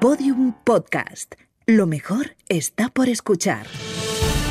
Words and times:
Podium 0.00 0.52
Podcast. 0.62 1.34
Lo 1.66 1.88
mejor 1.88 2.36
está 2.48 2.88
por 2.88 3.08
escuchar. 3.08 3.66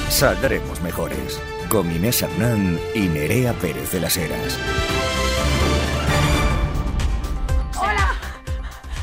Saldremos 0.10 0.82
mejores. 0.82 1.40
Con 1.70 1.90
Inés 1.90 2.22
Hernán 2.22 2.78
y 2.94 3.08
Nerea 3.08 3.54
Pérez 3.54 3.94
de 3.94 4.02
las 4.02 4.18
Heras. 4.18 4.60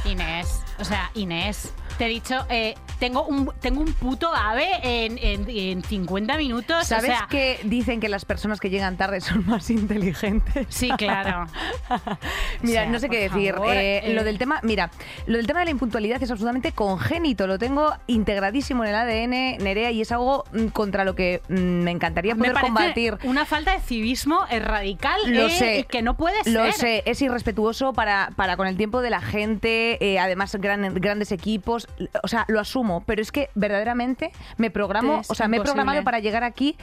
Inés, 0.04 0.60
o 0.78 0.84
sea, 0.84 1.10
Inés, 1.14 1.72
te 1.98 2.06
he 2.06 2.08
dicho, 2.08 2.44
eh, 2.48 2.74
tengo, 2.98 3.24
un, 3.24 3.50
tengo 3.60 3.80
un 3.80 3.92
puto 3.92 4.34
ave 4.34 4.66
en, 4.82 5.18
en, 5.18 5.48
en 5.48 5.82
50 5.82 6.36
minutos. 6.36 6.86
¿Sabes 6.86 7.10
o 7.10 7.14
sea, 7.16 7.26
que 7.30 7.58
dicen 7.64 8.00
que 8.00 8.08
las 8.08 8.24
personas 8.24 8.60
que 8.60 8.70
llegan 8.70 8.96
tarde 8.96 9.20
son 9.20 9.46
más 9.46 9.70
inteligentes? 9.70 10.66
Sí, 10.70 10.90
claro. 10.96 11.46
mira, 12.62 12.82
O 12.82 12.84
sea, 12.84 12.86
no 12.86 12.98
sé 12.98 13.08
qué 13.08 13.28
decir. 13.28 13.54
favor, 13.54 13.74
Eh, 13.76 14.10
eh. 14.10 14.14
Lo 14.14 14.24
del 14.24 14.38
tema, 14.38 14.60
mira, 14.62 14.90
lo 15.26 15.36
del 15.36 15.46
tema 15.46 15.60
de 15.60 15.66
la 15.66 15.70
impuntualidad 15.72 16.22
es 16.22 16.30
absolutamente 16.30 16.72
congénito. 16.72 17.46
Lo 17.46 17.58
tengo 17.58 17.92
integradísimo 18.06 18.84
en 18.84 18.90
el 18.90 18.96
ADN, 18.96 19.62
Nerea, 19.64 19.90
y 19.90 20.00
es 20.00 20.12
algo 20.12 20.44
mm, 20.52 20.66
contra 20.68 21.04
lo 21.04 21.14
que 21.14 21.42
mm, 21.48 21.54
me 21.54 21.90
encantaría 21.90 22.34
poder 22.34 22.54
combatir. 22.54 23.18
una 23.24 23.44
falta 23.44 23.72
de 23.72 23.80
civismo 23.80 24.40
eh, 24.50 24.58
radical 24.60 25.20
Lo 25.26 25.46
eh, 25.46 25.50
sé. 25.50 25.78
y 25.80 25.84
que 25.84 26.02
no 26.02 26.16
puede 26.16 26.42
ser. 26.44 26.52
Lo 26.52 26.72
sé, 26.72 27.02
es 27.06 27.20
irrespetuoso 27.22 27.92
para, 27.92 28.30
para 28.36 28.56
con 28.56 28.66
el 28.66 28.76
tiempo 28.76 29.00
de 29.02 29.10
la 29.10 29.20
gente, 29.20 30.18
además 30.20 30.54
gran- 30.56 30.94
grandes 30.94 31.32
equipos, 31.32 31.83
o 32.22 32.28
sea, 32.28 32.44
lo 32.48 32.60
asumo, 32.60 33.02
pero 33.06 33.22
es 33.22 33.32
que 33.32 33.50
verdaderamente 33.54 34.32
me 34.56 34.70
programo, 34.70 35.20
Es 35.20 35.30
o 35.30 35.34
sea, 35.34 35.48
me 35.48 35.56
he 35.58 35.60
programado 35.60 36.02
para 36.04 36.18
llegar 36.18 36.44
aquí 36.44 36.76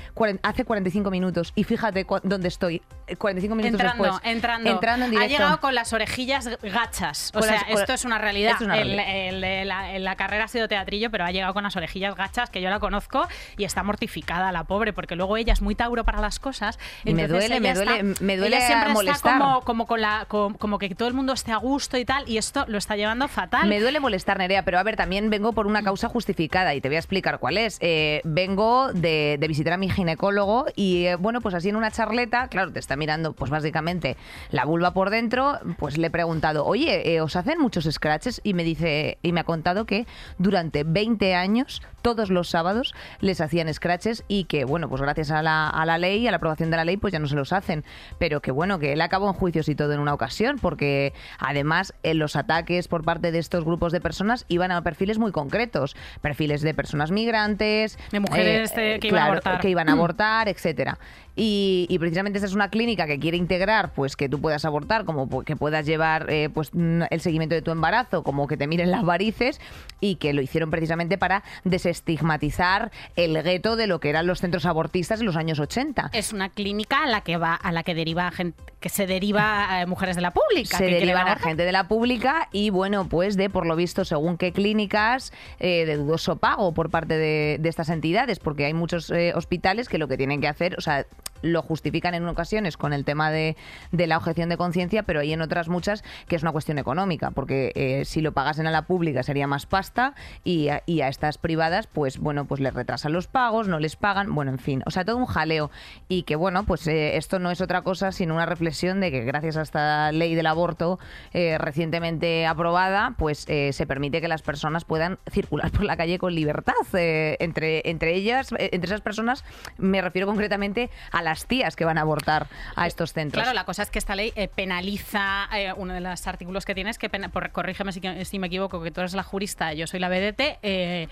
hace 0.44 0.66
45 0.66 1.10
minutos 1.12 1.52
y 1.56 1.64
fíjate 1.64 2.06
dónde 2.24 2.48
estoy, 2.48 2.82
eh, 3.08 3.16
45 3.16 3.56
minutos 3.56 3.80
Entrando, 3.80 4.04
después. 4.04 4.22
entrando. 4.32 4.70
Entrando 4.70 5.06
en 5.06 5.18
ha 5.18 5.28
llegado 5.28 5.60
con 5.60 5.76
las 5.76 5.94
orejillas 5.94 6.50
gachas. 6.62 7.30
O 7.34 7.40
Con 7.40 7.44
sea, 7.44 7.64
las- 7.68 7.80
esto 7.82 7.94
es 7.94 8.06
una 8.06 8.18
realidad. 8.18 8.54
es 8.56 8.62
una 8.62 8.78
El- 8.78 8.96
realidad. 8.96 9.06
el- 9.30 9.44
el- 9.44 9.68
la, 9.68 10.00
la 10.00 10.16
carrera 10.16 10.46
ha 10.46 10.48
sido 10.48 10.68
teatrillo, 10.68 11.10
pero 11.12 11.26
ha 11.26 11.32
llegado 11.32 11.54
con 11.54 11.64
las 11.64 11.76
orejillas 11.76 12.16
gachas, 12.16 12.50
que 12.50 12.62
yo 12.62 12.70
la 12.70 12.80
conozco, 12.80 13.28
y 13.58 13.64
está 13.64 13.84
mortificada 13.84 14.52
la 14.52 14.64
pobre, 14.64 14.94
porque 14.94 15.16
luego 15.16 15.38
ella 15.38 15.54
es 15.54 15.62
muy 15.62 15.76
tauro 15.76 16.04
para 16.04 16.20
las 16.22 16.40
cosas. 16.40 16.80
Me 17.04 17.28
duele, 17.28 17.60
me 17.60 17.74
duele- 17.74 18.00
está- 18.12 18.24
me 18.24 18.38
duele 18.38 18.58
ella 18.58 18.68
siempre 18.68 18.94
molestar. 18.94 19.16
está 19.34 19.40
como, 19.40 19.62
como, 19.62 19.88
con 19.88 20.02
la, 20.02 20.26
como, 20.28 20.58
como 20.58 20.78
que 20.80 20.94
todo 20.96 21.08
el 21.08 21.14
mundo 21.14 21.34
esté 21.34 21.52
a 21.52 21.58
gusto 21.58 21.98
y 21.98 22.06
tal, 22.06 22.28
y 22.28 22.38
esto 22.38 22.66
lo 22.68 22.78
está 22.78 22.96
llevando 22.96 23.28
fatal. 23.28 23.68
Me 23.68 23.80
duele 23.80 24.00
molestar, 24.00 24.38
Nerea, 24.38 24.64
pero 24.64 24.80
a 24.80 24.84
ver, 24.84 24.91
también 24.96 25.30
vengo 25.30 25.54
por 25.54 25.68
una 25.68 25.84
causa 25.84 26.08
justificada 26.10 26.74
y 26.76 26.82
te 26.82 26.90
voy 26.90 26.96
a 26.96 27.00
explicar 27.00 27.40
cuál 27.40 27.58
es. 27.58 27.78
Eh, 27.82 28.22
vengo 28.24 28.94
de, 28.94 29.38
visitar 29.48 29.74
a 29.74 29.78
mi 29.78 29.90
ginecólogo 29.90 30.66
y, 30.76 31.06
eh, 31.06 31.16
bueno, 31.16 31.42
pues 31.42 31.56
así 31.56 31.70
en 31.70 31.76
una 31.76 31.92
charleta, 31.92 32.48
claro, 32.48 32.72
te 32.72 32.80
está 32.80 32.96
mirando, 32.96 33.34
pues 33.34 33.52
básicamente 33.52 34.18
la 34.50 34.66
vulva 34.66 34.94
por 34.94 35.10
dentro, 35.10 35.60
pues 35.78 35.98
le 35.98 36.08
he 36.08 36.12
preguntado, 36.12 36.66
oye, 36.66 37.14
eh, 37.14 37.22
¿os 37.22 37.36
hacen 37.36 37.60
muchos 37.60 37.88
scratches? 37.92 38.42
Y 38.44 38.54
me 38.54 38.64
dice, 38.64 39.18
y 39.22 39.32
me 39.32 39.42
ha 39.42 39.44
contado 39.44 39.86
que 39.86 40.06
durante 40.38 40.84
20 40.84 41.36
años, 41.36 41.82
todos 42.02 42.30
los 42.30 42.50
sábados, 42.50 42.94
les 43.20 43.42
hacían 43.42 43.74
scratches 43.74 44.24
y 44.28 44.46
que, 44.46 44.66
bueno, 44.66 44.90
pues 44.90 45.02
gracias 45.02 45.32
a 45.32 45.42
la, 45.42 45.70
a 45.70 45.86
la 45.86 45.98
ley, 45.98 46.28
a 46.28 46.32
la 46.32 46.38
aprobación 46.38 46.72
de 46.72 46.78
la 46.78 46.86
ley, 46.86 46.98
pues 46.98 47.14
ya 47.14 47.20
no 47.20 47.28
se 47.28 47.36
los 47.36 47.54
hacen. 47.54 47.84
Pero 48.18 48.42
que, 48.42 48.52
bueno, 48.52 48.80
que 48.80 48.94
él 48.94 49.02
acabó 49.02 49.28
en 49.28 49.34
juicios 49.34 49.70
y 49.70 49.76
todo 49.76 49.94
en 49.94 50.00
una 50.00 50.14
ocasión, 50.14 50.58
porque 50.60 51.14
además 51.40 51.94
en 52.04 52.20
los 52.20 52.36
ataques 52.36 52.88
por 52.88 53.04
parte 53.04 53.32
de 53.32 53.40
estos 53.40 53.64
grupos 53.64 53.92
de 53.92 54.02
personas 54.02 54.46
iban 54.48 54.72
a 54.72 54.82
perfiles 54.82 55.20
muy 55.20 55.32
concretos, 55.32 55.96
perfiles 56.22 56.62
de 56.62 56.74
personas 56.74 57.12
migrantes, 57.12 57.98
De 58.12 58.20
mujeres, 58.20 58.72
eh, 58.78 59.00
que 59.02 59.08
iban 59.08 59.38
a 59.38 59.40
claro, 59.40 59.60
que 59.60 59.70
iban 59.70 59.90
a 59.90 59.92
abortar, 60.02 60.50
etcétera. 60.50 60.98
Y, 61.36 61.88
y 61.90 61.98
precisamente 61.98 62.38
esta 62.38 62.48
es 62.48 62.54
una 62.54 62.70
clínica 62.70 63.08
que 63.08 63.18
quiere 63.18 63.38
integrar, 63.38 63.94
pues 63.94 64.16
que 64.16 64.28
tú 64.28 64.42
puedas 64.42 64.66
abortar, 64.66 65.06
como 65.06 65.44
que 65.44 65.56
puedas 65.56 65.86
llevar 65.86 66.30
eh, 66.30 66.50
pues 66.54 66.72
el 66.74 67.22
seguimiento 67.22 67.56
de 67.56 67.62
tu 67.62 67.72
embarazo, 67.72 68.24
como 68.24 68.48
que 68.48 68.58
te 68.58 68.68
miren 68.68 68.92
las 68.92 69.04
varices 69.04 69.62
y 70.02 70.16
que 70.16 70.34
lo 70.34 70.42
hicieron 70.42 70.70
precisamente 70.70 71.18
para 71.18 71.44
desestigmatizar 71.92 72.92
el 73.16 73.42
gueto 73.44 73.76
de 73.76 73.88
lo 73.88 74.00
que 74.00 74.10
eran 74.10 74.26
los 74.26 74.40
centros 74.40 74.66
abortistas 74.66 75.20
en 75.20 75.26
los 75.26 75.36
años 75.36 75.60
80. 75.60 76.12
Es 76.14 76.34
una 76.34 76.50
clínica 76.50 77.04
a 77.04 77.08
la 77.08 77.22
que 77.22 77.38
va, 77.38 77.54
a 77.56 77.72
la 77.72 77.84
que 77.84 77.94
deriva 77.94 78.32
gente, 78.32 78.62
que 78.80 78.90
se 78.90 79.08
deriva 79.08 79.82
a 79.82 79.86
mujeres 79.86 80.16
de 80.16 80.22
la 80.22 80.32
pública. 80.32 80.78
se 80.78 80.86
derivan 80.86 81.28
a 81.28 81.36
gente 81.36 81.64
de 81.64 81.72
la 81.72 81.88
pública 81.88 82.48
y 82.52 82.70
bueno, 82.70 83.08
pues 83.08 83.38
de 83.38 83.50
por 83.50 83.66
lo 83.66 83.76
visto, 83.76 84.06
según 84.06 84.38
qué 84.38 84.52
clínicas, 84.54 85.34
eh, 85.60 85.86
de 85.86 85.98
dudoso 85.98 86.38
pago 86.38 86.74
por 86.74 86.90
parte 86.90 87.18
de, 87.18 87.58
de 87.60 87.70
estas 87.70 87.90
entidades, 87.90 88.40
porque 88.40 88.66
hay 88.66 88.74
muchos 88.74 89.12
eh, 89.12 89.34
hospitales 89.36 89.90
que 89.90 89.98
lo 89.98 90.08
que 90.08 90.18
tienen 90.18 90.42
que 90.42 90.48
hacer, 90.48 90.76
o 90.78 90.82
sea, 90.82 91.06
lo 91.42 91.62
justifican 91.62 92.14
en 92.14 92.28
ocasiones 92.28 92.78
con 92.78 92.94
el 92.94 93.06
tema 93.06 93.32
de, 93.32 93.56
de 93.92 94.08
la 94.08 94.18
objeción 94.18 94.50
de 94.50 94.58
conciencia, 94.58 95.04
pero 95.04 95.20
hay 95.20 95.34
en 95.34 95.42
otras 95.42 95.70
muchas 95.70 96.04
que 96.28 96.36
es 96.36 96.42
una 96.42 96.52
cuestión 96.52 96.78
económica, 96.78 97.32
porque 97.32 97.72
eh, 97.76 98.06
si 98.06 98.22
lo 98.22 98.32
pagasen 98.32 98.68
a 98.68 98.72
la 98.72 98.84
pública 98.84 99.24
sería 99.24 99.48
más 99.48 99.66
pasta 99.66 100.16
y 100.44 100.70
a, 100.70 100.84
y 100.86 101.02
a 101.02 101.08
estas 101.08 101.38
privadas, 101.38 101.88
pues 101.88 102.18
bueno, 102.18 102.46
pues 102.46 102.62
les 102.62 102.74
retrasan 102.74 103.14
los 103.14 103.28
pagos, 103.28 103.68
no 103.68 103.80
les 103.80 103.96
pagan, 103.96 104.34
bueno, 104.34 104.52
en 104.52 104.60
fin, 104.60 104.84
o 104.86 104.92
sea, 104.92 105.06
todo 105.06 105.18
un 105.18 105.26
jaleo 105.26 105.72
y 106.08 106.24
que 106.24 106.36
bueno, 106.36 106.64
pues 106.66 106.88
eh, 106.88 107.18
esto 107.18 107.40
no 107.40 107.52
es 107.52 107.62
otra 107.62 107.82
cosa 107.82 108.12
sino 108.12 108.36
una 108.36 108.46
reflexión 108.46 109.00
de 109.00 109.12
que 109.12 109.22
gracias 109.22 109.58
a 109.58 109.62
esta 109.62 110.12
ley 110.12 110.36
del 110.36 110.48
aborto 110.48 111.00
eh, 111.34 111.58
recientemente 111.58 112.46
aprobada, 112.46 113.16
pues 113.18 113.46
eh, 113.48 113.74
se 113.74 113.86
permite 113.86 114.22
que 114.22 114.28
las 114.28 114.42
personas 114.42 114.86
puedan 114.86 115.20
circular 115.30 115.72
por 115.72 115.84
la 115.84 115.98
calle 115.98 116.18
con 116.18 116.36
libertad. 116.36 116.74
Entre, 116.94 117.82
entre 117.90 118.16
ellas, 118.16 118.50
entre 118.58 118.88
esas 118.88 119.02
personas, 119.02 119.44
me 119.78 120.02
refiero 120.02 120.28
concretamente 120.28 120.90
a 121.12 121.22
las 121.32 121.46
tías 121.46 121.76
que 121.76 121.86
van 121.86 121.98
a 121.98 122.02
abortar 122.02 122.48
a 122.76 122.88
estos 122.88 123.14
centros. 123.14 123.42
Claro, 123.42 123.56
la 123.56 123.64
cosa 123.66 123.84
es 123.84 123.90
que 123.90 124.00
esta 124.00 124.16
ley 124.16 124.34
eh, 124.36 124.48
penaliza, 124.48 125.48
eh, 125.54 125.72
uno 125.76 125.94
de 125.94 126.02
los 126.02 126.28
artículos 126.28 126.66
que 126.66 126.76
tienes, 126.76 126.98
que 126.98 127.10
pena- 127.10 127.30
por- 127.30 127.52
corrígeme 127.52 127.92
si, 127.94 128.02
si 128.26 128.40
me 128.40 128.48
equivoco, 128.48 128.82
que 128.84 128.92
tú 128.92 129.00
eres 129.02 129.14
la 129.14 129.24
jurista, 129.24 129.74
yo 129.74 129.88
soy 129.88 130.00
la 130.00 130.10
BDT, 130.10 130.60
eh, 130.64 131.08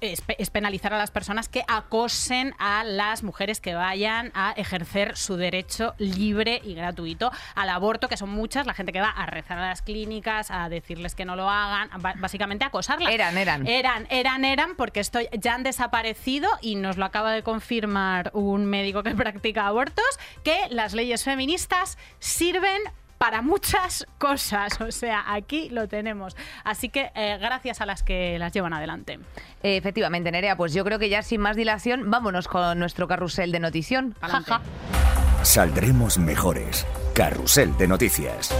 es, 0.00 0.20
pe- 0.20 0.36
es 0.38 0.50
penalizar 0.50 0.92
a 0.94 0.98
las 0.98 1.10
personas 1.10 1.48
que 1.48 1.64
acosen 1.68 2.54
a 2.58 2.84
las 2.84 3.22
mujeres 3.22 3.60
que 3.60 3.74
vayan 3.74 4.30
a 4.34 4.52
ejercer 4.52 5.16
su 5.16 5.36
derecho 5.36 5.94
libre 5.98 6.60
y 6.64 6.74
gratuito 6.74 7.30
al 7.54 7.68
aborto, 7.68 8.08
que 8.08 8.16
son 8.16 8.30
muchas, 8.30 8.66
la 8.66 8.74
gente 8.74 8.92
que 8.92 9.00
va 9.00 9.10
a 9.10 9.26
rezar 9.26 9.58
a 9.58 9.68
las 9.68 9.82
clínicas, 9.82 10.50
a 10.50 10.68
decirles 10.68 11.14
que 11.14 11.24
no 11.24 11.36
lo 11.36 11.48
hagan, 11.50 11.90
básicamente 12.20 12.64
a 12.64 12.68
acosarlas. 12.68 13.12
Eran, 13.12 13.36
eran. 13.38 13.66
Eran, 13.66 14.06
eran, 14.10 14.44
eran, 14.44 14.76
porque 14.76 15.00
esto 15.00 15.18
ya 15.32 15.54
han 15.54 15.62
desaparecido 15.62 16.48
y 16.60 16.76
nos 16.76 16.96
lo 16.96 17.04
acaba 17.04 17.32
de 17.32 17.42
confirmar 17.42 18.30
un 18.34 18.66
médico 18.66 19.02
que 19.02 19.14
practica 19.14 19.66
abortos, 19.66 20.04
que 20.44 20.56
las 20.70 20.94
leyes 20.94 21.24
feministas 21.24 21.98
sirven 22.18 22.80
para 23.18 23.42
muchas 23.42 24.06
cosas. 24.18 24.80
O 24.80 24.90
sea, 24.90 25.24
aquí 25.26 25.68
lo 25.70 25.88
tenemos. 25.88 26.36
Así 26.64 26.88
que 26.88 27.10
eh, 27.14 27.38
gracias 27.40 27.80
a 27.80 27.86
las 27.86 28.02
que 28.02 28.38
las 28.38 28.52
llevan 28.52 28.72
adelante. 28.72 29.18
Efectivamente, 29.62 30.30
Nerea, 30.30 30.56
pues 30.56 30.72
yo 30.72 30.84
creo 30.84 30.98
que 30.98 31.08
ya 31.08 31.22
sin 31.22 31.40
más 31.40 31.56
dilación, 31.56 32.10
vámonos 32.10 32.48
con 32.48 32.78
nuestro 32.78 33.08
carrusel 33.08 33.52
de 33.52 33.60
notición. 33.60 34.14
Adelante. 34.20 34.52
Saldremos 35.42 36.18
mejores. 36.18 36.86
Carrusel 37.14 37.76
de 37.76 37.88
noticias. 37.88 38.54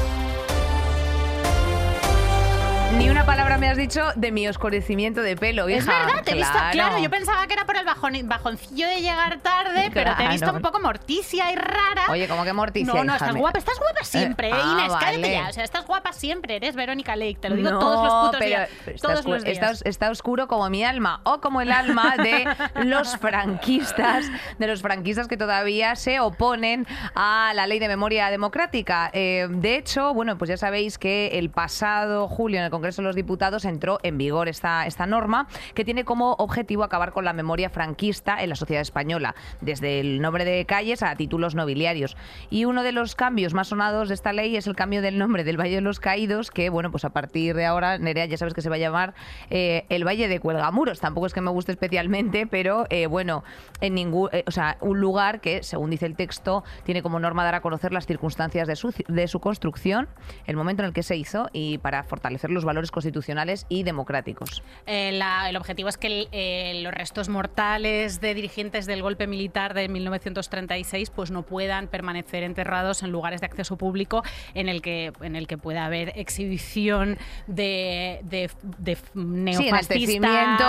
Ni 2.96 3.10
una 3.10 3.24
palabra 3.24 3.58
me 3.58 3.68
has 3.68 3.76
dicho 3.76 4.02
de 4.16 4.32
mi 4.32 4.48
oscurecimiento 4.48 5.20
de 5.22 5.36
pelo, 5.36 5.68
hija. 5.68 5.78
Es 5.78 5.86
verdad, 5.86 6.24
te 6.24 6.32
he 6.32 6.34
visto, 6.34 6.58
claro, 6.72 6.98
yo 6.98 7.10
pensaba 7.10 7.46
que 7.46 7.52
era 7.52 7.64
por 7.64 7.76
el 7.76 7.86
bajón- 7.86 8.26
bajoncillo 8.26 8.88
de 8.88 8.96
llegar 9.02 9.38
tarde, 9.40 9.90
pero 9.94 10.16
te 10.16 10.24
he 10.24 10.28
visto 10.28 10.50
un 10.52 10.62
poco 10.62 10.80
morticia 10.80 11.52
y 11.52 11.56
rara. 11.56 12.02
Oye, 12.10 12.26
como 12.26 12.44
que 12.44 12.52
morticia, 12.52 12.92
No, 12.92 13.04
no, 13.04 13.14
hija, 13.14 13.16
estás 13.16 13.36
guapa, 13.36 13.58
estás 13.58 13.78
guapa 13.78 14.02
siempre, 14.04 14.48
Eh, 14.48 14.52
¿eh, 14.52 14.54
ah, 14.60 14.72
Inés, 14.72 14.92
cállate 14.98 15.30
ya. 15.32 15.48
O 15.48 15.52
sea, 15.52 15.64
estás 15.64 15.86
guapa 15.86 16.12
siempre, 16.12 16.56
eres 16.56 16.74
Verónica 16.74 17.14
Lake, 17.14 17.36
te 17.40 17.50
lo 17.50 17.56
digo 17.56 17.70
No, 17.70 17.78
todos 17.78 18.04
los 18.04 18.14
putos 18.14 18.36
pero 18.40 18.48
días. 18.48 18.70
está, 18.86 19.08
Todos 19.08 19.24
los 19.26 19.44
días. 19.44 19.54
está 19.74 19.88
está 19.88 20.10
oscuro 20.10 20.48
como 20.48 20.68
mi 20.70 20.82
alma 20.82 21.20
o 21.24 21.40
como 21.40 21.60
el 21.60 21.70
alma 21.70 22.16
de 22.16 22.46
los 22.84 23.16
franquistas, 23.18 24.26
de 24.58 24.66
los 24.66 24.80
franquistas 24.82 25.28
que 25.28 25.36
todavía 25.36 25.94
se 25.94 26.20
oponen 26.20 26.86
a 27.14 27.52
la 27.54 27.66
ley 27.66 27.78
de 27.78 27.86
memoria 27.88 28.30
democrática. 28.30 29.10
Eh, 29.12 29.46
de 29.50 29.76
hecho, 29.76 30.14
bueno, 30.14 30.36
pues 30.38 30.48
ya 30.48 30.56
sabéis 30.56 30.98
que 30.98 31.38
el 31.38 31.50
pasado 31.50 32.26
julio 32.28 32.58
en 32.58 32.64
el 32.64 32.70
Congreso 32.78 33.02
de 33.02 33.08
los 33.08 33.16
Diputados 33.16 33.64
entró 33.64 33.98
en 34.04 34.18
vigor 34.18 34.48
esta, 34.48 34.86
esta 34.86 35.04
norma 35.04 35.48
que 35.74 35.84
tiene 35.84 36.04
como 36.04 36.34
objetivo 36.34 36.84
acabar 36.84 37.12
con 37.12 37.24
la 37.24 37.32
memoria 37.32 37.70
franquista 37.70 38.40
en 38.40 38.50
la 38.50 38.54
sociedad 38.54 38.82
española, 38.82 39.34
desde 39.60 39.98
el 39.98 40.20
nombre 40.20 40.44
de 40.44 40.64
calles 40.64 41.02
a 41.02 41.16
títulos 41.16 41.56
nobiliarios. 41.56 42.16
Y 42.50 42.66
uno 42.66 42.84
de 42.84 42.92
los 42.92 43.16
cambios 43.16 43.52
más 43.52 43.68
sonados 43.68 44.08
de 44.08 44.14
esta 44.14 44.32
ley 44.32 44.56
es 44.56 44.68
el 44.68 44.76
cambio 44.76 45.02
del 45.02 45.18
nombre 45.18 45.42
del 45.42 45.58
Valle 45.58 45.74
de 45.74 45.80
los 45.80 45.98
Caídos, 45.98 46.52
que 46.52 46.70
bueno, 46.70 46.92
pues 46.92 47.04
a 47.04 47.10
partir 47.10 47.56
de 47.56 47.66
ahora, 47.66 47.98
Nerea, 47.98 48.26
ya 48.26 48.36
sabes 48.36 48.54
que 48.54 48.62
se 48.62 48.68
va 48.68 48.76
a 48.76 48.78
llamar 48.78 49.14
eh, 49.50 49.84
el 49.88 50.06
Valle 50.06 50.28
de 50.28 50.38
Cuelgamuros. 50.38 51.00
Tampoco 51.00 51.26
es 51.26 51.34
que 51.34 51.40
me 51.40 51.50
guste 51.50 51.72
especialmente, 51.72 52.46
pero 52.46 52.86
eh, 52.90 53.08
bueno, 53.08 53.42
en 53.80 53.94
ningún, 53.94 54.28
eh, 54.30 54.44
o 54.46 54.52
sea, 54.52 54.76
un 54.80 55.00
lugar 55.00 55.40
que, 55.40 55.64
según 55.64 55.90
dice 55.90 56.06
el 56.06 56.14
texto, 56.14 56.62
tiene 56.84 57.02
como 57.02 57.18
norma 57.18 57.42
dar 57.42 57.56
a 57.56 57.60
conocer 57.60 57.92
las 57.92 58.06
circunstancias 58.06 58.68
de 58.68 58.76
su, 58.76 58.94
de 59.08 59.26
su 59.26 59.40
construcción, 59.40 60.08
el 60.46 60.54
momento 60.54 60.82
en 60.82 60.86
el 60.86 60.92
que 60.92 61.02
se 61.02 61.16
hizo 61.16 61.48
y 61.52 61.78
para 61.78 62.04
fortalecer 62.04 62.50
los 62.50 62.64
valores 62.68 62.90
constitucionales 62.92 63.66
y 63.68 63.82
democráticos. 63.82 64.62
Eh, 64.86 65.10
la- 65.12 65.48
el 65.48 65.56
objetivo 65.56 65.88
es 65.88 65.96
que 65.96 66.06
el- 66.06 66.28
eh, 66.32 66.80
los 66.84 66.92
restos 66.94 67.28
mortales 67.28 68.20
de 68.20 68.34
dirigentes 68.34 68.86
del 68.86 69.02
golpe 69.02 69.26
militar 69.26 69.74
de 69.74 69.88
1936 69.88 71.10
pues 71.10 71.30
no 71.30 71.42
puedan 71.42 71.88
permanecer 71.88 72.42
enterrados 72.42 73.02
en 73.02 73.10
lugares 73.10 73.40
de 73.40 73.46
acceso 73.46 73.76
público 73.76 74.22
en 74.54 74.68
el 74.68 74.82
que 74.82 75.12
en 75.22 75.34
el 75.34 75.46
que 75.46 75.56
pueda 75.58 75.84
haber 75.86 76.12
exhibición 76.16 77.18
de, 77.46 78.20
de, 78.24 78.50
de 78.78 78.96
neofascistas, 79.14 79.90
enaltecimiento. 79.90 80.64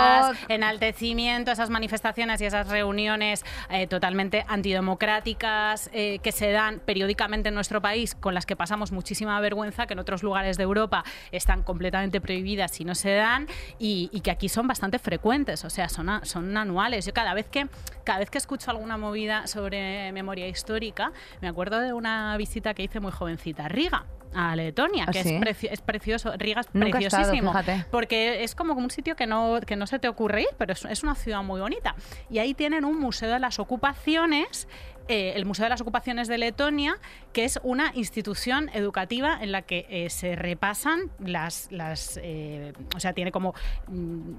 enaltecimiento, 0.48 1.50
esas 1.52 1.70
manifestaciones 1.70 2.40
y 2.40 2.46
esas 2.46 2.68
reuniones 2.68 3.44
eh, 3.70 3.86
totalmente 3.86 4.44
antidemocráticas 4.48 5.88
que 5.92 6.32
se 6.32 6.50
dan 6.52 6.80
periódicamente 6.80 7.48
en 7.50 7.54
nuestro 7.54 7.80
país, 7.82 8.14
con 8.14 8.34
las 8.34 8.46
que 8.46 8.56
pasamos 8.56 8.92
muchísima 8.92 9.38
vergüenza, 9.40 9.86
que 9.86 9.92
en 9.94 9.98
otros 9.98 10.22
lugares 10.22 10.56
de 10.56 10.62
Europa 10.64 11.04
están 11.32 11.62
completamente 11.62 11.89
prohibidas 12.20 12.80
y 12.80 12.84
no 12.84 12.94
se 12.94 13.14
dan, 13.14 13.46
y, 13.78 14.08
y 14.12 14.20
que 14.20 14.30
aquí 14.30 14.48
son 14.48 14.66
bastante 14.66 14.98
frecuentes, 14.98 15.64
o 15.64 15.70
sea, 15.70 15.88
son, 15.88 16.08
a- 16.08 16.24
son 16.24 16.56
anuales. 16.56 17.06
Yo 17.06 17.12
cada 17.12 17.34
vez 17.34 17.46
que 17.48 17.68
cada 18.04 18.18
vez 18.18 18.30
que 18.30 18.38
escucho 18.38 18.70
alguna 18.70 18.96
movida 18.96 19.46
sobre 19.46 20.10
memoria 20.12 20.48
histórica, 20.48 21.12
me 21.40 21.48
acuerdo 21.48 21.80
de 21.80 21.92
una 21.92 22.36
visita 22.36 22.74
que 22.74 22.82
hice 22.82 23.00
muy 23.00 23.12
jovencita 23.12 23.66
a 23.66 23.68
Riga. 23.68 24.04
A 24.32 24.54
Letonia, 24.54 25.06
¿Ah, 25.08 25.10
que 25.10 25.24
sí? 25.24 25.34
es, 25.34 25.40
preci- 25.40 25.68
es 25.72 25.80
precioso. 25.80 26.32
Riga 26.36 26.60
es 26.60 26.68
Nunca 26.72 26.98
he 27.00 27.04
estado, 27.04 27.32
preciosísimo. 27.32 27.84
Porque 27.90 28.44
es 28.44 28.54
como 28.54 28.74
un 28.74 28.88
sitio 28.90 29.16
que 29.16 29.26
no, 29.26 29.58
que 29.66 29.74
no 29.74 29.88
se 29.88 29.98
te 29.98 30.06
ocurre 30.06 30.42
ir, 30.42 30.48
pero 30.56 30.72
es, 30.72 30.84
es 30.84 31.02
una 31.02 31.16
ciudad 31.16 31.42
muy 31.42 31.60
bonita. 31.60 31.96
Y 32.30 32.38
ahí 32.38 32.54
tienen 32.54 32.84
un 32.84 32.96
museo 33.00 33.28
de 33.32 33.40
las 33.40 33.58
ocupaciones. 33.58 34.68
Eh, 35.10 35.32
el 35.36 35.44
Museo 35.44 35.64
de 35.64 35.70
las 35.70 35.80
Ocupaciones 35.80 36.28
de 36.28 36.38
Letonia, 36.38 36.96
que 37.32 37.44
es 37.44 37.60
una 37.62 37.92
institución 37.94 38.70
educativa 38.72 39.38
en 39.40 39.52
la 39.52 39.62
que 39.62 39.86
eh, 39.88 40.10
se 40.10 40.36
repasan 40.36 41.10
las... 41.18 41.70
las 41.70 42.18
eh, 42.22 42.72
o 42.94 43.00
sea, 43.00 43.12
tiene 43.12 43.32
como... 43.32 43.54
mm, 43.88 44.32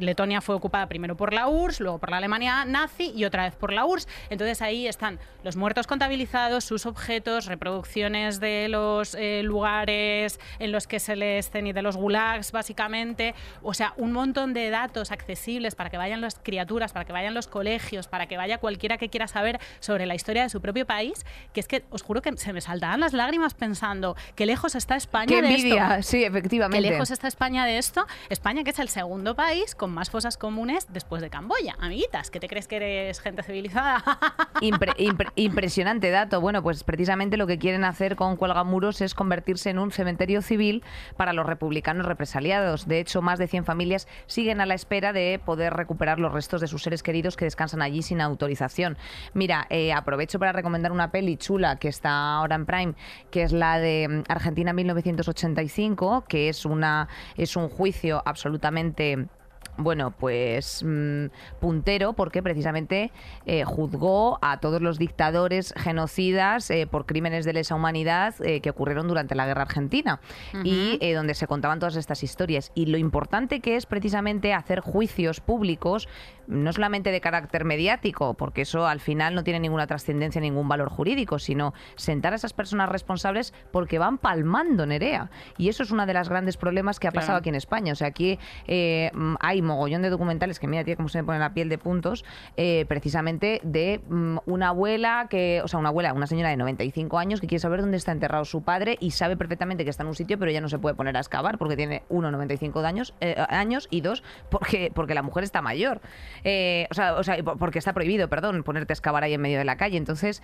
Letonia 0.00 0.40
fue 0.40 0.54
ocupada 0.54 0.86
primero 0.88 1.16
por 1.16 1.32
la 1.32 1.48
URSS, 1.48 1.80
luego 1.80 1.98
por 1.98 2.10
la 2.10 2.16
Alemania 2.18 2.64
nazi 2.64 3.12
y 3.14 3.24
otra 3.24 3.44
vez 3.44 3.54
por 3.54 3.72
la 3.72 3.84
URSS. 3.84 4.08
Entonces 4.30 4.62
ahí 4.62 4.86
están 4.86 5.18
los 5.42 5.56
muertos 5.56 5.86
contabilizados, 5.86 6.64
sus 6.64 6.86
objetos, 6.86 7.46
reproducciones 7.46 8.40
de 8.40 8.68
los 8.68 9.16
lugares 9.42 10.40
en 10.58 10.72
los 10.72 10.86
que 10.86 11.00
se 11.00 11.16
les 11.16 11.50
y 11.54 11.72
de 11.72 11.82
los 11.82 11.96
gulags, 11.96 12.50
básicamente. 12.50 13.34
O 13.62 13.74
sea, 13.74 13.94
un 13.96 14.12
montón 14.12 14.54
de 14.54 14.70
datos 14.70 15.12
accesibles 15.12 15.74
para 15.74 15.90
que 15.90 15.96
vayan 15.96 16.20
las 16.20 16.38
criaturas, 16.38 16.92
para 16.92 17.04
que 17.04 17.12
vayan 17.12 17.34
los 17.34 17.46
colegios, 17.46 18.08
para 18.08 18.26
que 18.26 18.36
vaya 18.36 18.58
cualquiera 18.58 18.98
que 18.98 19.08
quiera 19.08 19.28
saber 19.28 19.60
sobre 19.80 20.06
la 20.06 20.13
historia 20.14 20.42
de 20.42 20.48
su 20.48 20.60
propio 20.60 20.86
país, 20.86 21.24
que 21.52 21.60
es 21.60 21.68
que 21.68 21.84
os 21.90 22.02
juro 22.02 22.22
que 22.22 22.36
se 22.36 22.52
me 22.52 22.60
saltaban 22.60 23.00
las 23.00 23.12
lágrimas 23.12 23.54
pensando 23.54 24.16
qué 24.34 24.46
lejos 24.46 24.74
está 24.74 24.96
España 24.96 25.26
¡Qué 25.26 25.42
de 25.42 25.54
esto. 25.54 26.02
Sí, 26.02 26.24
efectivamente. 26.24 26.80
lejos 26.88 27.10
está 27.10 27.28
España 27.28 27.64
de 27.64 27.78
esto. 27.78 28.06
España, 28.28 28.64
que 28.64 28.70
es 28.70 28.78
el 28.78 28.88
segundo 28.88 29.34
país 29.34 29.74
con 29.74 29.90
más 29.92 30.10
fosas 30.10 30.36
comunes 30.36 30.86
después 30.90 31.22
de 31.22 31.30
Camboya. 31.30 31.76
Amiguitas, 31.80 32.30
¿qué 32.30 32.40
te 32.40 32.48
crees 32.48 32.68
que 32.68 32.76
eres 32.76 33.20
gente 33.20 33.42
civilizada? 33.42 34.02
Impre- 34.60 34.96
impre- 34.96 35.32
impresionante 35.36 36.10
dato. 36.10 36.40
Bueno, 36.40 36.62
pues 36.62 36.84
precisamente 36.84 37.36
lo 37.36 37.46
que 37.46 37.58
quieren 37.58 37.84
hacer 37.84 38.16
con 38.16 38.36
Cuelgamuros 38.36 39.00
es 39.00 39.14
convertirse 39.14 39.70
en 39.70 39.78
un 39.78 39.90
cementerio 39.90 40.42
civil 40.42 40.82
para 41.16 41.32
los 41.32 41.46
republicanos 41.46 42.06
represaliados. 42.06 42.86
De 42.88 43.00
hecho, 43.00 43.22
más 43.22 43.38
de 43.38 43.48
100 43.48 43.64
familias 43.64 44.08
siguen 44.26 44.60
a 44.60 44.66
la 44.66 44.74
espera 44.74 45.12
de 45.12 45.40
poder 45.44 45.74
recuperar 45.74 46.18
los 46.18 46.32
restos 46.32 46.60
de 46.60 46.66
sus 46.68 46.82
seres 46.82 47.02
queridos 47.02 47.36
que 47.36 47.44
descansan 47.44 47.82
allí 47.82 48.02
sin 48.02 48.20
autorización. 48.20 48.96
Mira, 49.32 49.66
eh, 49.70 49.92
aprovecho 49.94 50.38
para 50.38 50.52
recomendar 50.52 50.92
una 50.92 51.10
peli 51.10 51.36
chula 51.36 51.76
que 51.76 51.88
está 51.88 52.34
ahora 52.34 52.56
en 52.56 52.66
Prime, 52.66 52.94
que 53.30 53.42
es 53.42 53.52
la 53.52 53.78
de 53.78 54.08
mm, 54.08 54.30
Argentina 54.30 54.72
1985, 54.72 56.24
que 56.28 56.48
es 56.48 56.64
una 56.64 57.08
es 57.36 57.56
un 57.56 57.68
juicio 57.68 58.22
absolutamente 58.24 59.28
bueno, 59.76 60.12
pues 60.12 60.84
mm, 60.84 61.26
puntero 61.60 62.12
porque 62.12 62.42
precisamente 62.42 63.10
eh, 63.46 63.64
juzgó 63.64 64.38
a 64.40 64.60
todos 64.60 64.80
los 64.80 64.98
dictadores 64.98 65.74
genocidas 65.76 66.70
eh, 66.70 66.86
por 66.86 67.06
crímenes 67.06 67.44
de 67.44 67.54
lesa 67.54 67.74
humanidad 67.74 68.34
eh, 68.40 68.60
que 68.60 68.70
ocurrieron 68.70 69.08
durante 69.08 69.34
la 69.34 69.46
guerra 69.46 69.62
argentina 69.62 70.20
y 70.62 71.12
donde 71.12 71.34
se 71.34 71.46
contaban 71.46 71.78
todas 71.80 71.96
estas 71.96 72.22
historias. 72.22 72.70
Y 72.74 72.86
lo 72.86 72.98
importante 72.98 73.60
que 73.60 73.76
es 73.76 73.86
precisamente 73.86 74.54
hacer 74.54 74.80
juicios 74.80 75.40
públicos, 75.40 76.08
no 76.46 76.72
solamente 76.72 77.10
de 77.10 77.20
carácter 77.20 77.64
mediático, 77.64 78.34
porque 78.34 78.62
eso 78.62 78.86
al 78.86 79.00
final 79.00 79.34
no 79.34 79.44
tiene 79.44 79.60
ninguna 79.60 79.86
trascendencia, 79.86 80.40
ningún 80.40 80.68
valor 80.68 80.88
jurídico, 80.88 81.38
sino 81.38 81.74
sentar 81.96 82.32
a 82.32 82.36
esas 82.36 82.52
personas 82.52 82.88
responsables 82.88 83.54
porque 83.72 83.98
van 83.98 84.18
palmando 84.18 84.86
Nerea. 84.86 85.30
Y 85.58 85.68
eso 85.68 85.82
es 85.82 85.90
uno 85.90 86.06
de 86.06 86.14
los 86.14 86.28
grandes 86.28 86.56
problemas 86.56 86.98
que 87.00 87.08
ha 87.08 87.10
Claro. 87.10 87.22
pasado 87.22 87.38
aquí 87.38 87.48
en 87.48 87.54
España. 87.54 87.92
O 87.92 87.96
sea, 87.96 88.08
aquí 88.08 88.38
eh, 88.66 89.10
hay 89.40 89.62
mogollón 89.62 90.02
de 90.02 90.10
documentales 90.10 90.58
que 90.58 90.66
mira, 90.66 90.84
tío, 90.84 90.96
cómo 90.96 91.08
se 91.08 91.18
me 91.18 91.24
pone 91.24 91.38
la 91.38 91.54
piel 91.54 91.68
de 91.68 91.78
puntos, 91.78 92.24
eh, 92.56 92.84
precisamente 92.88 93.60
de 93.62 94.00
mm, 94.08 94.38
una 94.46 94.68
abuela 94.68 95.26
que, 95.30 95.60
o 95.62 95.68
sea, 95.68 95.78
una 95.78 95.90
abuela, 95.90 96.12
una 96.12 96.26
señora 96.26 96.48
de 96.50 96.56
95 96.56 97.18
años 97.18 97.40
que 97.40 97.46
quiere 97.46 97.60
saber 97.60 97.80
dónde 97.80 97.96
está 97.96 98.12
enterrado 98.12 98.44
su 98.44 98.62
padre 98.62 98.96
y 99.00 99.12
sabe 99.12 99.36
perfectamente 99.36 99.84
que 99.84 99.90
está 99.90 100.02
en 100.02 100.08
un 100.08 100.14
sitio, 100.14 100.38
pero 100.38 100.50
ya 100.50 100.60
no 100.60 100.68
se 100.68 100.78
puede 100.78 100.94
poner 100.94 101.16
a 101.16 101.20
excavar 101.20 101.58
porque 101.58 101.76
tiene 101.76 102.02
uno 102.08 102.30
95 102.30 102.82
de 102.82 102.88
años, 102.88 103.14
eh, 103.20 103.36
años 103.48 103.86
y 103.90 104.00
dos 104.00 104.22
porque 104.50 104.90
porque 104.94 105.14
la 105.14 105.22
mujer 105.22 105.44
está 105.44 105.62
mayor. 105.62 106.00
Eh, 106.42 106.86
o 106.90 106.94
sea, 106.94 107.14
o 107.14 107.22
sea, 107.22 107.42
porque 107.42 107.78
está 107.78 107.92
prohibido, 107.92 108.28
perdón, 108.28 108.62
ponerte 108.64 108.92
a 108.92 108.94
excavar 108.94 109.22
ahí 109.24 109.34
en 109.34 109.40
medio 109.40 109.58
de 109.58 109.64
la 109.64 109.76
calle. 109.76 109.96
Entonces, 109.96 110.42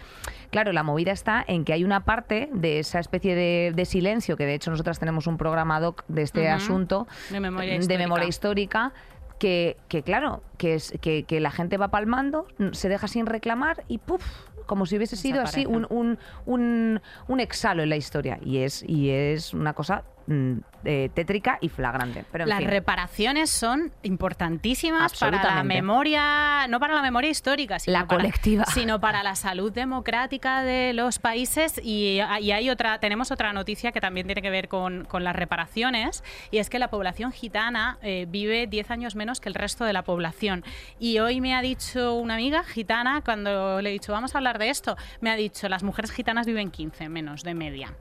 claro, 0.50 0.72
la 0.72 0.82
movida 0.82 1.12
está 1.12 1.44
en 1.46 1.64
que 1.64 1.72
hay 1.72 1.84
una 1.84 2.04
parte 2.04 2.48
de 2.52 2.78
esa 2.78 3.00
especie 3.00 3.34
de, 3.34 3.72
de 3.74 3.84
silencio 3.84 4.36
que 4.36 4.46
de 4.46 4.54
hecho 4.54 4.70
nosotras 4.70 4.98
tenemos 4.98 5.26
un 5.26 5.36
programa 5.36 5.80
doc 5.80 6.04
de 6.08 6.22
este 6.22 6.48
asunto 6.48 7.08
De 7.30 7.40
memoria 7.40 7.70
de 7.70 7.76
histórica. 7.78 7.98
memoria 7.98 8.28
histórica 8.28 8.92
que, 9.38 9.78
que 9.88 10.02
claro, 10.02 10.42
que, 10.58 10.74
es, 10.74 10.92
que, 11.00 11.24
que 11.24 11.40
la 11.40 11.50
gente 11.50 11.78
va 11.78 11.88
palmando, 11.88 12.46
se 12.72 12.88
deja 12.90 13.08
sin 13.08 13.26
reclamar 13.26 13.84
y 13.88 13.98
¡puf! 13.98 14.22
como 14.66 14.86
si 14.86 14.96
hubiese 14.96 15.16
sido 15.16 15.42
así 15.42 15.66
un, 15.66 15.86
un, 15.90 16.18
un, 16.46 17.00
un 17.26 17.40
exhalo 17.40 17.82
en 17.82 17.88
la 17.88 17.96
historia. 17.96 18.38
Y 18.40 18.58
es, 18.58 18.84
y 18.86 19.10
es 19.10 19.52
una 19.52 19.72
cosa 19.72 20.04
mm, 20.30 20.52
eh, 20.84 21.10
tétrica 21.14 21.58
y 21.60 21.68
flagrante. 21.68 22.24
Pero 22.32 22.44
en 22.44 22.48
Las 22.50 22.60
fin. 22.60 22.68
reparaciones 22.68 23.50
son 23.50 23.92
importantísimas 24.02 25.18
para 25.18 25.42
la 25.42 25.62
memoria, 25.64 26.66
no 26.68 26.80
para 26.80 26.94
la 26.94 27.02
memoria 27.02 27.28
histórica, 27.30 27.78
sino 27.78 27.98
La 27.98 28.06
para- 28.06 28.18
colectiva. 28.20 28.64
sino 28.66 29.00
para 29.00 29.22
la 29.22 29.34
salud 29.34 29.70
democrática 29.72 30.62
de 30.62 30.92
los 30.94 31.18
países. 31.18 31.80
Y, 31.84 32.20
y 32.40 32.50
hay 32.52 32.70
otra, 32.70 32.98
tenemos 33.00 33.30
otra 33.30 33.52
noticia 33.52 33.92
que 33.92 34.00
también 34.00 34.26
tiene 34.26 34.40
que 34.42 34.50
ver 34.50 34.68
con, 34.68 35.04
con 35.04 35.24
las 35.24 35.36
reparaciones, 35.36 36.24
y 36.50 36.58
es 36.58 36.70
que 36.70 36.78
la 36.78 36.88
población 36.88 37.32
gitana 37.32 37.98
eh, 38.02 38.26
vive 38.28 38.66
10 38.66 38.90
años 38.90 39.16
menos 39.16 39.40
que 39.40 39.48
el 39.48 39.54
resto 39.54 39.84
de 39.84 39.92
la 39.92 40.02
población. 40.02 40.64
Y 40.98 41.18
hoy 41.18 41.40
me 41.40 41.54
ha 41.54 41.60
dicho 41.62 42.14
una 42.14 42.34
amiga 42.34 42.64
gitana, 42.64 43.20
cuando 43.24 43.82
le 43.82 43.90
he 43.90 43.92
dicho, 43.92 44.12
vamos 44.12 44.34
a 44.34 44.38
hablar 44.38 44.58
de 44.58 44.70
esto, 44.70 44.96
me 45.20 45.30
ha 45.30 45.36
dicho, 45.36 45.68
las 45.68 45.82
mujeres 45.82 46.10
gitanas 46.12 46.46
viven 46.46 46.70
15 46.70 47.08
menos 47.08 47.42
de 47.42 47.54
media. 47.54 47.92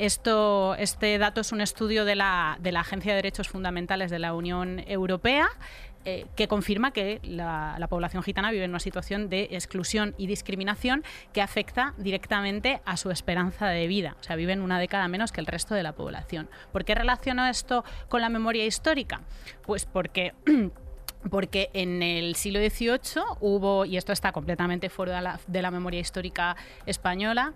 Esto, 0.00 0.76
este 0.76 1.18
dato 1.18 1.42
es 1.42 1.52
un 1.52 1.60
estudio 1.60 2.06
de 2.06 2.16
la, 2.16 2.56
de 2.58 2.72
la 2.72 2.80
Agencia 2.80 3.12
de 3.12 3.16
Derechos 3.16 3.50
Fundamentales 3.50 4.10
de 4.10 4.18
la 4.18 4.32
Unión 4.32 4.82
Europea 4.86 5.50
eh, 6.06 6.24
que 6.36 6.48
confirma 6.48 6.90
que 6.90 7.20
la, 7.22 7.76
la 7.78 7.86
población 7.86 8.22
gitana 8.22 8.50
vive 8.50 8.64
en 8.64 8.70
una 8.70 8.80
situación 8.80 9.28
de 9.28 9.48
exclusión 9.50 10.14
y 10.16 10.26
discriminación 10.26 11.04
que 11.34 11.42
afecta 11.42 11.92
directamente 11.98 12.80
a 12.86 12.96
su 12.96 13.10
esperanza 13.10 13.66
de 13.66 13.86
vida. 13.88 14.16
O 14.18 14.22
sea, 14.22 14.36
viven 14.36 14.62
una 14.62 14.78
década 14.78 15.06
menos 15.06 15.32
que 15.32 15.42
el 15.42 15.46
resto 15.46 15.74
de 15.74 15.82
la 15.82 15.92
población. 15.92 16.48
¿Por 16.72 16.86
qué 16.86 16.94
relaciono 16.94 17.46
esto 17.46 17.84
con 18.08 18.22
la 18.22 18.30
memoria 18.30 18.64
histórica? 18.64 19.20
Pues 19.66 19.84
porque... 19.84 20.32
Porque 21.28 21.68
en 21.74 22.02
el 22.02 22.34
siglo 22.34 22.60
XVIII 22.60 23.22
hubo, 23.40 23.84
y 23.84 23.98
esto 23.98 24.10
está 24.10 24.32
completamente 24.32 24.88
fuera 24.88 25.38
de 25.46 25.60
la 25.60 25.70
memoria 25.70 26.00
histórica 26.00 26.56
española, 26.86 27.52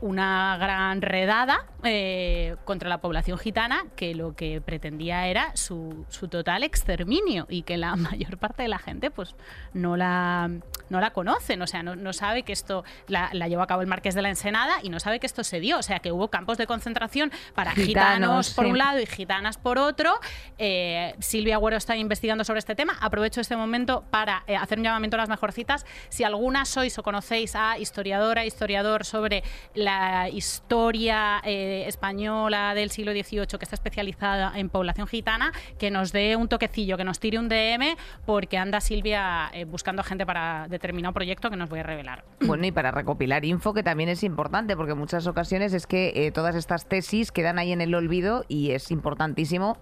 una 0.00 0.56
gran 0.58 1.02
redada 1.02 1.66
eh, 1.82 2.56
contra 2.64 2.88
la 2.88 2.98
población 2.98 3.38
gitana 3.38 3.86
que 3.96 4.14
lo 4.14 4.34
que 4.34 4.60
pretendía 4.60 5.26
era 5.26 5.56
su, 5.56 6.04
su 6.08 6.28
total 6.28 6.64
exterminio 6.64 7.46
y 7.48 7.62
que 7.62 7.76
la 7.76 7.96
mayor 7.96 8.38
parte 8.38 8.62
de 8.62 8.68
la 8.68 8.78
gente 8.78 9.10
pues 9.10 9.34
no 9.72 9.96
la, 9.96 10.50
no 10.90 11.00
la 11.00 11.10
conocen, 11.12 11.62
o 11.62 11.66
sea, 11.66 11.82
no, 11.82 11.96
no 11.96 12.12
sabe 12.12 12.42
que 12.42 12.52
esto 12.52 12.84
la, 13.06 13.30
la 13.32 13.48
llevó 13.48 13.62
a 13.62 13.66
cabo 13.66 13.82
el 13.82 13.88
Marqués 13.88 14.14
de 14.14 14.22
la 14.22 14.28
Ensenada 14.28 14.74
y 14.82 14.88
no 14.90 15.00
sabe 15.00 15.20
que 15.20 15.26
esto 15.26 15.44
se 15.44 15.60
dio, 15.60 15.78
o 15.78 15.82
sea, 15.82 15.98
que 16.00 16.12
hubo 16.12 16.28
campos 16.28 16.58
de 16.58 16.66
concentración 16.66 17.32
para 17.54 17.72
Gitanos, 17.72 17.86
gitanos, 17.86 18.54
por 18.54 18.64
sí. 18.64 18.70
un 18.70 18.78
lado 18.78 19.00
y 19.00 19.06
gitanas 19.06 19.58
por 19.58 19.78
otro. 19.78 20.18
Eh, 20.58 21.14
Silvia 21.18 21.56
Agüero 21.56 21.76
está 21.76 21.96
investigando 21.96 22.44
sobre 22.44 22.58
este 22.58 22.74
tema. 22.74 22.96
Aprovecho 23.00 23.40
este 23.40 23.56
momento 23.56 24.04
para 24.10 24.44
eh, 24.46 24.56
hacer 24.56 24.78
un 24.78 24.84
llamamiento 24.84 25.16
a 25.16 25.18
las 25.18 25.28
mejorcitas. 25.28 25.86
Si 26.08 26.24
alguna 26.24 26.64
sois 26.64 26.98
o 26.98 27.02
conocéis 27.02 27.54
a 27.54 27.78
historiadora, 27.78 28.44
historiador 28.44 29.04
sobre 29.04 29.42
la 29.74 29.85
historia 30.32 31.40
eh, 31.44 31.84
española 31.86 32.74
del 32.74 32.90
siglo 32.90 33.12
XVIII 33.12 33.46
que 33.46 33.64
está 33.64 33.74
especializada 33.76 34.52
en 34.56 34.68
población 34.68 35.06
gitana, 35.06 35.52
que 35.78 35.90
nos 35.90 36.12
dé 36.12 36.36
un 36.36 36.48
toquecillo, 36.48 36.96
que 36.96 37.04
nos 37.04 37.20
tire 37.20 37.38
un 37.38 37.48
DM, 37.48 37.96
porque 38.24 38.58
anda 38.58 38.80
Silvia 38.80 39.50
eh, 39.52 39.64
buscando 39.64 40.02
gente 40.02 40.26
para 40.26 40.66
determinado 40.68 41.14
proyecto 41.14 41.50
que 41.50 41.56
nos 41.56 41.68
voy 41.68 41.80
a 41.80 41.82
revelar. 41.82 42.24
Bueno, 42.40 42.66
y 42.66 42.72
para 42.72 42.90
recopilar 42.90 43.44
info, 43.44 43.74
que 43.74 43.82
también 43.82 44.08
es 44.08 44.22
importante, 44.22 44.76
porque 44.76 44.92
en 44.92 44.98
muchas 44.98 45.26
ocasiones 45.26 45.72
es 45.72 45.86
que 45.86 46.12
eh, 46.14 46.32
todas 46.32 46.54
estas 46.56 46.86
tesis 46.86 47.32
quedan 47.32 47.58
ahí 47.58 47.72
en 47.72 47.80
el 47.80 47.94
olvido 47.94 48.44
y 48.48 48.72
es 48.72 48.90
importantísimo 48.90 49.78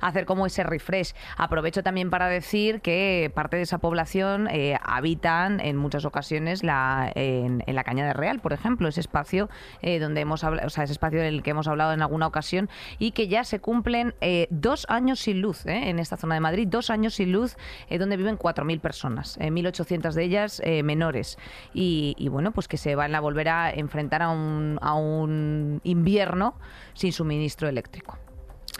hacer 0.00 0.26
como 0.26 0.46
ese 0.46 0.62
refresh. 0.62 1.14
Aprovecho 1.36 1.82
también 1.82 2.10
para 2.10 2.28
decir 2.28 2.80
que 2.80 3.30
parte 3.34 3.56
de 3.56 3.62
esa 3.62 3.78
población 3.78 4.48
eh, 4.50 4.78
habitan 4.82 5.60
en 5.60 5.76
muchas 5.76 6.04
ocasiones 6.04 6.62
la, 6.62 7.10
en, 7.14 7.62
en 7.66 7.74
la 7.74 7.84
Cañada 7.84 8.12
Real, 8.12 8.40
por 8.40 8.52
ejemplo, 8.52 8.88
ese 8.88 9.00
espacio 9.00 9.43
eh, 9.82 9.98
donde 9.98 10.20
hemos 10.20 10.44
hablado, 10.44 10.66
o 10.66 10.70
sea, 10.70 10.84
ese 10.84 10.92
espacio 10.92 11.20
del 11.20 11.42
que 11.42 11.50
hemos 11.50 11.68
hablado 11.68 11.92
en 11.92 12.02
alguna 12.02 12.26
ocasión 12.26 12.68
y 12.98 13.12
que 13.12 13.28
ya 13.28 13.44
se 13.44 13.60
cumplen 13.60 14.14
eh, 14.20 14.46
dos 14.50 14.86
años 14.88 15.20
sin 15.20 15.40
luz 15.40 15.66
eh, 15.66 15.88
en 15.88 15.98
esta 15.98 16.16
zona 16.16 16.34
de 16.34 16.40
Madrid, 16.40 16.68
dos 16.68 16.90
años 16.90 17.14
sin 17.14 17.32
luz 17.32 17.56
donde 17.90 18.16
viven 18.16 18.38
4.000 18.38 18.80
personas, 18.80 19.36
eh, 19.40 19.50
1.800 19.50 20.12
de 20.12 20.24
ellas 20.24 20.62
menores. 20.82 21.38
Y, 21.72 22.28
bueno, 22.28 22.52
pues 22.52 22.68
que 22.68 22.76
se 22.76 22.94
van 22.94 23.14
a 23.14 23.20
volver 23.20 23.48
a 23.48 23.70
enfrentar 23.70 24.22
a 24.22 24.30
un 24.30 25.80
invierno 25.84 26.54
sin 26.94 27.12
suministro 27.12 27.68
eléctrico. 27.68 28.18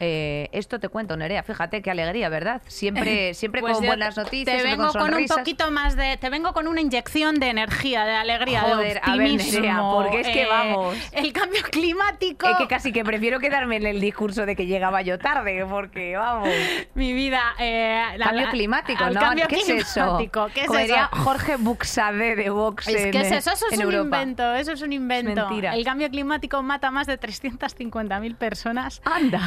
Eh, 0.00 0.48
esto 0.52 0.80
te 0.80 0.88
cuento, 0.88 1.16
Nerea. 1.16 1.42
Fíjate 1.44 1.80
qué 1.80 1.90
alegría, 1.90 2.28
¿verdad? 2.28 2.62
Siempre, 2.66 3.32
siempre 3.34 3.60
Pues 3.60 3.74
con 3.74 3.82
yo 3.84 3.86
buenas 3.88 4.16
noticias, 4.16 4.44
Te 4.56 4.60
siempre 4.62 4.70
vengo 4.76 4.92
con 4.92 5.10
con, 5.10 5.14
un 5.14 5.26
poquito 5.26 5.70
más 5.70 5.96
de. 5.96 6.16
Te 6.16 6.30
vengo 6.30 6.52
con 6.52 6.66
una 6.66 6.80
inyección 6.80 7.36
de 7.36 7.48
energía, 7.50 8.04
de 8.04 8.14
alegría, 8.14 8.62
Joder, 8.62 8.76
de 8.76 8.82
a 9.02 9.16
ver, 9.16 9.22
optimismo. 9.30 9.60
Nerea, 9.60 9.80
porque 9.92 10.20
es 10.20 10.28
que 10.28 10.42
Eh, 10.42 10.46
vamos. 10.48 10.96
El 11.12 11.32
cambio 11.32 11.62
climático. 11.70 12.48
Es 12.48 12.56
que 12.56 12.66
casi 12.66 12.92
que 12.92 13.04
prefiero 13.04 13.38
quedarme 13.38 13.76
en 13.76 13.86
el 13.86 14.00
discurso 14.00 14.46
de 14.46 14.56
que 14.56 14.66
llegaba 14.66 15.02
yo 15.02 15.18
tarde, 15.18 15.64
porque 15.68 16.16
vamos. 16.16 16.48
Mi 16.94 17.12
vida. 17.12 17.54
eh, 17.58 18.02
la- 18.16 18.26
Cambio 18.26 18.48
climático, 18.50 19.04
¿no? 19.10 19.20
cambio 19.20 19.46
¿Qué 19.48 19.56
es 19.56 19.68
eso? 19.68 20.00
climático, 20.02 20.48
¿Qué 20.54 20.62
es 20.62 20.70
eso? 20.90 20.96
Jorge 21.12 21.56
Buxade 21.56 22.36
de 22.36 22.50
Vox. 22.50 22.88
Es 22.88 22.96
en, 23.04 23.10
que 23.12 23.20
es 23.20 23.30
eso, 23.32 23.52
eso 23.52 23.66
es 23.70 23.76
un 23.78 23.82
Europa. 23.84 24.02
invento, 24.22 24.54
eso 24.54 24.72
es 24.72 24.82
un 24.82 24.92
invento. 24.92 25.46
mentira. 25.48 25.74
El 25.74 25.84
cambio 25.84 26.08
climático 26.10 26.62
mata 26.62 26.88
a 26.88 26.90
más 26.90 27.06
de 27.06 27.18
350.000 27.18 28.34
personas 28.36 29.00
Anda. 29.04 29.40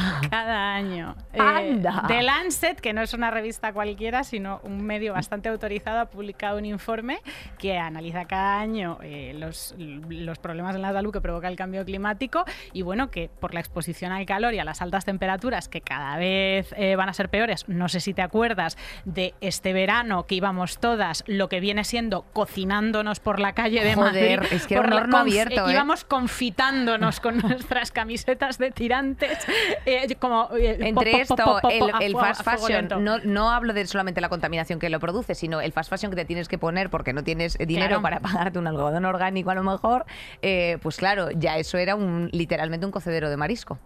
Cada 0.44 0.74
año. 0.74 1.16
Eh, 1.32 1.40
Anda. 1.40 2.04
The 2.06 2.22
Lancet, 2.22 2.80
que 2.80 2.92
no 2.92 3.02
es 3.02 3.12
una 3.12 3.30
revista 3.30 3.72
cualquiera, 3.72 4.24
sino 4.24 4.60
un 4.62 4.84
medio 4.84 5.12
bastante 5.12 5.48
autorizado, 5.48 6.00
ha 6.00 6.06
publicado 6.06 6.58
un 6.58 6.64
informe 6.64 7.20
que 7.58 7.76
analiza 7.78 8.24
cada 8.26 8.60
año 8.60 8.98
eh, 9.02 9.34
los, 9.36 9.74
los 9.78 10.38
problemas 10.38 10.76
en 10.76 10.82
la 10.82 10.92
salud 10.92 11.12
que 11.12 11.20
provoca 11.20 11.48
el 11.48 11.56
cambio 11.56 11.84
climático 11.84 12.44
y 12.72 12.82
bueno, 12.82 13.10
que 13.10 13.30
por 13.40 13.52
la 13.54 13.60
exposición 13.60 14.12
al 14.12 14.26
calor 14.26 14.54
y 14.54 14.58
a 14.58 14.64
las 14.64 14.80
altas 14.80 15.04
temperaturas 15.04 15.68
que 15.68 15.80
cada 15.80 16.16
vez 16.16 16.72
eh, 16.76 16.94
van 16.96 17.08
a 17.08 17.12
ser 17.12 17.28
peores, 17.28 17.68
no 17.68 17.88
sé 17.88 18.00
si 18.00 18.14
te 18.14 18.22
acuerdas 18.22 18.76
de 19.04 19.34
este 19.40 19.72
verano 19.72 20.26
que 20.26 20.36
íbamos 20.36 20.78
todas 20.78 21.24
lo 21.26 21.48
que 21.48 21.60
viene 21.60 21.84
siendo 21.84 22.22
cocinándonos 22.32 23.20
por 23.20 23.40
la 23.40 23.52
calle 23.54 23.82
de 23.84 23.94
Joder, 23.94 24.40
Madrid. 24.40 24.52
es 24.52 24.66
que 24.66 24.76
por 24.76 24.92
horno 24.92 25.18
abierto, 25.18 25.68
¿eh? 25.68 25.72
Íbamos 25.72 26.04
confitándonos 26.04 27.20
con 27.20 27.38
nuestras 27.42 27.90
camisetas 27.90 28.58
de 28.58 28.70
tirantes. 28.70 29.38
eh, 29.86 30.06
como, 30.28 30.48
Entre 30.56 31.12
po- 31.12 31.18
esto, 31.18 31.36
po- 31.36 31.60
po- 31.60 31.70
el, 32.00 32.12
fast 32.14 32.42
fashion, 32.44 32.88
no, 33.02 33.18
no 33.18 33.50
hablo 33.50 33.72
de 33.72 33.86
solamente 33.86 34.20
la 34.20 34.28
contaminación 34.28 34.78
que 34.78 34.88
lo 34.90 35.00
produce, 35.00 35.34
sino 35.34 35.60
el 35.60 35.72
fast 35.72 35.90
fashion 35.90 36.10
que 36.10 36.16
te 36.16 36.24
tienes 36.24 36.48
que 36.48 36.58
poner 36.58 36.90
porque 36.90 37.12
no 37.12 37.24
tienes 37.24 37.56
dinero 37.58 37.86
Claro. 38.00 38.02
para 38.02 38.20
pagarte 38.20 38.58
un 38.58 38.66
algodón 38.66 39.04
orgánico 39.04 39.50
a 39.50 39.54
lo 39.54 39.62
mejor, 39.62 40.04
eh, 40.42 40.78
pues 40.82 40.96
claro, 40.96 41.30
ya 41.30 41.56
eso 41.58 41.78
era 41.78 41.94
un 41.96 42.28
literalmente 42.32 42.86
un 42.86 42.92
cocedero 42.92 43.30
de 43.30 43.36
marisco. 43.36 43.78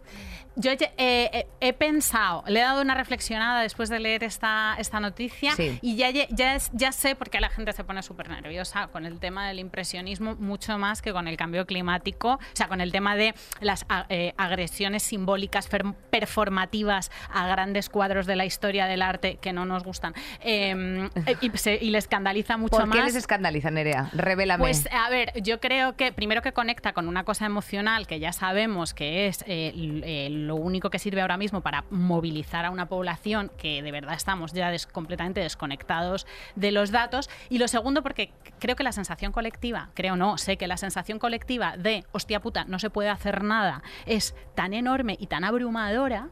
Yo 0.56 0.70
he, 0.70 0.78
eh, 0.98 1.46
he 1.60 1.72
pensado, 1.72 2.44
le 2.46 2.60
he 2.60 2.62
dado 2.62 2.82
una 2.82 2.94
reflexionada 2.94 3.62
después 3.62 3.88
de 3.88 3.98
leer 4.00 4.22
esta, 4.22 4.74
esta 4.78 5.00
noticia 5.00 5.52
Sí. 5.52 5.78
y 5.80 5.96
ya, 5.96 6.10
ya, 6.10 6.26
ya, 6.72 6.92
sé 6.92 7.14
por 7.16 7.30
qué 7.30 7.40
la 7.40 7.48
gente 7.48 7.72
se 7.72 7.84
pone 7.84 8.02
súper 8.02 8.28
nerviosa 8.28 8.88
con 8.88 9.06
el 9.06 9.18
tema 9.18 9.48
del 9.48 9.58
impresionismo, 9.58 10.34
mucho 10.36 10.76
más 10.78 11.00
que 11.00 11.12
con 11.12 11.26
el 11.28 11.36
cambio 11.36 11.64
climático, 11.66 12.32
o 12.34 12.38
sea, 12.52 12.68
con 12.68 12.80
el 12.80 12.92
tema 12.92 13.16
de 13.16 13.34
las 13.60 13.86
eh, 14.10 14.34
agresiones 14.36 15.02
simbólicas 15.02 15.68
performativas 16.10 17.10
a 17.32 17.46
grandes 17.48 17.88
cuadros 17.88 18.26
de 18.26 18.36
la 18.36 18.44
historia 18.44 18.86
del 18.86 19.02
arte 19.02 19.38
que 19.40 19.52
no 19.52 19.64
nos 19.64 19.82
gustan. 19.84 20.14
Eh, 20.40 21.08
y, 21.40 21.50
se- 21.58 21.78
y 21.80 21.90
le 21.90 21.98
escandaliza 21.98 22.56
mucho 22.56 22.76
¿Por 22.76 22.86
más. 22.86 22.96
qué 22.98 23.04
les 23.04 23.16
escandaliza, 23.16 23.70
Nerea? 23.70 24.10
Revélame. 24.12 24.60
Pues 24.62 24.88
a 24.92 25.08
ver, 25.10 25.32
yo 25.42 25.60
creo 25.60 25.96
que 25.96 26.12
primero 26.12 26.42
que 26.42 26.52
conecta 26.52 26.92
con 26.92 27.08
una 27.08 27.24
cosa 27.24 27.46
emocional 27.46 28.06
que 28.06 28.20
ya 28.20 28.32
sabemos 28.32 28.94
que 28.94 29.26
es 29.26 29.42
eh, 29.46 29.72
l- 29.74 30.02
eh, 30.04 30.28
lo 30.46 30.56
único 30.56 30.90
que 30.90 30.98
sirve 30.98 31.20
ahora 31.20 31.36
mismo 31.36 31.60
para 31.60 31.84
movilizar 31.90 32.64
a 32.64 32.70
una 32.70 32.86
población 32.86 33.50
que 33.56 33.82
de 33.82 33.92
verdad 33.92 34.14
estamos 34.14 34.52
ya 34.52 34.72
completamente 34.92 35.40
desconectados 35.40 36.26
de 36.56 36.72
los 36.72 36.90
datos. 36.90 37.28
Y 37.48 37.58
lo 37.58 37.68
segundo 37.68 38.02
porque 38.02 38.32
creo 38.58 38.76
que 38.76 38.84
la 38.84 38.92
sensación 38.92 39.32
colectiva, 39.32 39.90
creo 39.94 40.16
no, 40.16 40.38
sé 40.38 40.56
que 40.56 40.66
la 40.66 40.76
sensación 40.76 41.18
colectiva 41.18 41.76
de 41.76 42.04
hostia 42.12 42.40
puta, 42.40 42.64
no 42.64 42.78
se 42.78 42.90
puede 42.90 43.08
hacer 43.08 43.42
nada, 43.42 43.82
es 44.06 44.34
tan 44.54 44.74
enorme 44.74 45.16
y 45.18 45.26
tan 45.26 45.44
abrumadora 45.44 46.30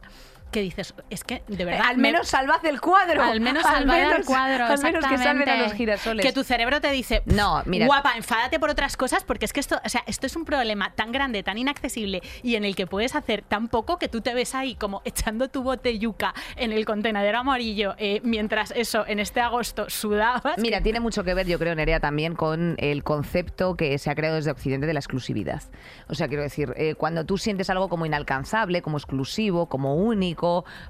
que 0.50 0.60
dices, 0.60 0.94
es 1.10 1.24
que 1.24 1.42
de 1.48 1.64
verdad... 1.64 1.86
al 1.88 1.96
me- 1.96 2.12
menos 2.12 2.28
salvad 2.28 2.64
el 2.66 2.80
cuadro. 2.80 3.22
al 3.22 3.40
menos 3.40 3.64
Al 3.70 3.78
salvar 3.78 3.98
menos- 4.00 4.18
el 4.18 4.24
cuadro. 4.24 4.66
Al 4.66 4.82
menos 4.82 5.04
que 5.06 5.18
salven 5.18 5.48
a 5.48 5.56
los 5.56 5.72
girasoles. 5.72 6.24
Que 6.26 6.32
tu 6.32 6.44
cerebro 6.44 6.80
te 6.80 6.90
dice, 6.90 7.22
No, 7.26 7.62
mira. 7.66 7.86
guapa, 7.86 8.12
enfádate 8.16 8.58
por 8.60 8.70
otras 8.70 8.96
cosas, 8.96 9.24
porque 9.24 9.44
es 9.44 9.52
que 9.52 9.60
esto, 9.60 9.80
o 9.84 9.88
sea, 9.88 10.02
esto 10.06 10.26
es 10.26 10.36
un 10.36 10.44
problema 10.44 10.92
tan 10.94 11.12
grande, 11.12 11.42
tan 11.42 11.58
inaccesible 11.58 12.20
y 12.42 12.56
en 12.56 12.64
el 12.64 12.74
que 12.76 12.86
puedes 12.86 13.14
hacer 13.14 13.42
tan 13.42 13.68
poco 13.68 13.98
que 13.98 14.08
tú 14.08 14.20
te 14.20 14.34
ves 14.34 14.54
ahí 14.54 14.74
como 14.74 15.02
echando 15.04 15.48
tu 15.48 15.62
bote 15.62 15.98
yuca 15.98 16.34
en 16.56 16.72
el 16.72 16.84
contenedor 16.84 17.36
amarillo, 17.36 17.94
eh, 17.98 18.20
mientras 18.24 18.72
eso, 18.72 19.04
en 19.06 19.20
este 19.20 19.40
agosto 19.40 19.88
sudabas. 19.88 20.58
Mira, 20.58 20.78
que- 20.78 20.84
tiene 20.84 21.00
mucho 21.00 21.24
que 21.24 21.34
ver, 21.34 21.46
yo 21.46 21.58
creo, 21.58 21.74
Nerea, 21.74 22.00
también 22.00 22.34
con 22.34 22.74
el 22.78 23.04
concepto 23.04 23.76
que 23.76 23.96
se 23.98 24.10
ha 24.10 24.14
creado 24.14 24.36
desde 24.36 24.50
Occidente 24.50 24.86
de 24.86 24.92
la 24.94 25.00
exclusividad. 25.00 25.62
O 26.08 26.14
sea, 26.14 26.28
quiero 26.28 26.42
decir, 26.42 26.72
eh, 26.76 26.94
cuando 26.96 27.24
tú 27.24 27.38
sientes 27.38 27.70
algo 27.70 27.88
como 27.88 28.06
inalcanzable, 28.06 28.82
como 28.82 28.96
exclusivo, 28.96 29.66
como 29.68 29.94
único, 29.94 30.39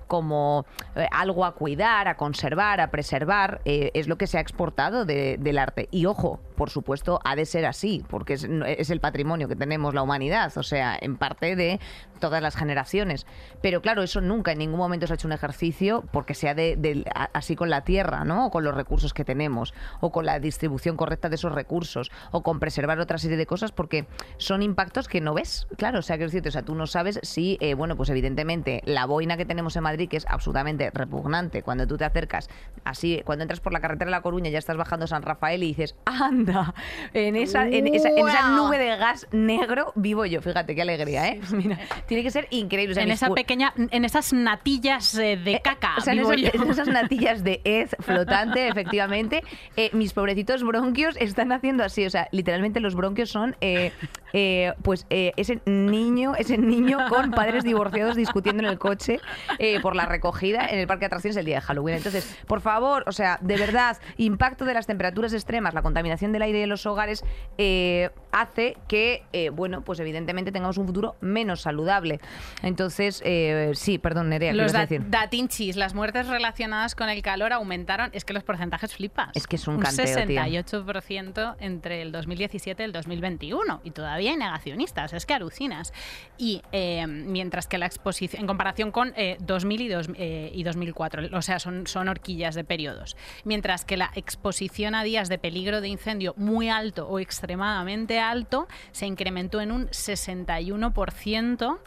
como 0.06 0.64
eh, 0.96 1.06
algo 1.10 1.44
a 1.44 1.52
cuidar, 1.54 2.08
a 2.08 2.16
conservar, 2.16 2.80
a 2.80 2.90
preservar, 2.90 3.60
eh, 3.64 3.90
es 3.94 4.08
lo 4.08 4.16
que 4.16 4.26
se 4.26 4.38
ha 4.38 4.40
exportado 4.40 5.04
de- 5.04 5.36
del 5.38 5.58
arte. 5.58 5.88
Y 5.90 6.06
ojo, 6.06 6.40
por 6.60 6.68
supuesto, 6.68 7.20
ha 7.24 7.36
de 7.36 7.46
ser 7.46 7.64
así, 7.64 8.04
porque 8.06 8.34
es, 8.34 8.44
es 8.44 8.90
el 8.90 9.00
patrimonio 9.00 9.48
que 9.48 9.56
tenemos 9.56 9.94
la 9.94 10.02
humanidad, 10.02 10.52
o 10.58 10.62
sea, 10.62 10.94
en 11.00 11.16
parte 11.16 11.56
de 11.56 11.80
todas 12.20 12.42
las 12.42 12.54
generaciones. 12.54 13.26
Pero 13.62 13.80
claro, 13.80 14.02
eso 14.02 14.20
nunca 14.20 14.52
en 14.52 14.58
ningún 14.58 14.78
momento 14.78 15.06
se 15.06 15.14
ha 15.14 15.16
hecho 15.16 15.26
un 15.26 15.32
ejercicio 15.32 16.04
porque 16.12 16.34
sea 16.34 16.54
de, 16.54 17.04
así 17.32 17.56
con 17.56 17.70
la 17.70 17.82
tierra, 17.82 18.24
¿no? 18.24 18.46
O 18.46 18.50
con 18.50 18.62
los 18.62 18.74
recursos 18.74 19.14
que 19.14 19.24
tenemos, 19.24 19.72
o 20.00 20.12
con 20.12 20.26
la 20.26 20.38
distribución 20.38 20.98
correcta 20.98 21.30
de 21.30 21.36
esos 21.36 21.52
recursos, 21.52 22.10
o 22.30 22.42
con 22.42 22.60
preservar 22.60 23.00
otra 23.00 23.16
serie 23.16 23.38
de 23.38 23.46
cosas, 23.46 23.72
porque 23.72 24.06
son 24.36 24.62
impactos 24.62 25.08
que 25.08 25.22
no 25.22 25.32
ves. 25.32 25.66
Claro, 25.78 26.00
o 26.00 26.02
sea, 26.02 26.16
quiero 26.16 26.28
decirte, 26.28 26.50
o 26.50 26.52
sea, 26.52 26.62
tú 26.62 26.74
no 26.74 26.86
sabes 26.86 27.20
si, 27.22 27.56
eh, 27.62 27.72
bueno, 27.72 27.96
pues 27.96 28.10
evidentemente 28.10 28.82
la 28.84 29.06
boina 29.06 29.38
que 29.38 29.46
tenemos 29.46 29.74
en 29.76 29.82
Madrid, 29.82 30.10
que 30.10 30.18
es 30.18 30.26
absolutamente 30.28 30.90
repugnante, 30.92 31.62
cuando 31.62 31.86
tú 31.86 31.96
te 31.96 32.04
acercas, 32.04 32.50
así, 32.84 33.22
cuando 33.24 33.44
entras 33.44 33.60
por 33.60 33.72
la 33.72 33.80
carretera 33.80 34.10
de 34.10 34.10
La 34.10 34.20
Coruña, 34.20 34.50
ya 34.50 34.58
estás 34.58 34.76
bajando 34.76 35.06
San 35.06 35.22
Rafael 35.22 35.62
y 35.62 35.68
dices, 35.68 35.96
anda, 36.04 36.49
en 37.14 37.36
esa, 37.36 37.66
en 37.66 37.86
esa, 37.86 38.08
en 38.08 38.28
esa 38.28 38.40
¡Guau! 38.50 38.66
nube 38.66 38.78
de 38.78 38.96
gas 38.96 39.26
negro 39.32 39.92
vivo 39.94 40.24
yo. 40.26 40.40
Fíjate 40.42 40.74
qué 40.74 40.82
alegría, 40.82 41.28
¿eh? 41.28 41.40
Mira, 41.52 41.78
tiene 42.06 42.22
que 42.22 42.30
ser 42.30 42.46
increíble. 42.50 42.92
o 42.92 42.94
sea, 42.94 43.04
en 43.04 43.10
esa 43.10 43.30
pequeña, 43.30 43.72
en 43.76 44.04
esas 44.04 44.32
natillas 44.32 45.14
eh, 45.16 45.36
de 45.36 45.60
caca. 45.60 45.94
o 45.98 46.00
sea, 46.00 46.12
en 46.12 46.20
esas, 46.20 46.36
yo. 46.36 46.48
en 46.52 46.70
esas 46.70 46.88
natillas 46.88 47.44
de 47.44 47.60
hez 47.64 47.96
flotante, 48.00 48.68
efectivamente, 48.68 49.42
eh, 49.76 49.90
mis 49.92 50.12
pobrecitos 50.12 50.62
bronquios 50.62 51.16
están 51.18 51.52
haciendo 51.52 51.84
así. 51.84 52.04
O 52.06 52.10
sea, 52.10 52.28
literalmente 52.32 52.80
los 52.80 52.94
bronquios 52.94 53.30
son, 53.30 53.56
eh, 53.60 53.92
eh, 54.32 54.72
pues, 54.82 55.06
eh, 55.10 55.32
ese 55.36 55.60
niño, 55.66 56.34
ese 56.36 56.58
niño 56.58 56.98
con 57.08 57.30
padres 57.32 57.64
divorciados 57.64 58.16
discutiendo 58.16 58.62
en 58.62 58.68
el 58.68 58.78
coche 58.78 59.20
eh, 59.58 59.80
por 59.80 59.96
la 59.96 60.06
recogida 60.06 60.66
en 60.66 60.78
el 60.78 60.86
parque 60.86 61.00
de 61.00 61.06
atracciones 61.06 61.36
el 61.36 61.44
día 61.46 61.56
de 61.56 61.60
Halloween. 61.62 61.96
Entonces, 61.96 62.36
por 62.46 62.60
favor, 62.60 63.04
o 63.06 63.12
sea, 63.12 63.38
de 63.40 63.56
verdad, 63.56 63.98
impacto 64.16 64.64
de 64.64 64.74
las 64.74 64.86
temperaturas 64.86 65.32
extremas, 65.32 65.74
la 65.74 65.82
contaminación 65.82 66.32
del 66.40 66.46
aire 66.48 66.60
de 66.60 66.66
los 66.66 66.86
hogares 66.86 67.22
eh, 67.58 68.10
hace 68.32 68.76
que, 68.88 69.22
eh, 69.32 69.50
bueno, 69.50 69.82
pues 69.82 70.00
evidentemente 70.00 70.52
tengamos 70.52 70.78
un 70.78 70.86
futuro 70.86 71.16
menos 71.20 71.60
saludable. 71.62 72.20
Entonces, 72.62 73.22
eh, 73.24 73.72
sí, 73.74 73.98
perdón, 73.98 74.30
Nerea, 74.30 74.52
¿qué 74.52 74.56
Los 74.56 74.72
da- 74.72 74.80
decir? 74.80 75.02
datinchis, 75.10 75.76
las 75.76 75.94
muertes 75.94 76.26
relacionadas 76.28 76.94
con 76.94 77.08
el 77.08 77.20
calor 77.22 77.52
aumentaron. 77.52 78.10
Es 78.12 78.24
que 78.24 78.32
los 78.32 78.42
porcentajes 78.42 78.94
flipas. 78.94 79.30
Es 79.34 79.46
que 79.46 79.56
es 79.56 79.66
un 79.68 79.78
canteo, 79.78 80.04
tío. 80.26 80.40
68% 80.40 81.56
entre 81.60 82.02
el 82.02 82.12
2017 82.12 82.82
y 82.82 82.86
el 82.86 82.92
2021. 82.92 83.80
Y 83.84 83.90
todavía 83.90 84.30
hay 84.30 84.36
negacionistas, 84.36 85.12
es 85.12 85.26
que 85.26 85.34
alucinas. 85.34 85.92
Y 86.38 86.62
mientras 87.06 87.66
que 87.66 87.78
la 87.78 87.86
exposición, 87.86 88.40
en 88.42 88.46
comparación 88.46 88.90
con 88.92 89.12
eh, 89.16 89.36
2000 89.40 89.80
y, 89.80 89.88
dos- 89.88 90.08
y 90.16 90.62
2004, 90.62 91.36
o 91.36 91.42
sea, 91.42 91.58
son, 91.58 91.86
son 91.86 92.08
horquillas 92.08 92.54
de 92.54 92.64
periodos, 92.64 93.16
mientras 93.44 93.84
que 93.84 93.96
la 93.96 94.10
exposición 94.14 94.94
a 94.94 95.02
días 95.02 95.28
de 95.28 95.38
peligro 95.38 95.80
de 95.80 95.88
incendio 95.88 96.29
muy 96.36 96.68
alto 96.68 97.08
o 97.08 97.18
extremadamente 97.18 98.18
alto 98.18 98.68
se 98.92 99.06
incrementó 99.06 99.60
en 99.60 99.72
un 99.72 99.88
61% 99.88 101.78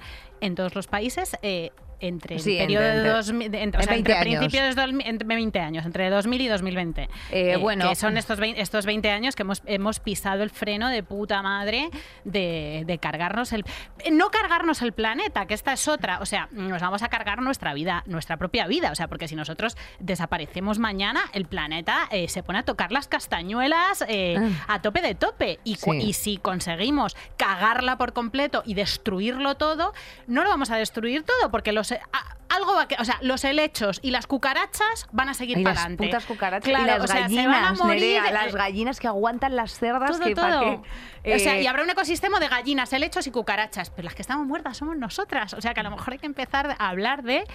en 0.42 0.56
todos 0.56 0.76
los 0.76 0.88
países. 0.88 1.38
eh, 1.42 1.72
entre 2.08 2.36
el 2.36 2.42
Sí, 2.42 2.58
periodo 2.58 2.84
de 2.86 3.08
2000, 3.10 3.52
de- 3.52 3.62
entre, 3.64 3.80
o 3.82 3.84
sea, 3.84 3.94
20 3.94 4.12
entre 4.12 4.30
años. 4.30 4.40
principios 4.40 4.76
de 4.76 4.82
2000 4.82 5.08
entre 5.08 5.28
20 5.28 5.60
años, 5.60 5.86
entre 5.86 6.10
2000 6.10 6.42
y 6.42 6.48
2020. 6.48 7.10
Eh, 7.32 7.58
bueno. 7.58 7.90
que 7.90 7.96
son 7.96 8.18
estos 8.18 8.40
20, 8.40 8.62
estos 8.62 8.86
20 8.86 9.10
años 9.10 9.36
que 9.36 9.44
hemos, 9.44 9.62
hemos 9.66 10.00
pisado 10.00 10.44
el 10.44 10.50
freno 10.50 10.90
de 10.90 11.04
puta 11.04 11.42
madre 11.42 11.90
de, 12.24 12.84
de 12.86 12.98
cargarnos 12.98 13.54
el... 13.54 13.64
eh, 14.04 14.12
No 14.12 14.30
cargarnos 14.30 14.82
el 14.82 14.92
planeta, 14.94 15.46
que 15.46 15.54
esta 15.54 15.74
es 15.74 15.88
otra. 15.88 16.20
O 16.20 16.26
sea, 16.26 16.48
nos 16.52 16.82
vamos 16.82 17.02
a 17.04 17.08
cargar 17.10 17.42
nuestra 17.42 17.74
vida, 17.74 18.04
nuestra 18.06 18.38
propia 18.38 18.68
vida. 18.68 18.92
O 18.92 18.96
sea, 18.96 19.08
porque 19.08 19.28
si 19.28 19.36
nosotros 19.36 19.78
desaparecemos 20.00 20.80
mañana, 20.80 21.22
el 21.34 21.46
planeta 21.46 22.08
eh, 22.12 22.28
se 22.28 22.44
pone 22.44 22.60
a 22.60 22.64
tocar 22.64 22.92
las 22.92 23.08
castañuelas 23.08 24.04
eh, 24.08 24.38
a 24.68 24.82
tope 24.82 25.02
de 25.02 25.16
tope. 25.16 25.60
Y, 25.64 25.76
cu- 25.78 25.94
Ah. 25.94 25.96
Sí. 26.02 26.08
y 26.10 26.14
si 26.14 26.38
conseguimos 26.38 27.16
cagarla 27.38 27.98
por 27.98 28.14
completo 28.14 28.64
y 28.66 28.74
destruirlo 28.74 29.56
todo, 29.56 29.94
no 30.28 30.44
lo 30.44 30.50
vamos 30.50 30.72
a 30.72 30.78
destruir 30.78 31.24
todo, 31.24 31.52
porque 31.52 31.72
los... 31.72 31.93
a- 32.12 32.38
algo 32.50 32.76
va 32.76 32.84
a 32.84 32.88
que, 32.88 32.96
o 33.00 33.04
sea, 33.06 33.18
los 33.22 33.44
helechos 33.46 34.00
y 34.04 34.12
las 34.12 34.28
cucarachas 34.28 35.08
van 35.12 35.28
a 35.28 35.34
seguir 35.34 35.64
para 35.64 35.74
las 35.74 35.86
adelante. 35.86 36.06
putas 36.06 36.26
cucarachas 36.26 36.70
Claro, 36.70 36.84
y 36.84 36.88
las 36.88 37.04
o 37.04 37.08
sea, 37.08 37.22
gallinas, 37.22 37.44
se 37.46 37.48
van 37.50 37.64
a 37.66 37.74
morir, 37.74 38.02
Nerea, 38.22 38.32
las 38.32 38.54
gallinas 38.56 39.00
que 39.00 39.08
aguantan 39.08 39.56
las 39.56 39.72
cerdas 39.80 40.12
todo, 40.20 40.24
que 40.24 40.36
todo. 40.36 40.72
o 40.76 41.40
sea, 41.40 41.56
eh, 41.56 41.64
y 41.64 41.68
habrá 41.68 41.82
un 41.82 41.90
ecosistema 41.90 42.40
de 42.40 42.50
gallinas, 42.50 42.94
helechos 42.94 43.26
y 43.26 43.32
cucarachas, 43.32 43.90
pero 43.90 44.06
las 44.06 44.14
que 44.14 44.22
estamos 44.22 44.46
muertas 44.46 44.78
somos 44.78 44.96
nosotras. 44.98 45.56
O 45.56 45.62
sea, 45.62 45.74
que 45.74 45.80
a 45.80 45.84
lo 45.84 45.90
mejor 45.90 46.14
hay 46.14 46.20
que 46.20 46.28
empezar 46.28 46.76
a 46.78 46.90
hablar 46.90 47.24
de 47.24 47.38
eh, 47.38 47.46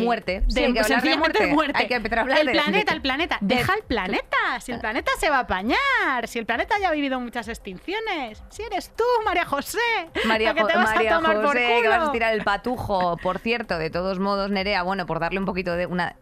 Muerte. 0.00 0.42
Sí, 0.48 0.54
de, 0.62 0.66
hay 0.66 0.72
que 0.72 0.80
hablar 0.80 1.02
de 1.32 1.46
muerte. 1.46 1.78
Hay 1.78 1.86
que 1.86 1.94
empezar 1.94 2.18
a 2.18 2.22
hablar 2.22 2.40
el 2.40 2.46
de- 2.46 2.52
planeta, 2.52 2.92
el 2.92 3.02
planeta. 3.02 3.38
de- 3.40 3.54
Deja 3.54 3.74
el 3.74 3.82
planeta. 3.84 4.36
Si 4.60 4.72
el 4.72 4.80
planeta 4.80 5.12
se 5.20 5.30
va 5.30 5.36
a 5.36 5.40
apañar, 5.40 6.26
si 6.26 6.40
el 6.40 6.46
planeta 6.46 6.74
ya 6.80 6.88
ha 6.88 6.92
vivido 6.92 7.20
muchas 7.20 7.46
extinciones, 7.46 8.42
si 8.48 8.62
eres 8.64 8.90
tú, 8.96 9.04
María 9.24 9.44
José, 9.44 9.78
María, 10.26 10.54
la 10.54 10.54
que 10.60 10.64
te 10.72 10.76
vas 10.76 10.92
María 10.92 11.12
a 11.14 11.20
tomar 11.20 11.36
por 11.36 11.46
José, 11.46 11.58
que 11.68 11.76
culo. 11.76 11.90
vas 11.90 12.08
a 12.08 12.12
tirar 12.12 12.34
el 12.34 12.42
patujo. 12.42 13.16
Por 13.18 13.38
cierto, 13.38 13.69
de 13.78 13.90
todos 13.90 14.18
modos, 14.18 14.50
Nerea, 14.50 14.82
bueno, 14.82 15.06
por 15.06 15.20
darle 15.20 15.38
un 15.38 15.46
poquito 15.46 15.74
de 15.74 15.86
una. 15.86 16.16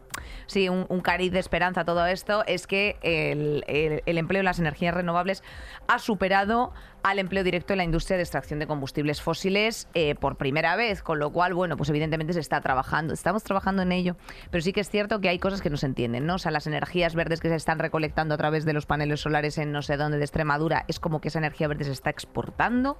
Sí, 0.46 0.68
un, 0.68 1.00
cariz 1.00 1.30
de 1.30 1.38
esperanza 1.38 1.82
a 1.82 1.84
todo 1.84 2.04
esto, 2.06 2.42
es 2.46 2.66
que 2.66 2.96
el 3.02 4.18
empleo 4.18 4.40
en 4.40 4.44
las 4.44 4.58
energías 4.58 4.92
renovables 4.92 5.44
ha 5.86 5.98
superado 6.00 6.72
al 7.02 7.18
empleo 7.18 7.44
directo 7.44 7.72
en 7.72 7.78
la 7.78 7.84
industria 7.84 8.16
de 8.16 8.22
extracción 8.22 8.58
de 8.58 8.66
combustibles 8.66 9.22
fósiles 9.22 9.88
eh, 9.94 10.14
por 10.14 10.36
primera 10.36 10.76
vez, 10.76 11.02
con 11.02 11.18
lo 11.18 11.30
cual, 11.30 11.54
bueno, 11.54 11.76
pues 11.76 11.88
evidentemente 11.90 12.32
se 12.32 12.40
está 12.40 12.60
trabajando, 12.60 13.14
estamos 13.14 13.42
trabajando 13.44 13.82
en 13.82 13.92
ello, 13.92 14.16
pero 14.50 14.62
sí 14.62 14.72
que 14.72 14.80
es 14.80 14.90
cierto 14.90 15.20
que 15.20 15.28
hay 15.28 15.38
cosas 15.38 15.62
que 15.62 15.70
no 15.70 15.76
se 15.76 15.86
entienden, 15.86 16.26
¿no? 16.26 16.34
O 16.34 16.38
sea, 16.38 16.50
las 16.50 16.66
energías 16.66 17.14
verdes 17.14 17.40
que 17.40 17.48
se 17.48 17.54
están 17.54 17.78
recolectando 17.78 18.34
a 18.34 18.38
través 18.38 18.64
de 18.64 18.72
los 18.72 18.86
paneles 18.86 19.20
solares 19.20 19.58
en 19.58 19.72
no 19.72 19.82
sé 19.82 19.96
dónde 19.96 20.18
de 20.18 20.24
Extremadura, 20.24 20.84
es 20.88 21.00
como 21.00 21.20
que 21.20 21.28
esa 21.28 21.38
energía 21.38 21.68
verde 21.68 21.84
se 21.84 21.92
está 21.92 22.10
exportando 22.10 22.98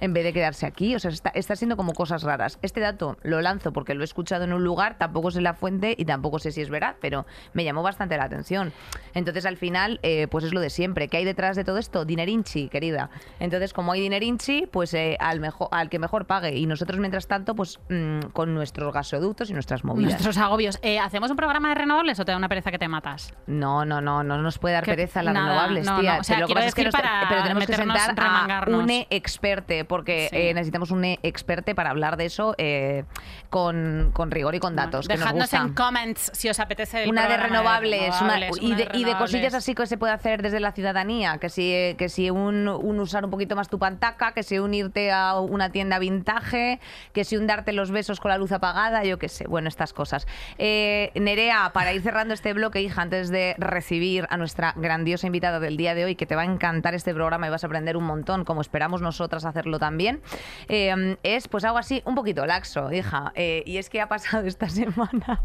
en 0.00 0.12
vez 0.12 0.24
de 0.24 0.32
quedarse 0.32 0.66
aquí. 0.66 0.94
O 0.94 0.98
sea, 0.98 1.10
está, 1.10 1.30
está 1.30 1.56
siendo 1.56 1.76
como 1.76 1.92
cosas 1.92 2.22
raras. 2.22 2.58
Este 2.62 2.80
dato 2.80 3.16
lo 3.22 3.40
lanzo 3.40 3.72
porque 3.72 3.94
lo 3.94 4.02
he 4.02 4.04
escuchado 4.04 4.44
en 4.44 4.52
un 4.52 4.64
lugar, 4.64 4.96
tampoco 4.98 5.30
sé 5.30 5.40
la 5.40 5.54
fuente 5.54 5.94
y 5.98 6.04
tampoco 6.04 6.38
sé 6.38 6.52
si 6.52 6.60
es 6.60 6.70
verdad, 6.70 6.96
pero 7.00 7.26
me 7.52 7.64
llamó 7.64 7.82
bastante 7.82 8.16
la 8.16 8.24
atención. 8.24 8.72
Entonces, 9.14 9.46
al 9.46 9.56
final, 9.56 10.00
eh, 10.02 10.26
pues 10.30 10.44
es 10.44 10.52
lo 10.54 10.60
de 10.60 10.70
siempre. 10.70 11.08
¿Qué 11.08 11.16
hay 11.18 11.24
detrás 11.24 11.56
de 11.56 11.64
todo 11.64 11.78
esto? 11.78 12.04
Dinerinchi, 12.04 12.68
querida. 12.68 13.10
Entonces, 13.40 13.72
como 13.72 13.92
hay 13.92 14.00
dinerinchi, 14.00 14.66
pues 14.70 14.94
eh, 14.94 15.16
al, 15.20 15.40
mejor, 15.40 15.68
al 15.72 15.88
que 15.88 15.98
mejor 15.98 16.26
pague. 16.26 16.56
Y 16.56 16.66
nosotros, 16.66 16.98
mientras 17.00 17.26
tanto, 17.26 17.54
pues 17.54 17.80
mm, 17.88 18.20
con 18.32 18.54
nuestros 18.54 18.92
gasoductos 18.92 19.50
y 19.50 19.52
nuestras 19.54 19.84
movidas. 19.84 20.12
Nuestros 20.12 20.38
agobios. 20.38 20.78
Eh, 20.82 20.98
¿Hacemos 20.98 21.30
un 21.30 21.36
programa 21.36 21.68
de 21.70 21.74
renovables 21.74 22.18
o 22.20 22.24
te 22.24 22.32
da 22.32 22.38
una 22.38 22.48
pereza 22.48 22.70
que 22.70 22.78
te 22.78 22.88
matas? 22.88 23.34
No, 23.46 23.84
no, 23.84 24.00
no, 24.00 24.22
no 24.22 24.40
nos 24.42 24.58
puede 24.58 24.74
dar 24.74 24.84
pereza 24.84 25.22
las 25.22 25.34
nada, 25.34 25.48
renovables, 25.48 25.86
no, 25.86 26.00
tía. 26.00 26.14
no, 26.14 26.20
o 26.20 26.24
sea, 26.24 26.36
pero 26.36 26.42
lo 26.42 26.48
que 26.48 26.54
pasa 26.54 26.66
es 26.66 26.74
que 26.74 26.84
decir 26.84 26.92
nos- 27.00 27.08
para 27.10 27.28
pero 27.28 27.42
tenemos 27.42 27.66
que 27.66 27.74
sentar 27.74 28.14
a 28.20 28.64
un 28.68 28.88
experte, 29.10 29.84
porque 29.88 30.28
Sí. 30.30 30.36
eh, 30.36 30.54
necesitamos 30.54 30.90
un 30.90 31.04
experte 31.04 31.74
para 31.74 31.90
hablar 31.90 32.16
de 32.16 32.26
eso 32.26 32.54
eh, 32.58 33.04
con, 33.50 34.10
con 34.12 34.30
rigor 34.30 34.54
y 34.54 34.60
con 34.60 34.76
datos. 34.76 35.08
que 35.08 35.14
nos 35.14 35.20
Dejadnos 35.20 35.52
en 35.54 35.74
comments 35.74 36.30
si 36.34 36.48
os 36.48 36.60
apetece 36.60 37.04
el 37.04 37.10
Una 37.10 37.26
de 37.28 37.36
renovables, 37.36 38.08
una- 38.20 38.34
renovables, 38.36 38.58
y, 38.62 38.66
una 38.66 38.76
de, 38.76 38.82
y 38.82 38.86
de 38.86 38.92
renovables. 38.92 39.16
cosillas 39.18 39.54
así 39.54 39.74
que 39.74 39.86
se 39.86 39.96
puede 39.98 40.12
hacer 40.12 40.42
desde 40.42 40.60
la 40.60 40.72
ciudadanía, 40.72 41.38
que 41.38 41.48
si, 41.48 41.72
eh, 41.72 41.94
que 41.98 42.08
si 42.08 42.30
un, 42.30 42.68
un 42.68 43.00
usar 43.00 43.24
un 43.24 43.30
poquito 43.30 43.56
más 43.56 43.68
tu 43.68 43.78
pantaca, 43.78 44.32
que 44.32 44.42
si 44.42 44.58
un 44.58 44.74
irte 44.74 45.10
a 45.12 45.38
una 45.40 45.70
tienda 45.70 45.98
vintage, 45.98 46.80
que 47.12 47.24
si 47.24 47.36
un 47.36 47.46
darte 47.46 47.72
los 47.72 47.90
besos 47.90 48.20
con 48.20 48.30
la 48.30 48.38
luz 48.38 48.52
apagada, 48.52 49.04
yo 49.04 49.18
qué 49.18 49.28
sé, 49.28 49.46
bueno, 49.46 49.68
estas 49.68 49.92
cosas. 49.92 50.26
Eh, 50.58 51.10
Nerea, 51.14 51.70
para 51.72 51.92
ir 51.92 52.02
cerrando 52.02 52.34
este 52.34 52.52
bloque, 52.52 52.80
hija, 52.82 53.02
antes 53.02 53.30
de 53.30 53.54
recibir 53.58 54.26
a 54.30 54.36
nuestra 54.36 54.74
grandiosa 54.76 55.26
invitada 55.26 55.60
del 55.60 55.76
día 55.76 55.94
de 55.94 56.04
hoy, 56.04 56.14
que 56.16 56.26
te 56.26 56.36
va 56.36 56.42
a 56.42 56.46
encantar 56.46 56.94
este 56.94 57.14
programa 57.14 57.46
y 57.46 57.50
vas 57.50 57.64
a 57.64 57.66
aprender 57.66 57.96
un 57.96 58.04
montón, 58.04 58.44
como 58.44 58.60
esperamos 58.60 59.00
nosotras 59.00 59.44
hacerlo 59.44 59.77
también, 59.78 60.20
eh, 60.68 61.16
es 61.22 61.48
pues 61.48 61.64
algo 61.64 61.78
así 61.78 62.02
un 62.04 62.14
poquito 62.14 62.46
laxo, 62.46 62.92
hija. 62.92 63.32
Eh, 63.34 63.62
y 63.66 63.78
es 63.78 63.90
que 63.90 64.00
ha 64.00 64.08
pasado 64.08 64.46
esta 64.46 64.68
semana 64.68 65.42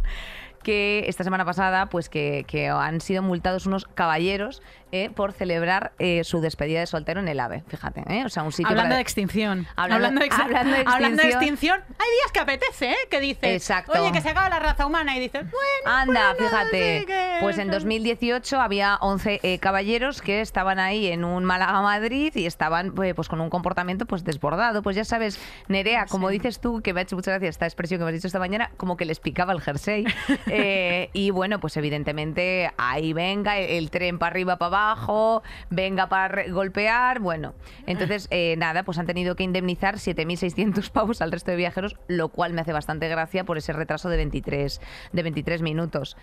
que 0.64 1.06
esta 1.08 1.24
semana 1.24 1.46
pasada, 1.46 1.88
pues 1.88 2.10
que, 2.10 2.46
que 2.48 2.70
han 2.70 3.02
sido 3.02 3.22
multados 3.22 3.66
unos 3.66 3.86
caballeros 3.86 4.62
eh, 4.92 5.10
por 5.10 5.34
celebrar 5.34 5.92
eh, 6.00 6.24
su 6.24 6.40
despedida 6.40 6.80
de 6.80 6.86
soltero 6.88 7.20
en 7.20 7.28
el 7.28 7.40
AVE. 7.40 7.64
Fíjate, 7.68 8.04
¿eh? 8.08 8.24
O 8.26 8.30
sea, 8.30 8.44
un 8.44 8.52
sitio 8.52 8.68
Hablando 8.70 8.90
para- 8.90 8.96
de 8.98 9.02
extinción. 9.02 9.68
Hablando- 9.76 10.20
de, 10.20 10.26
ex- 10.28 10.40
hablando 10.40 10.72
de 10.76 10.84
hablando 10.86 11.22
de 11.24 11.30
extinción. 11.30 11.80
extinción, 11.80 11.80
hay 12.00 12.12
días 12.12 12.32
que 12.32 12.40
apetece, 12.40 12.92
¿eh? 12.92 12.98
Que 13.10 13.20
dices, 13.20 13.50
Exacto. 13.56 13.94
oye, 14.00 14.12
que 14.12 14.22
se 14.22 14.30
acaba 14.30 14.50
la 14.50 14.60
raza 14.60 14.86
humana 14.86 15.18
y 15.18 15.20
dices, 15.20 15.42
bueno, 15.50 15.98
Anda, 15.98 16.34
bueno, 16.36 16.48
fíjate. 16.50 17.00
sí 17.00 17.06
que- 17.08 17.38
Pues 17.42 17.58
en 17.58 17.72
2018 17.72 18.62
había 18.62 18.98
11 19.02 19.40
eh, 19.42 19.58
caballeros 19.60 20.22
que 20.22 20.42
estaban 20.42 20.78
ahí 20.80 21.08
en 21.08 21.26
un 21.26 21.44
Málaga-Madrid 21.44 22.32
y 22.36 22.46
estaban 22.46 22.94
eh, 23.04 23.14
pues 23.16 23.28
con 23.30 23.42
un 23.42 23.50
comportamiento 23.50 24.06
pues 24.06 24.24
desbordado. 24.24 24.84
Pues 24.84 24.96
ya 24.96 25.06
sabes, 25.06 25.40
Nerea, 25.68 26.06
como 26.06 26.30
dices 26.30 26.60
tú, 26.60 26.82
que 26.84 26.94
me 26.94 27.00
ha 27.00 27.04
hecho 27.04 27.16
mucha 27.16 27.32
gracia 27.32 27.50
esta 27.50 27.66
expresión 27.66 28.00
que 28.00 28.04
me 28.06 28.10
has 28.12 28.16
dicho 28.16 28.28
esta 28.28 28.40
mañana, 28.40 28.70
como 28.78 28.96
que 28.96 29.06
les 29.06 29.20
picaba 29.20 29.54
el 29.54 29.62
jersey. 29.62 30.06
Eh, 30.56 31.10
y 31.14 31.32
bueno, 31.32 31.60
pues 31.60 31.76
evidentemente 31.78 32.72
ahí 32.78 33.12
venga 33.12 33.58
el, 33.58 33.90
tren 33.90 34.20
para 34.20 34.30
arriba, 34.30 34.58
para 34.58 34.68
abajo, 34.68 35.42
venga 35.72 36.10
para 36.10 36.48
golpear. 36.52 37.20
Bueno, 37.20 37.56
entonces 37.88 38.28
eh, 38.30 38.54
nada, 38.58 38.84
pues 38.84 39.00
han 39.00 39.08
tenido 39.08 39.36
que 39.36 39.44
indemnizar 39.44 39.96
7.600 39.96 40.92
pavos 40.92 41.24
al 41.24 41.32
resto 41.32 41.50
de 41.50 41.58
viajeros, 41.58 41.96
lo 42.08 42.30
cual 42.30 42.54
me 42.54 42.62
hace 42.62 42.72
bastante 42.72 43.10
gracia 43.10 43.46
por 43.46 43.58
ese 43.58 43.74
retraso 43.74 44.10
de 44.10 44.18
23, 44.18 44.80
de 45.12 45.24
23 45.24 45.64
minutos. 45.64 46.18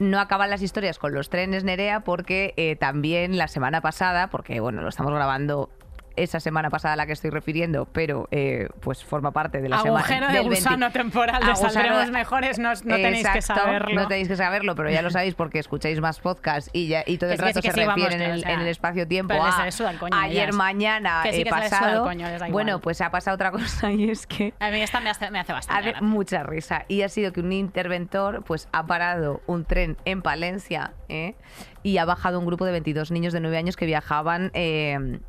No 0.00 0.18
acaban 0.18 0.50
las 0.50 0.62
historias 0.62 0.98
con 0.98 1.14
los 1.14 1.30
trenes, 1.30 1.62
Nerea, 1.62 2.00
porque 2.00 2.54
eh, 2.56 2.74
también 2.74 3.38
la 3.38 3.46
semana 3.46 3.82
pasada, 3.82 4.30
porque 4.30 4.58
bueno, 4.58 4.82
lo 4.82 4.88
estamos 4.88 5.12
grabando 5.12 5.70
esa 6.16 6.40
semana 6.40 6.70
pasada 6.70 6.94
a 6.94 6.96
la 6.96 7.06
que 7.06 7.12
estoy 7.12 7.30
refiriendo, 7.30 7.86
pero 7.86 8.28
eh, 8.30 8.68
pues 8.80 9.04
forma 9.04 9.30
parte 9.32 9.60
de 9.60 9.68
la 9.68 9.78
semana 9.78 10.00
Agujero 10.00 10.26
de 10.28 10.32
del 10.32 10.42
20 10.48 10.56
gusano 10.60 10.90
temporal 10.92 11.40
de 11.44 11.52
Agusano- 11.52 11.70
Saldremos 11.70 12.10
Mejores, 12.10 12.58
no, 12.58 12.70
no 12.70 12.96
tenéis 12.96 13.28
que 13.28 13.42
saberlo. 13.42 13.94
No 14.00 14.08
tenéis 14.08 14.28
que 14.28 14.36
saberlo, 14.36 14.74
pero 14.74 14.90
ya 14.90 15.02
lo 15.02 15.10
sabéis 15.10 15.34
porque 15.34 15.58
escucháis 15.58 16.00
más 16.00 16.20
podcasts 16.20 16.70
y, 16.72 16.88
ya, 16.88 17.02
y 17.06 17.18
todo 17.18 17.30
el 17.30 17.36
Que 17.38 17.44
rato 17.44 17.60
que 17.62 17.70
se 17.70 17.80
sí, 17.80 17.86
vamos, 17.86 18.02
refiere 18.04 18.24
en, 18.24 18.30
el, 18.30 18.38
o 18.38 18.42
sea, 18.42 18.52
en 18.52 18.60
el 18.60 18.68
espacio-tiempo 18.68 19.34
a 19.34 19.68
coño 19.98 20.16
ayer, 20.16 20.52
mañana, 20.52 21.20
Que 21.22 21.32
sí, 21.32 21.40
eh, 21.40 21.44
que 21.44 21.50
pasado. 21.50 22.04
coño, 22.04 22.26
bueno, 22.50 22.80
pues 22.80 23.00
ha 23.00 23.10
pasado 23.10 23.34
otra 23.34 23.50
cosa 23.52 23.90
y 23.92 24.10
es 24.10 24.26
que 24.26 24.54
A 24.60 24.70
mí 24.70 24.80
esta 24.80 25.00
me 25.00 25.10
hace, 25.10 25.30
me 25.30 25.38
hace 25.40 25.52
bastante 25.52 25.90
hace 25.90 26.00
mucha 26.02 26.42
risa 26.42 26.84
y 26.88 27.02
ha 27.02 27.08
sido 27.08 27.32
que 27.32 27.40
un 27.40 27.52
interventor 27.52 28.42
pues 28.44 28.68
ha 28.72 28.86
parado 28.86 29.40
un 29.46 29.64
tren 29.64 29.96
en 30.04 30.22
Palencia 30.22 30.92
¿eh? 31.08 31.34
y 31.82 31.98
ha 31.98 32.04
bajado 32.04 32.38
un 32.38 32.46
grupo 32.46 32.64
de 32.64 32.72
22 32.72 33.10
niños 33.10 33.32
de 33.32 33.40
9 33.40 33.56
años 33.58 33.76
que 33.76 33.86
viajaban 33.86 34.50
eh, 34.54 35.20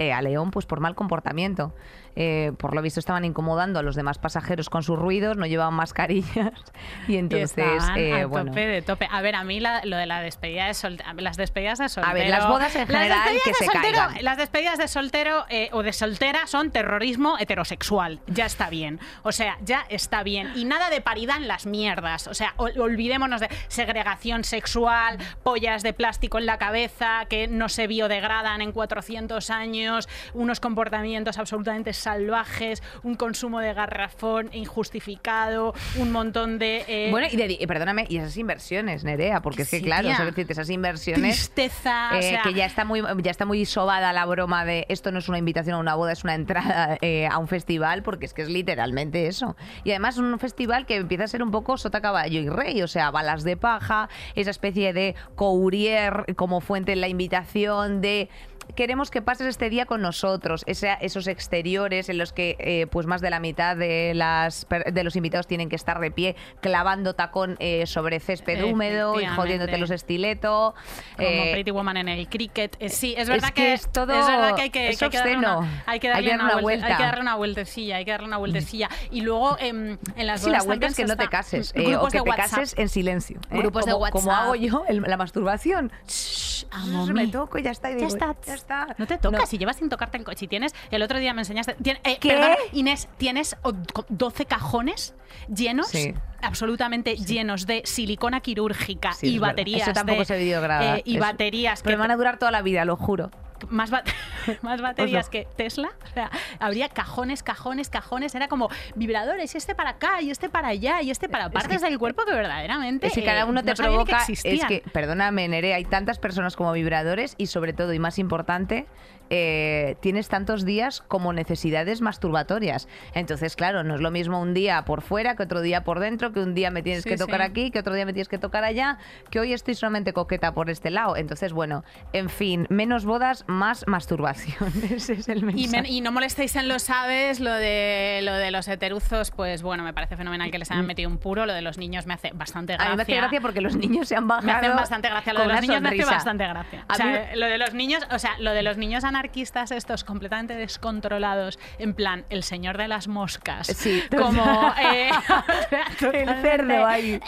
eh, 0.00 0.12
a 0.12 0.22
León 0.22 0.50
pues 0.50 0.64
por 0.66 0.80
mal 0.80 0.94
comportamiento. 0.94 1.74
Eh, 2.16 2.50
por 2.58 2.74
lo 2.74 2.82
visto 2.82 2.98
estaban 2.98 3.24
incomodando 3.24 3.78
a 3.78 3.82
los 3.84 3.94
demás 3.94 4.18
pasajeros 4.18 4.68
con 4.68 4.82
sus 4.82 4.98
ruidos, 4.98 5.36
no 5.36 5.46
llevaban 5.46 5.74
mascarillas 5.74 6.50
y 7.08 7.12
Y 7.14 7.16
entonces 7.18 7.50
estaban 7.56 7.96
eh, 7.98 8.22
a 8.22 8.26
bueno. 8.26 8.50
tope 8.50 8.66
de 8.66 8.82
tope. 8.82 9.06
A 9.10 9.22
ver, 9.22 9.36
a 9.36 9.44
mí 9.44 9.60
la- 9.60 9.82
lo 9.84 9.96
de 9.96 10.06
la 10.06 10.20
despedida 10.20 10.66
de 10.66 10.74
soltero, 10.74 11.08
las 11.18 11.36
despedidas 11.36 11.78
de 11.78 11.88
soltero. 11.88 12.14
ver, 12.14 12.28
las 12.28 12.48
bodas 12.48 12.74
en 12.74 12.86
general 12.88 13.28
que 13.44 13.50
de 13.50 13.54
se 13.56 13.64
soltero- 13.66 13.80
caigan. 13.82 14.24
Las 14.24 14.38
despedidas 14.38 14.78
de 14.78 14.88
soltero 14.88 15.44
o 15.72 15.82
de 15.84 15.92
soltera 15.92 16.46
son 16.48 16.72
terrorismo 16.72 17.38
heterosexual. 17.38 18.20
Ya 18.26 18.46
está 18.46 18.70
bien. 18.70 18.98
O 19.22 19.30
sea, 19.30 19.56
ya 19.62 19.84
está 19.88 20.24
bien. 20.24 20.50
Y 20.56 20.64
nada 20.64 20.90
de 20.90 21.00
paridad 21.00 21.36
en 21.36 21.46
las 21.46 21.66
mierdas. 21.66 22.26
O 22.26 22.34
sea, 22.34 22.54
ol- 22.56 22.76
olvidémonos 22.80 23.40
de 23.40 23.48
segregación 23.68 24.42
sexual, 24.42 25.18
pollas 25.44 25.84
de 25.84 25.92
plástico 25.92 26.38
en 26.38 26.46
la 26.46 26.58
cabeza 26.58 27.26
que 27.28 27.46
no 27.46 27.68
se 27.68 27.86
biodegradan 27.86 28.62
en 28.62 28.72
400 28.72 29.48
años. 29.50 29.89
Niños, 29.90 30.08
unos 30.34 30.60
comportamientos 30.60 31.38
absolutamente 31.38 31.92
salvajes, 31.92 32.82
un 33.02 33.14
consumo 33.14 33.60
de 33.60 33.74
garrafón 33.74 34.48
injustificado, 34.52 35.74
un 35.96 36.12
montón 36.12 36.58
de... 36.58 36.84
eh, 36.86 37.08
Bueno, 37.10 37.26
y, 37.30 37.36
de- 37.36 37.66
perdóname, 37.66 38.06
y 38.08 38.18
esas 38.18 38.36
inversiones, 38.36 39.04
Nerea, 39.04 39.40
porque 39.42 39.62
es 39.62 39.70
que 39.70 39.80
claro, 39.82 40.04
tía. 40.04 40.12
o 40.12 40.16
sea, 40.16 40.28
es 40.28 40.34
decir, 40.34 40.50
esas 40.50 40.70
inversiones 40.70 41.36
tristeza, 41.36 42.10
o 42.12 42.16
eh, 42.16 42.22
sea, 42.22 42.42
que 42.42 42.54
ya 42.54 42.66
está 42.66 42.84
muy 42.84 43.02
ya 43.22 43.30
está 43.30 43.44
muy 43.46 43.64
sobada 43.64 44.12
la 44.12 44.26
broma 44.26 44.64
de 44.64 44.86
esto 44.88 45.12
no 45.12 45.18
es 45.18 45.28
una 45.28 45.38
invitación 45.38 45.74
a 45.76 45.78
una 45.78 45.94
boda, 45.94 46.12
es 46.12 46.24
una 46.24 46.34
entrada 46.34 46.98
eh, 47.00 47.26
a 47.26 47.38
un 47.38 47.48
festival, 47.48 48.02
porque 48.02 48.26
es 48.26 48.34
que 48.34 48.42
es 48.42 48.48
literalmente 48.48 49.26
eso. 49.26 49.56
Y 49.84 49.90
además 49.90 50.18
un 50.18 50.38
festival 50.38 50.86
que 50.86 50.96
empieza 50.96 51.24
a 51.24 51.28
ser 51.28 51.42
un 51.42 51.50
poco 51.50 51.76
sota 51.78 52.00
caballo 52.00 52.40
y 52.40 52.48
rey, 52.48 52.82
o 52.82 52.88
sea, 52.88 53.10
balas 53.10 53.44
de 53.44 53.56
paja, 53.56 54.08
esa 54.34 54.50
especie 54.50 54.92
de 54.92 55.14
courier 55.34 56.34
como 56.36 56.60
fuente 56.60 56.92
en 56.92 57.00
la 57.00 57.08
invitación 57.08 58.00
de 58.00 58.28
queremos 58.74 59.10
que 59.10 59.22
pases 59.22 59.46
este 59.46 59.70
día 59.70 59.86
con 59.86 60.02
nosotros, 60.02 60.64
Ese- 60.66 60.96
esos 61.00 61.26
exteriores 61.26 62.08
en 62.08 62.18
los 62.18 62.32
que 62.32 62.56
eh, 62.58 62.86
pues 62.90 63.06
más 63.06 63.20
de 63.20 63.30
la 63.30 63.40
mitad 63.40 63.76
de 63.76 64.12
las 64.14 64.66
de 64.92 65.04
los 65.04 65.16
invitados 65.16 65.46
tienen 65.46 65.68
que 65.68 65.76
estar 65.76 66.00
de 66.00 66.10
pie 66.10 66.36
clavando 66.60 67.14
tacón 67.14 67.56
eh, 67.60 67.86
sobre 67.86 68.20
césped 68.20 68.64
húmedo 68.64 69.20
y 69.20 69.26
jodiéndote 69.26 69.78
los 69.78 69.90
estiletos. 69.90 70.74
como 71.16 71.28
eh, 71.28 71.50
Pretty 71.52 71.70
Woman 71.70 71.96
en 71.96 72.08
el 72.08 72.28
cricket. 72.28 72.76
Eh, 72.80 72.88
sí, 72.88 73.14
es 73.16 73.20
es 73.22 73.28
verdad 73.28 73.50
que 73.50 73.72
es 73.74 73.90
todo- 73.90 74.12
es 74.18 74.26
verdad 74.26 74.54
que 74.56 74.62
hay 74.62 74.70
que, 74.70 74.88
hay 74.88 74.96
que 74.96 75.08
darle 75.18 75.36
una, 75.38 75.82
hay 75.86 76.00
que 76.00 76.08
darle 76.08 76.34
una, 76.34 76.44
una 76.44 76.56
vuelta, 76.60 76.86
hay 76.86 76.96
que 76.96 77.02
darle 77.02 77.20
una 77.22 77.34
vueltecilla, 77.36 77.96
hay 77.96 78.04
que 78.04 78.10
darle 78.10 78.26
una 78.26 78.36
vueltecilla. 78.38 78.88
Y 79.10 79.20
luego 79.22 79.56
em, 79.58 79.98
en 80.16 80.26
las 80.26 80.42
Sí, 80.42 80.50
la 80.50 80.62
vuelta 80.62 80.86
es 80.86 80.94
que 80.96 81.04
no 81.04 81.16
te 81.16 81.28
cases 81.28 81.72
grupos 81.72 82.08
o 82.08 82.08
que 82.10 82.18
de 82.18 82.24
te 82.24 82.30
cases 82.36 82.74
en 82.78 82.88
silencio. 82.88 83.40
Grupos 83.50 83.84
de 83.86 83.92
como, 83.92 84.10
Como 84.10 84.26
WhatsApp. 84.30 84.44
hago 84.44 84.54
yo 84.56 84.84
el- 84.88 85.02
la 85.02 85.16
masturbación. 85.16 85.92
Shh, 86.08 86.64
me 87.12 87.28
toco 87.28 87.58
y 87.58 87.62
ya 87.62 87.70
está. 87.70 87.90
y 87.90 87.94
Ya 87.94 87.98
digo, 87.98 88.08
está. 88.08 88.34
Ya 88.46 88.54
está. 88.60 88.94
No 88.98 89.06
te 89.06 89.18
tocas 89.18 89.40
No. 89.40 89.46
si 89.46 89.58
llevas 89.58 89.76
sin 89.76 89.88
tocarte 89.88 90.16
en 90.18 90.24
coche. 90.24 90.40
Si 90.40 90.48
tienes, 90.48 90.74
el 90.90 91.02
otro 91.02 91.18
día 91.18 91.34
me 91.34 91.40
enseñaste. 91.42 91.76
tien- 91.78 91.98
eh, 92.04 92.18
¿Qué? 92.20 92.28
perdona, 92.30 92.56
Inés, 92.72 93.08
tienes 93.18 93.56
oh, 93.62 93.72
co- 93.92 94.06
12 94.08 94.46
cajones 94.46 95.14
llenos, 95.54 95.88
Sí. 95.88 96.14
Absolutamente 96.42 97.16
llenos 97.16 97.66
de 97.66 97.82
silicona 97.84 98.40
quirúrgica 98.40 99.12
Sí, 99.12 99.34
y 99.34 99.38
baterías. 99.38 99.82
Eso 99.82 99.92
tampoco 99.92 100.20
de- 100.20 100.24
se 100.26 100.38
videograba. 100.38 100.98
eh, 100.98 101.02
y 101.04 101.16
Eso. 101.16 101.20
baterías 101.24 101.82
Pero 101.82 101.96
que 101.96 102.00
van 102.00 102.10
a 102.10 102.16
durar 102.16 102.38
toda 102.38 102.50
la 102.50 102.62
vida, 102.62 102.84
lo 102.84 102.96
juro. 102.96 103.30
más, 103.68 103.90
ba- 103.90 104.02
más 104.62 104.80
baterías 104.80 105.28
que 105.28 105.46
Tesla. 105.56 105.90
O 106.10 106.14
sea, 106.14 106.30
habría 106.58 106.88
cajones, 106.88 107.42
cajones, 107.42 107.90
cajones. 107.90 108.34
Era 108.34 108.48
como 108.48 108.70
vibradores, 108.94 109.54
y 109.54 109.58
este 109.58 109.74
para 109.74 109.90
acá, 109.90 110.22
y 110.22 110.30
este 110.30 110.48
para 110.48 110.68
allá, 110.68 111.02
y 111.02 111.10
este 111.10 111.28
para 111.28 111.50
partes 111.50 111.82
del 111.82 111.98
cuerpo 111.98 112.24
que 112.24 112.32
verdaderamente. 112.32 113.08
Es 113.08 113.12
que 113.12 113.20
eh, 113.20 113.24
cada 113.24 113.44
uno 113.44 113.62
te 113.62 113.70
no 113.70 113.76
sabía 113.76 113.98
ni 113.98 114.04
que 114.06 114.12
provoca. 114.12 114.24
es 114.32 114.64
que, 114.64 114.82
perdóname, 114.92 115.46
Nere, 115.48 115.74
hay 115.74 115.84
tantas 115.84 116.18
personas 116.18 116.56
como 116.56 116.72
vibradores 116.72 117.34
y 117.36 117.48
sobre 117.48 117.74
todo, 117.74 117.92
y 117.92 117.98
más 117.98 118.18
importante, 118.18 118.86
eh, 119.32 119.94
tienes 120.00 120.28
tantos 120.28 120.64
días 120.64 121.02
como 121.06 121.32
necesidades 121.34 122.00
masturbatorias. 122.00 122.88
Entonces, 123.14 123.54
claro, 123.56 123.84
no 123.84 123.94
es 123.94 124.00
lo 124.00 124.10
mismo 124.10 124.40
un 124.40 124.54
día 124.54 124.84
por 124.84 125.02
fuera 125.02 125.36
que 125.36 125.42
otro 125.44 125.60
día 125.60 125.84
por 125.84 126.00
dentro, 126.00 126.29
que 126.32 126.40
un 126.40 126.54
día 126.54 126.70
me 126.70 126.82
tienes 126.82 127.02
Sí, 127.04 127.10
que 127.10 127.16
tocar 127.16 127.40
sí. 127.40 127.46
aquí, 127.46 127.70
que 127.70 127.78
otro 127.80 127.94
día 127.94 128.04
me 128.06 128.12
tienes 128.12 128.28
que 128.28 128.38
tocar 128.38 128.64
allá, 128.64 128.98
que 129.30 129.40
hoy 129.40 129.52
estoy 129.52 129.74
solamente 129.74 130.12
coqueta 130.12 130.52
por 130.52 130.70
este 130.70 130.90
lado. 130.90 131.16
Entonces, 131.16 131.52
bueno, 131.52 131.84
en 132.12 132.28
fin, 132.30 132.66
menos 132.70 133.04
bodas, 133.04 133.44
más 133.46 133.86
masturbación. 133.86 134.72
Ese 134.90 135.12
es 135.14 135.28
el 135.28 135.38
Y, 135.38 135.42
mensaje. 135.42 135.82
men- 135.82 135.86
y 135.92 136.00
no 136.00 136.12
molestéis 136.12 136.56
en 136.56 136.68
los 136.68 136.82
sabes, 136.82 137.40
lo 137.40 137.52
de 137.52 138.20
lo 138.22 138.34
de 138.34 138.50
los 138.50 138.66
heteruzos, 138.68 139.30
pues 139.30 139.62
bueno, 139.62 139.82
me 139.84 139.92
parece 139.92 140.16
fenomenal 140.16 140.50
que 140.50 140.58
les 140.58 140.70
hayan 140.70 140.86
metido 140.86 141.08
un 141.10 141.18
puro. 141.18 141.46
Lo 141.46 141.52
de 141.54 141.62
los 141.62 141.78
niños 141.78 142.06
me 142.06 142.14
hace 142.14 142.30
bastante 142.34 142.74
a 142.74 142.76
gracia. 142.76 142.90
mí 142.92 142.96
me 142.96 143.02
hace 143.02 143.16
gracia 143.16 143.40
porque 143.40 143.60
los 143.60 143.76
niños 143.76 144.08
se 144.08 144.16
han 144.16 144.26
bajado. 144.28 144.46
Me 144.46 144.52
hacen 144.52 144.76
bastante 144.76 145.08
gracia. 145.08 145.32
Lo 145.32 145.40
de 145.40 145.46
los 145.48 145.60
niños 145.60 145.80
me 145.82 145.88
hace 145.88 146.04
bastante 146.04 146.46
gracia. 146.46 146.84
A 146.88 146.92
O 146.92 146.96
sea, 146.96 147.06
mí- 147.06 147.38
lo 147.38 147.46
de 147.46 147.58
los 147.58 147.74
niños, 147.74 148.06
o 148.10 148.18
sea, 148.18 148.32
lo 148.38 148.52
de 148.52 148.62
los 148.62 148.76
niños 148.76 149.04
anarquistas 149.04 149.70
estos 149.70 150.04
completamente 150.04 150.54
descontrolados, 150.54 151.58
en 151.78 151.94
plan, 151.94 152.24
el 152.30 152.42
señor 152.42 152.76
de 152.78 152.88
las 152.88 153.08
moscas. 153.08 153.66
Sí, 153.68 154.02
como 154.16 154.74
eh, 154.82 155.10
El 156.28 156.42
cerdo 156.42 156.86
ahí. 156.86 157.20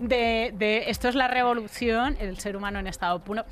De, 0.00 0.50
de 0.54 0.90
esto 0.90 1.08
es 1.08 1.14
la 1.14 1.28
revolución, 1.28 2.16
el 2.20 2.38
ser 2.38 2.56
humano 2.56 2.78
en 2.78 2.86
estado 2.86 3.20
puro. 3.20 3.44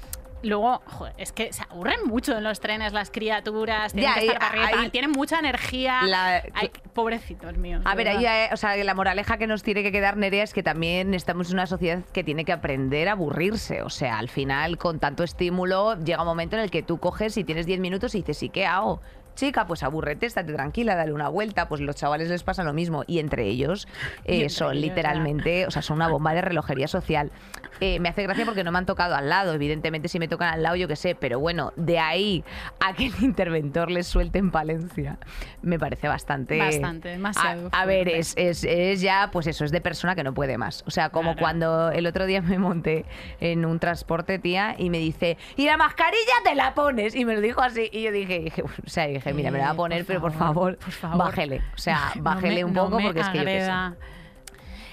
Luego, 0.42 0.80
joder, 0.86 1.14
es 1.18 1.32
que 1.32 1.52
se 1.52 1.62
aburren 1.62 2.04
mucho 2.04 2.36
en 2.36 2.44
los 2.44 2.60
trenes 2.60 2.92
las 2.92 3.10
criaturas, 3.10 3.92
tienen 3.92 4.12
Ya, 4.14 4.20
que 4.20 4.26
estar 4.26 4.44
arriba, 4.44 4.68
ahí- 4.82 4.90
tienen 4.90 5.10
mucha 5.10 5.38
energía. 5.38 6.02
La- 6.04 6.42
Ay, 6.54 6.70
pobrecitos 6.94 7.56
míos. 7.56 7.82
A 7.84 7.94
ver, 7.94 8.08
ahí, 8.08 8.26
o 8.52 8.56
sea, 8.56 8.76
la 8.76 8.94
moraleja 8.94 9.38
que 9.38 9.46
nos 9.46 9.62
tiene 9.62 9.82
que 9.82 9.90
quedar, 9.92 10.16
Nerea, 10.16 10.44
es 10.44 10.52
que 10.52 10.62
también 10.62 11.14
estamos 11.14 11.48
en 11.48 11.54
una 11.54 11.66
sociedad 11.66 12.02
que 12.12 12.22
tiene 12.22 12.44
que 12.44 12.52
aprender 12.52 13.08
a 13.08 13.12
aburrirse. 13.12 13.82
O 13.82 13.90
sea, 13.90 14.18
al 14.18 14.28
final, 14.28 14.78
con 14.78 15.00
tanto 15.00 15.24
estímulo, 15.24 15.98
llega 16.04 16.20
un 16.22 16.28
momento 16.28 16.56
en 16.56 16.62
el 16.62 16.70
que 16.70 16.82
tú 16.82 16.98
coges 16.98 17.36
y 17.38 17.44
tienes 17.44 17.66
10 17.66 17.80
minutos 17.80 18.14
y 18.14 18.18
dices, 18.18 18.42
¿y 18.42 18.48
qué 18.50 18.66
hago? 18.66 19.00
Chica, 19.36 19.66
pues 19.66 19.84
aburrete, 19.84 20.26
estate 20.26 20.52
tranquila, 20.52 20.96
dale 20.96 21.12
una 21.12 21.28
vuelta. 21.28 21.68
Pues 21.68 21.80
los 21.80 21.94
chavales 21.94 22.28
les 22.28 22.42
pasa 22.42 22.64
lo 22.64 22.72
mismo. 22.72 23.04
Y 23.06 23.20
entre 23.20 23.44
ellos 23.44 23.86
eh, 24.24 24.36
Y 24.46 24.48
son 24.48 24.72
ellos, 24.72 24.82
literalmente, 24.82 25.66
o 25.66 25.70
sea, 25.70 25.82
son 25.82 25.96
una 25.96 26.08
bomba 26.08 26.34
de 26.34 26.40
relojería 26.42 26.88
social. 26.88 27.30
Eh, 27.80 28.00
me 28.00 28.08
hace 28.08 28.22
gracia 28.22 28.44
porque 28.46 28.64
no 28.64 28.72
me 28.72 28.78
han 28.78 28.86
tocado 28.86 29.14
al 29.14 29.28
lado. 29.28 29.52
Evidentemente, 29.52 30.08
si 30.08 30.18
me 30.18 30.26
tocan 30.28 30.52
al 30.52 30.62
lado, 30.62 30.76
yo 30.76 30.88
qué 30.88 30.96
sé. 30.96 31.14
Pero 31.14 31.38
bueno, 31.38 31.72
de 31.76 31.98
ahí 31.98 32.42
a 32.80 32.94
que 32.94 33.06
el 33.06 33.14
interventor 33.22 33.90
les 33.90 34.06
suelte 34.06 34.38
en 34.38 34.50
Palencia, 34.50 35.18
me 35.62 35.78
parece 35.78 36.08
bastante. 36.08 36.58
Bastante, 36.58 37.10
demasiado 37.10 37.68
A, 37.72 37.82
a 37.82 37.86
ver, 37.86 38.08
es, 38.08 38.34
es, 38.36 38.64
es 38.64 39.00
ya, 39.02 39.28
pues 39.30 39.46
eso, 39.46 39.64
es 39.64 39.70
de 39.70 39.80
persona 39.82 40.14
que 40.14 40.24
no 40.24 40.32
puede 40.32 40.56
más. 40.58 40.82
O 40.86 40.90
sea, 40.90 41.10
como 41.10 41.26
Claro. 41.32 41.40
cuando 41.40 41.90
el 41.90 42.06
otro 42.06 42.24
día 42.24 42.40
me 42.40 42.58
monté 42.58 43.04
en 43.40 43.66
un 43.66 43.78
transporte, 43.78 44.38
tía, 44.38 44.74
y 44.78 44.88
me 44.88 44.98
dice, 44.98 45.36
y 45.56 45.66
la 45.66 45.76
mascarilla 45.76 46.16
te 46.44 46.54
la 46.54 46.72
pones. 46.74 47.14
Y 47.14 47.24
me 47.26 47.34
lo 47.34 47.42
dijo 47.42 47.60
así. 47.60 47.90
Y 47.92 48.02
yo 48.04 48.12
dije, 48.12 48.38
dije, 48.38 48.62
o 48.62 48.68
sea, 48.86 49.06
dije, 49.06 49.25
mira, 49.34 49.50
me 49.50 49.58
la 49.58 49.66
va 49.66 49.70
a 49.70 49.74
poner, 49.74 49.98
por 50.00 50.06
pero 50.06 50.20
por 50.20 50.32
favor, 50.32 50.54
favor, 50.54 50.78
por 50.78 50.92
favor. 50.92 51.18
bájele. 51.18 51.62
O 51.74 51.78
sea, 51.78 52.12
No 52.16 52.22
bájele 52.22 52.56
me- 52.56 52.64
un 52.64 52.74
poco 52.74 52.98
porque 52.98 53.20
es 53.20 53.28
que 53.28 53.38
yo 53.38 53.44
qué 53.44 53.50
sé. 53.60 53.62
agreda. 53.70 53.94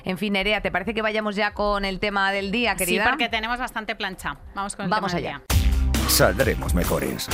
En 0.06 0.17
fin, 0.17 0.34
Nerea, 0.34 0.60
¿te 0.62 0.69
parece 0.72 0.93
que 0.93 1.02
vayamos 1.02 1.36
ya 1.36 1.54
con 1.54 1.86
el 1.86 2.00
tema 2.00 2.32
del 2.32 2.52
día, 2.52 2.76
querida? 2.76 3.04
Sí, 3.04 3.10
porque 3.10 3.30
tenemos 3.30 3.58
bastante 3.60 3.96
plancha. 3.96 4.36
Vamos 4.54 4.76
con 4.76 4.86
el 4.86 4.89
Vamos 4.91 5.12
tema 5.13 5.22
del 5.22 5.28
allá. 5.36 5.41
día. 5.48 6.10
Saldremos 6.10 6.74
mejores. 6.74 7.30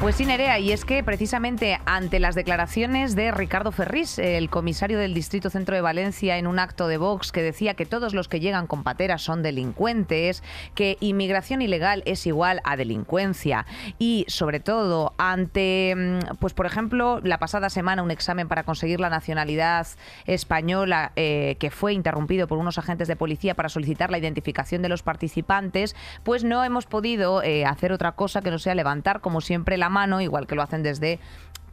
Pues 0.00 0.16
sí, 0.16 0.26
Nerea, 0.26 0.58
y 0.58 0.70
es 0.70 0.84
que 0.84 1.02
precisamente 1.02 1.78
ante 1.86 2.18
las 2.20 2.34
declaraciones 2.34 3.14
de 3.14 3.30
Ricardo 3.30 3.72
Ferrís, 3.72 4.18
el 4.18 4.50
comisario 4.50 4.98
del 4.98 5.14
Distrito 5.14 5.48
Centro 5.48 5.76
de 5.76 5.80
Valencia, 5.80 6.36
en 6.36 6.46
un 6.46 6.58
acto 6.58 6.88
de 6.88 6.98
Vox 6.98 7.32
que 7.32 7.42
decía 7.42 7.72
que 7.72 7.86
todos 7.86 8.12
los 8.12 8.28
que 8.28 8.38
llegan 8.38 8.66
con 8.66 8.82
pateras 8.82 9.22
son 9.22 9.42
delincuentes, 9.42 10.42
que 10.74 10.98
inmigración 11.00 11.62
ilegal 11.62 12.02
es 12.04 12.26
igual 12.26 12.60
a 12.64 12.76
delincuencia. 12.76 13.64
Y 13.98 14.26
sobre 14.28 14.60
todo 14.60 15.14
ante, 15.16 15.94
mm, 15.96 16.36
pues 16.38 16.52
por 16.52 16.66
ejemplo, 16.66 17.20
la 17.22 17.38
pasada 17.38 17.70
semana 17.70 18.02
un 18.02 18.10
examen 18.10 18.46
para 18.46 18.64
conseguir 18.64 19.00
la 19.00 19.08
nacionalidad 19.08 19.86
española 20.26 21.12
eh, 21.16 21.56
que 21.58 21.70
fue 21.70 21.94
interrumpido 21.94 22.46
por 22.46 22.58
unos 22.58 22.76
agentes 22.76 23.08
de 23.08 23.16
policía 23.16 23.54
para 23.54 23.70
solicitar 23.70 24.10
la 24.10 24.18
identificación 24.18 24.82
de 24.82 24.90
los 24.90 25.02
participantes, 25.02 25.96
pues 26.24 26.44
no 26.44 26.62
hemos 26.62 26.84
podido 26.84 27.42
eh, 27.42 27.64
hacer 27.64 27.90
otra 27.90 28.12
cosa 28.12 28.42
que 28.42 28.50
no 28.50 28.58
sea 28.58 28.74
levantar, 28.74 29.22
como 29.22 29.40
siempre, 29.40 29.78
la 29.78 29.83
mano, 29.88 30.20
igual 30.20 30.46
que 30.46 30.54
lo 30.54 30.62
hacen 30.62 30.82
desde 30.82 31.18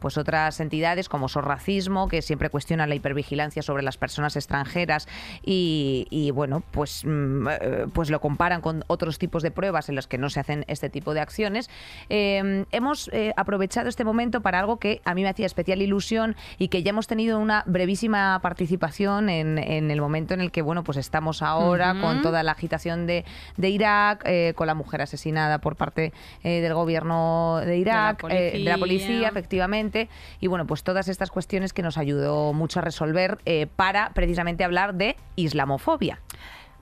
pues 0.02 0.18
otras 0.18 0.60
entidades 0.60 1.08
como 1.08 1.28
SOS 1.28 1.44
Racismo, 1.44 2.08
que 2.08 2.20
siempre 2.20 2.50
cuestionan 2.50 2.88
la 2.88 2.94
hipervigilancia 2.94 3.62
sobre 3.62 3.82
las 3.82 3.96
personas 3.96 4.36
extranjeras 4.36 5.08
y, 5.42 6.06
y, 6.10 6.30
bueno, 6.32 6.62
pues, 6.72 7.04
mm, 7.04 7.48
eh, 7.48 7.86
pues 7.92 8.10
lo 8.10 8.20
comparan 8.20 8.60
con 8.60 8.84
otros 8.88 9.18
tipos 9.18 9.42
de 9.42 9.50
pruebas 9.50 9.88
en 9.88 9.94
los 9.94 10.06
que 10.06 10.18
no 10.18 10.28
se 10.28 10.40
hacen 10.40 10.64
este 10.68 10.90
tipo 10.90 11.14
de 11.14 11.20
acciones. 11.20 11.70
Eh, 12.10 12.66
hemos 12.72 13.08
eh, 13.12 13.32
aprovechado 13.36 13.88
este 13.88 14.04
momento 14.04 14.42
para 14.42 14.58
algo 14.58 14.78
que 14.78 15.00
a 15.04 15.14
mí 15.14 15.22
me 15.22 15.28
hacía 15.28 15.46
especial 15.46 15.80
ilusión 15.80 16.36
y 16.58 16.68
que 16.68 16.82
ya 16.82 16.90
hemos 16.90 17.06
tenido 17.06 17.38
una 17.38 17.62
brevísima 17.66 18.38
participación 18.42 19.30
en, 19.30 19.58
en 19.58 19.90
el 19.90 20.00
momento 20.00 20.34
en 20.34 20.40
el 20.40 20.50
que, 20.50 20.62
bueno, 20.62 20.84
pues 20.84 20.98
estamos 20.98 21.42
ahora 21.42 21.94
con 22.00 22.22
toda 22.22 22.42
la 22.42 22.52
agitación 22.52 23.06
de, 23.06 23.24
de 23.56 23.68
Irak, 23.70 24.22
eh, 24.24 24.52
con 24.56 24.66
la 24.66 24.74
mujer 24.74 25.02
asesinada 25.02 25.58
por 25.58 25.76
parte 25.76 26.12
eh, 26.42 26.60
del 26.60 26.74
gobierno 26.74 27.60
de 27.64 27.76
Irak, 27.76 28.24
eh, 28.28 28.52
de 28.52 28.58
la 28.60 28.78
policía, 28.78 29.06
policía. 29.06 29.28
efectivamente. 29.28 29.91
Y 30.40 30.46
bueno, 30.46 30.66
pues 30.66 30.82
todas 30.82 31.08
estas 31.08 31.30
cuestiones 31.30 31.72
que 31.72 31.82
nos 31.82 31.98
ayudó 31.98 32.52
mucho 32.52 32.80
a 32.80 32.82
resolver 32.82 33.38
eh, 33.44 33.66
para 33.76 34.10
precisamente 34.14 34.64
hablar 34.64 34.94
de 34.94 35.16
islamofobia. 35.36 36.20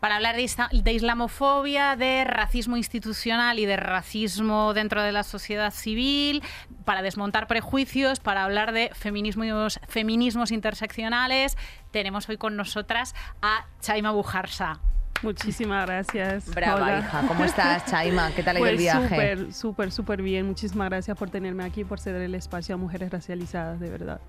Para 0.01 0.17
hablar 0.17 0.35
de, 0.35 0.43
isla- 0.43 0.71
de 0.73 0.93
islamofobia, 0.95 1.95
de 1.95 2.25
racismo 2.25 2.79
institucional 2.79 3.59
y 3.59 3.67
de 3.67 3.77
racismo 3.77 4.73
dentro 4.73 5.03
de 5.03 5.13
la 5.13 5.25
sociedad 5.25 5.71
civil, 5.73 6.43
para 6.87 7.03
desmontar 7.03 7.47
prejuicios, 7.47 8.19
para 8.19 8.45
hablar 8.45 8.73
de 8.73 8.91
feminismos, 8.95 9.79
feminismos 9.89 10.53
interseccionales, 10.53 11.59
tenemos 11.91 12.31
hoy 12.31 12.39
con 12.39 12.57
nosotras 12.57 13.15
a 13.43 13.67
Chaima 13.83 14.11
Bujarsa. 14.13 14.81
Muchísimas 15.23 15.85
gracias. 15.87 16.47
Brava, 16.55 16.77
Hola. 16.87 16.99
hija. 17.01 17.23
¿Cómo 17.29 17.45
estás, 17.45 17.85
Chaima? 17.87 18.31
¿Qué 18.35 18.43
tal 18.43 18.57
ido 18.57 18.67
el 18.67 18.71
Pues 18.77 18.81
viaje? 18.81 19.09
súper, 19.09 19.53
súper, 19.53 19.93
súper 19.93 20.23
bien. 20.23 20.47
Muchísimas 20.47 20.89
gracias 20.89 21.17
por 21.19 21.29
tenerme 21.29 21.63
aquí, 21.65 21.85
por 21.85 22.01
ceder 22.01 22.23
el 22.23 22.35
espacio 22.35 22.75
a 22.75 22.79
mujeres 22.79 23.11
racializadas, 23.11 23.81
de 23.81 23.91
verdad. 23.91 24.21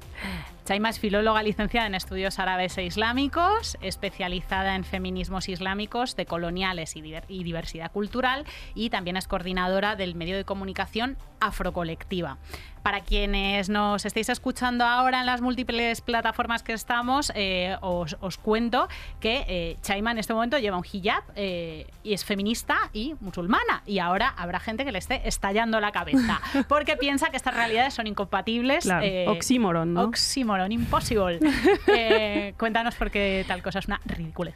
Chaima 0.71 0.87
es 0.87 1.01
filóloga 1.01 1.43
licenciada 1.43 1.85
en 1.85 1.95
estudios 1.95 2.39
árabes 2.39 2.77
e 2.77 2.85
islámicos, 2.85 3.77
especializada 3.81 4.75
en 4.75 4.85
feminismos 4.85 5.49
islámicos, 5.49 6.15
decoloniales 6.15 6.95
y, 6.95 7.03
y 7.27 7.43
diversidad 7.43 7.91
cultural 7.91 8.45
y 8.73 8.89
también 8.89 9.17
es 9.17 9.27
coordinadora 9.27 9.97
del 9.97 10.15
medio 10.15 10.37
de 10.37 10.45
comunicación 10.45 11.17
Afrocolectiva. 11.41 12.37
Para 12.83 13.01
quienes 13.01 13.67
nos 13.67 14.05
estéis 14.05 14.29
escuchando 14.29 14.85
ahora 14.85 15.21
en 15.21 15.25
las 15.25 15.41
múltiples 15.41 16.01
plataformas 16.01 16.61
que 16.61 16.73
estamos, 16.73 17.31
eh, 17.33 17.77
os, 17.81 18.37
cuento 18.37 18.87
que 19.19 19.45
eh, 19.47 19.77
Chaima 19.81 20.11
en 20.11 20.19
este 20.19 20.35
momento 20.35 20.59
lleva 20.59 20.77
un 20.77 20.83
hijab 20.91 21.23
eh, 21.35 21.87
y 22.03 22.13
es 22.13 22.23
feminista 22.25 22.77
y 22.93 23.15
musulmana. 23.21 23.81
Y 23.87 23.97
ahora 23.97 24.35
habrá 24.37 24.59
gente 24.59 24.85
que 24.85 24.91
le 24.91 24.99
esté 24.99 25.27
estallando 25.27 25.79
la 25.79 25.91
cabeza 25.91 26.41
porque 26.67 26.95
piensa 26.95 27.31
que 27.31 27.37
estas 27.37 27.55
realidades 27.55 27.95
son 27.95 28.05
incompatibles. 28.05 28.83
Claro, 28.83 29.31
oxímoron, 29.31 29.95
¿no? 29.95 30.03
Oxímoron, 30.03 30.60
impossible. 30.69 31.39
cuéntanos 32.57 32.95
por 32.95 33.09
qué 33.11 33.45
tal 33.47 33.63
cosa 33.63 33.79
es 33.79 33.87
una 33.87 34.01
ridiculez. 34.05 34.55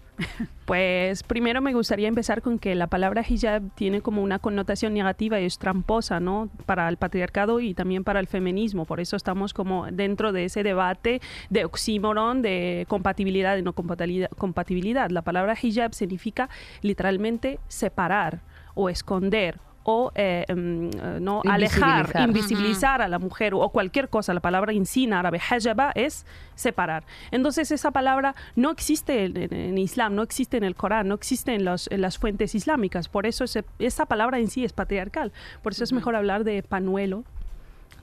Pues 0.66 1.24
primero 1.24 1.62
me 1.62 1.74
gustaría 1.74 2.08
empezar 2.08 2.42
con 2.42 2.60
que 2.60 2.76
la 2.76 2.88
palabra 2.88 3.24
hijab 3.28 3.64
tiene 3.76 4.02
como 4.02 4.24
una 4.24 4.40
connotación 4.40 4.94
negativa 4.94 5.40
y 5.40 5.46
es 5.46 5.60
tramposa, 5.60 6.20
¿no? 6.20 6.50
Para 6.66 6.90
el 6.90 6.98
patriarcado 6.98 7.60
y 7.60 7.74
también 7.74 8.04
para 8.04 8.20
el 8.20 8.28
feminismo. 8.28 8.86
Por 8.86 9.00
eso 9.00 9.16
estamos 9.16 9.54
como 9.54 9.86
dentro 9.92 10.32
de 10.32 10.46
ese 10.46 10.64
debate 10.64 11.22
de 11.50 11.66
oxímoron, 11.66 12.42
de 12.42 12.86
compatibilidad 12.88 13.58
y 13.58 13.62
no 13.62 13.74
compatibilidad. 13.74 15.10
La 15.12 15.22
palabra 15.22 15.56
hijab 15.62 15.94
significa 15.94 16.50
literalmente 16.82 17.60
separar 17.68 18.42
o 18.74 18.90
esconder 18.90 19.60
o 19.86 20.12
eh, 20.16 20.46
em, 20.48 20.90
eh, 20.90 21.20
no 21.22 21.42
alejar, 21.48 22.12
invisibilizar 22.28 23.02
a 23.02 23.08
la 23.08 23.20
mujer 23.20 23.54
o 23.54 23.70
cualquier 23.70 24.10
cosa. 24.10 24.34
La 24.34 24.40
palabra 24.40 24.74
en 24.74 25.14
árabe, 25.14 25.40
hajaba, 25.40 25.92
es 25.96 26.26
separar. 26.56 27.06
Entonces 27.32 27.72
esa 27.72 27.92
palabra 27.92 28.36
no 28.56 28.72
existe 28.72 29.26
en, 29.26 29.78
Islam, 29.78 30.16
no 30.16 30.24
existe 30.24 30.58
en 30.58 30.64
el 30.64 30.76
Corán, 30.76 31.08
no 31.08 31.16
existe 31.16 31.54
en, 31.54 31.66
en 31.68 32.02
las 32.02 32.18
fuentes 32.18 32.56
islámicas. 32.56 33.08
Por 33.08 33.26
eso 33.28 33.46
esa 33.80 34.06
palabra 34.08 34.40
en 34.40 34.50
sí 34.50 34.66
es 34.66 34.74
patriarcal. 34.74 35.32
Por 35.62 35.74
eso 35.74 35.84
es 35.84 35.94
mejor 35.94 36.16
hablar 36.16 36.44
de 36.44 36.64
pañuelo 36.64 37.24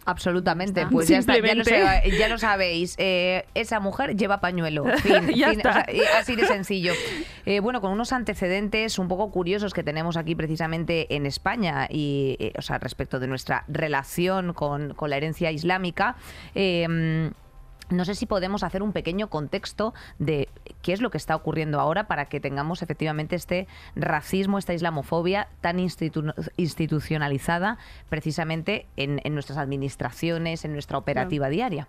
Absolutamente, 0.05 0.87
pues 0.91 1.09
ya, 1.09 1.19
está, 1.19 1.39
ya, 1.39 2.29
lo, 2.29 2.39
sabéis. 2.39 2.97
Eh, 2.99 3.45
esa 3.55 3.79
mujer 3.79 4.17
lleva 4.17 4.41
pañuelo. 4.41 4.85
así 6.19 6.37
de 6.37 6.47
sencillo. 6.47 6.93
Eh, 7.47 7.61
bueno, 7.61 7.81
con 7.81 7.93
unos 7.93 8.13
antecedentes 8.13 8.99
un 8.99 9.09
poco 9.09 9.31
curiosos 9.31 9.73
que 9.73 9.83
tenemos 9.83 10.17
aquí 10.17 10.35
precisamente 10.35 11.15
en 11.15 11.27
España 11.27 11.87
y, 11.89 12.37
eh, 12.41 12.53
o 12.59 12.63
sea, 12.63 12.79
respecto 12.79 13.21
de 13.21 13.29
nuestra 13.29 13.65
relación 13.69 14.53
con, 14.55 14.95
con 14.95 15.11
la 15.11 15.17
herencia 15.17 15.53
islámica. 15.53 16.17
No 17.93 18.05
sé 18.05 18.15
si 18.15 18.27
podemos 18.27 18.63
hacer 18.63 18.83
un 18.83 18.93
pequeño 18.93 19.29
contexto 19.29 19.95
de 20.19 20.49
qué 20.83 20.93
es 20.93 21.01
lo 21.01 21.11
que 21.11 21.19
está 21.19 21.37
ocurriendo 21.37 21.81
ahora 21.81 22.07
para 22.07 22.27
que 22.27 22.41
tengamos 22.41 22.83
efectivamente 22.83 23.37
este 23.37 23.69
racismo, 23.95 24.59
esta 24.59 24.75
islamofobia 24.75 25.49
tan 25.61 25.79
institucionalizada 25.79 27.79
precisamente 28.09 28.87
en, 28.97 29.21
nuestras 29.35 29.59
administraciones, 29.59 30.65
en 30.65 30.73
nuestra 30.73 30.99
operativa 30.99 31.49
diaria. 31.49 31.87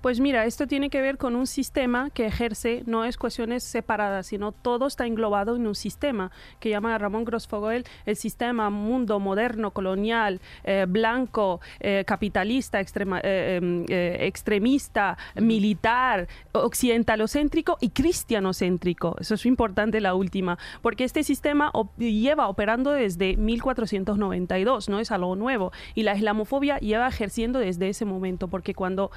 Pues 0.00 0.20
mira, 0.20 0.44
esto 0.44 0.66
tiene 0.66 0.90
que 0.90 1.00
ver 1.00 1.18
con 1.18 1.36
un 1.36 1.46
sistema 1.46 2.10
que 2.10 2.26
ejerce, 2.26 2.82
no 2.86 3.04
es 3.04 3.16
cuestiones 3.16 3.64
separadas, 3.64 4.26
sino 4.26 4.52
todo 4.52 4.86
está 4.86 5.06
englobado 5.06 5.56
en 5.56 5.66
un 5.66 5.74
sistema 5.74 6.30
que 6.60 6.70
llama 6.70 6.96
Ramón 6.98 7.24
Grosfogoel 7.24 7.84
el 8.06 8.16
sistema 8.16 8.70
mundo 8.70 9.20
moderno, 9.20 9.70
colonial, 9.72 10.40
eh, 10.64 10.86
blanco, 10.88 11.60
eh, 11.80 12.04
capitalista, 12.06 12.80
extrema, 12.80 13.20
eh, 13.22 13.56
em, 13.56 13.84
extremista, 13.88 15.16
militar, 15.36 16.28
occidentalocéntrico 16.52 17.78
y 17.80 17.90
cristianocéntrico. 17.90 19.16
Eso 19.20 19.34
es 19.34 19.46
importante 19.46 20.00
la 20.00 20.14
última, 20.14 20.58
porque 20.82 21.04
este 21.04 21.22
sistema 21.22 21.72
lleva 21.98 22.48
operando 22.48 22.92
desde 22.92 23.36
1492, 23.36 24.88
no 24.88 25.00
es 25.00 25.10
algo 25.10 25.36
nuevo, 25.36 25.72
y 25.94 26.02
la 26.02 26.14
islamofobia 26.14 26.78
lleva 26.78 27.08
ejerciendo 27.08 27.58
desde 27.58 27.88
ese 27.88 28.04
momento, 28.04 28.48
porque 28.48 28.74
cuando 28.74 29.10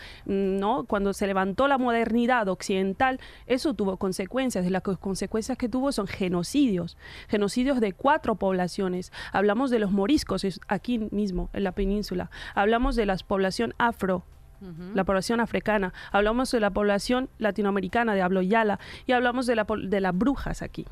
¿no? 0.59 0.85
Cuando 0.85 1.13
se 1.13 1.27
levantó 1.27 1.67
la 1.67 1.77
modernidad 1.77 2.47
occidental, 2.47 3.19
eso 3.45 3.73
tuvo 3.73 3.97
consecuencias. 3.97 4.65
Y 4.65 4.69
las 4.69 4.81
consecuencias 4.81 5.57
que 5.57 5.69
tuvo 5.69 5.91
son 5.91 6.07
genocidios, 6.07 6.97
genocidios 7.27 7.79
de 7.79 7.93
cuatro 7.93 8.35
poblaciones. 8.35 9.11
Hablamos 9.31 9.71
de 9.71 9.79
los 9.79 9.91
moriscos 9.91 10.45
aquí 10.67 10.99
mismo, 11.11 11.49
en 11.53 11.63
la 11.63 11.71
península. 11.71 12.29
Hablamos 12.55 12.95
de 12.95 13.05
la 13.05 13.17
población 13.17 13.73
afro, 13.77 14.23
la 14.93 15.03
población 15.03 15.39
africana, 15.39 15.93
hablamos 16.11 16.51
de 16.51 16.59
la 16.59 16.71
población 16.71 17.29
latinoamericana 17.37 18.15
de 18.15 18.21
Abloyala 18.21 18.79
y 19.05 19.11
hablamos 19.11 19.45
de, 19.45 19.55
la, 19.55 19.65
de 19.65 20.01
las 20.01 20.17
brujas 20.17 20.61
aquí. 20.61 20.85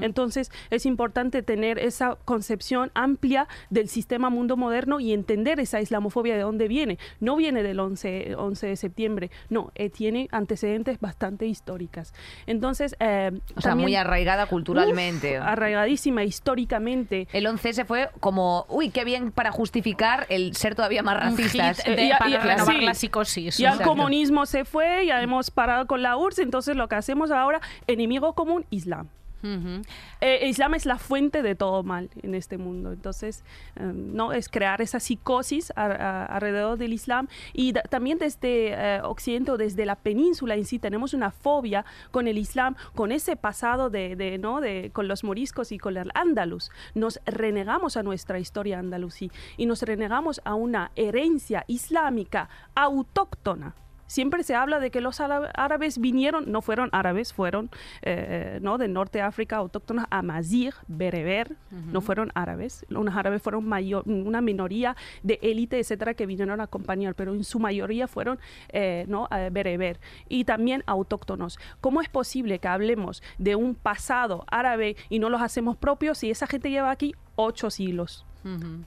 Entonces 0.00 0.50
es 0.70 0.86
importante 0.86 1.42
tener 1.42 1.78
esa 1.78 2.16
concepción 2.24 2.90
amplia 2.94 3.48
del 3.70 3.88
sistema 3.88 4.30
mundo 4.30 4.56
moderno 4.56 5.00
y 5.00 5.12
entender 5.12 5.60
esa 5.60 5.80
islamofobia 5.80 6.36
de 6.36 6.42
dónde 6.42 6.68
viene. 6.68 6.98
No 7.20 7.36
viene 7.36 7.62
del 7.62 7.80
11, 7.80 8.34
11 8.36 8.66
de 8.66 8.76
septiembre, 8.76 9.30
no, 9.48 9.72
eh, 9.74 9.90
tiene 9.90 10.28
antecedentes 10.32 11.00
bastante 11.00 11.46
históricas. 11.46 12.14
Entonces, 12.46 12.96
eh, 13.00 13.32
o 13.56 13.60
sea, 13.60 13.74
muy 13.74 13.94
arraigada 13.94 14.46
culturalmente. 14.46 15.36
arraigadísima 15.36 16.24
históricamente. 16.24 17.28
El 17.32 17.46
11 17.46 17.72
se 17.72 17.84
fue 17.84 18.10
como, 18.20 18.66
uy, 18.68 18.90
qué 18.90 19.04
bien 19.04 19.32
para 19.32 19.52
justificar 19.52 20.26
el 20.28 20.54
ser 20.54 20.74
todavía 20.74 21.02
más 21.02 21.18
racistas. 21.18 21.82
Eh, 21.86 22.10
para 22.18 22.38
renovar 22.40 22.76
la 23.10 23.50
ya 23.58 23.72
el 23.72 23.82
comunismo 23.82 24.46
se 24.46 24.64
fue, 24.64 25.06
ya 25.06 25.22
hemos 25.22 25.50
parado 25.50 25.86
con 25.86 26.02
la 26.02 26.16
URSS, 26.16 26.40
entonces 26.40 26.76
lo 26.76 26.88
que 26.88 26.96
hacemos 26.96 27.30
ahora, 27.30 27.60
enemigo 27.86 28.34
común, 28.34 28.66
Islam. 28.70 29.08
Eh, 29.42 30.48
Islam 30.48 30.74
es 30.74 30.86
la 30.86 30.98
fuente 30.98 31.42
de 31.42 31.54
todo 31.54 31.82
mal 31.82 32.10
en 32.22 32.34
este 32.34 32.58
mundo. 32.58 32.92
Entonces, 32.92 33.44
em, 33.76 34.14
no 34.14 34.32
es 34.32 34.48
crear 34.48 34.80
esa 34.80 35.00
psicosis 35.00 35.72
alrededor 35.76 36.78
del 36.78 36.92
Islam 36.92 37.28
y 37.52 37.72
también 37.72 38.18
desde 38.18 38.72
eh, 38.72 39.00
Occidente 39.02 39.52
o 39.52 39.56
desde 39.56 39.86
la 39.86 39.96
península 39.96 40.54
en 40.54 40.64
sí 40.64 40.78
tenemos 40.78 41.14
una 41.14 41.30
fobia 41.30 41.84
con 42.10 42.26
el 42.26 42.38
Islam, 42.38 42.76
con 42.94 43.12
ese 43.12 43.36
pasado 43.36 43.90
de, 43.90 44.38
no 44.40 44.60
de 44.60 44.90
con 44.92 45.08
los 45.08 45.24
moriscos 45.24 45.72
y 45.72 45.78
con 45.78 45.96
el 45.96 46.10
andaluz. 46.14 46.70
Nos 46.94 47.20
renegamos 47.24 47.96
a 47.96 48.02
nuestra 48.02 48.38
historia 48.38 48.78
andalusí 48.78 49.30
y 49.56 49.66
nos 49.66 49.82
renegamos 49.82 50.40
a 50.44 50.54
una 50.54 50.90
herencia 50.96 51.64
islámica 51.68 52.48
autóctona 52.74 53.74
siempre 54.08 54.42
se 54.42 54.56
habla 54.56 54.80
de 54.80 54.90
que 54.90 55.00
los 55.00 55.20
árabes 55.20 55.98
vinieron, 55.98 56.50
no 56.50 56.60
fueron 56.62 56.88
árabes, 56.90 57.32
fueron 57.32 57.70
eh, 58.02 58.58
¿no? 58.60 58.78
de 58.78 58.88
Norte 58.88 59.22
África, 59.22 59.56
autóctonos, 59.56 60.06
amazigh, 60.10 60.74
bereber, 60.88 61.56
no 61.70 62.00
fueron 62.00 62.32
árabes. 62.34 62.84
Los 62.88 63.14
árabes 63.14 63.40
fueron 63.40 63.64
mayor, 63.66 64.02
una 64.08 64.40
minoría 64.40 64.96
de 65.22 65.38
élite, 65.42 65.78
etcétera, 65.78 66.14
que 66.14 66.26
vinieron 66.26 66.60
a 66.60 66.64
acompañar, 66.64 67.14
pero 67.14 67.32
en 67.34 67.44
su 67.44 67.60
mayoría 67.60 68.08
fueron 68.08 68.40
eh, 68.70 69.04
¿no? 69.06 69.28
bereber 69.52 70.00
y 70.28 70.44
también 70.44 70.82
autóctonos. 70.86 71.58
¿Cómo 71.80 72.00
es 72.00 72.08
posible 72.08 72.58
que 72.58 72.68
hablemos 72.68 73.22
de 73.38 73.54
un 73.54 73.74
pasado 73.74 74.44
árabe 74.50 74.96
y 75.08 75.20
no 75.20 75.28
los 75.28 75.42
hacemos 75.42 75.76
propios 75.76 76.18
si 76.18 76.30
esa 76.30 76.46
gente 76.46 76.70
lleva 76.70 76.90
aquí 76.90 77.14
ocho 77.36 77.70
siglos? 77.70 78.24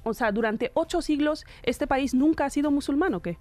O 0.04 0.14
sea, 0.14 0.32
durante 0.32 0.72
ocho 0.74 1.02
siglos 1.02 1.46
este 1.62 1.86
país 1.86 2.14
nunca 2.16 2.46
ha 2.46 2.50
sido 2.50 2.72
musulmán, 2.72 3.14
¿o 3.14 3.22
qué? 3.22 3.38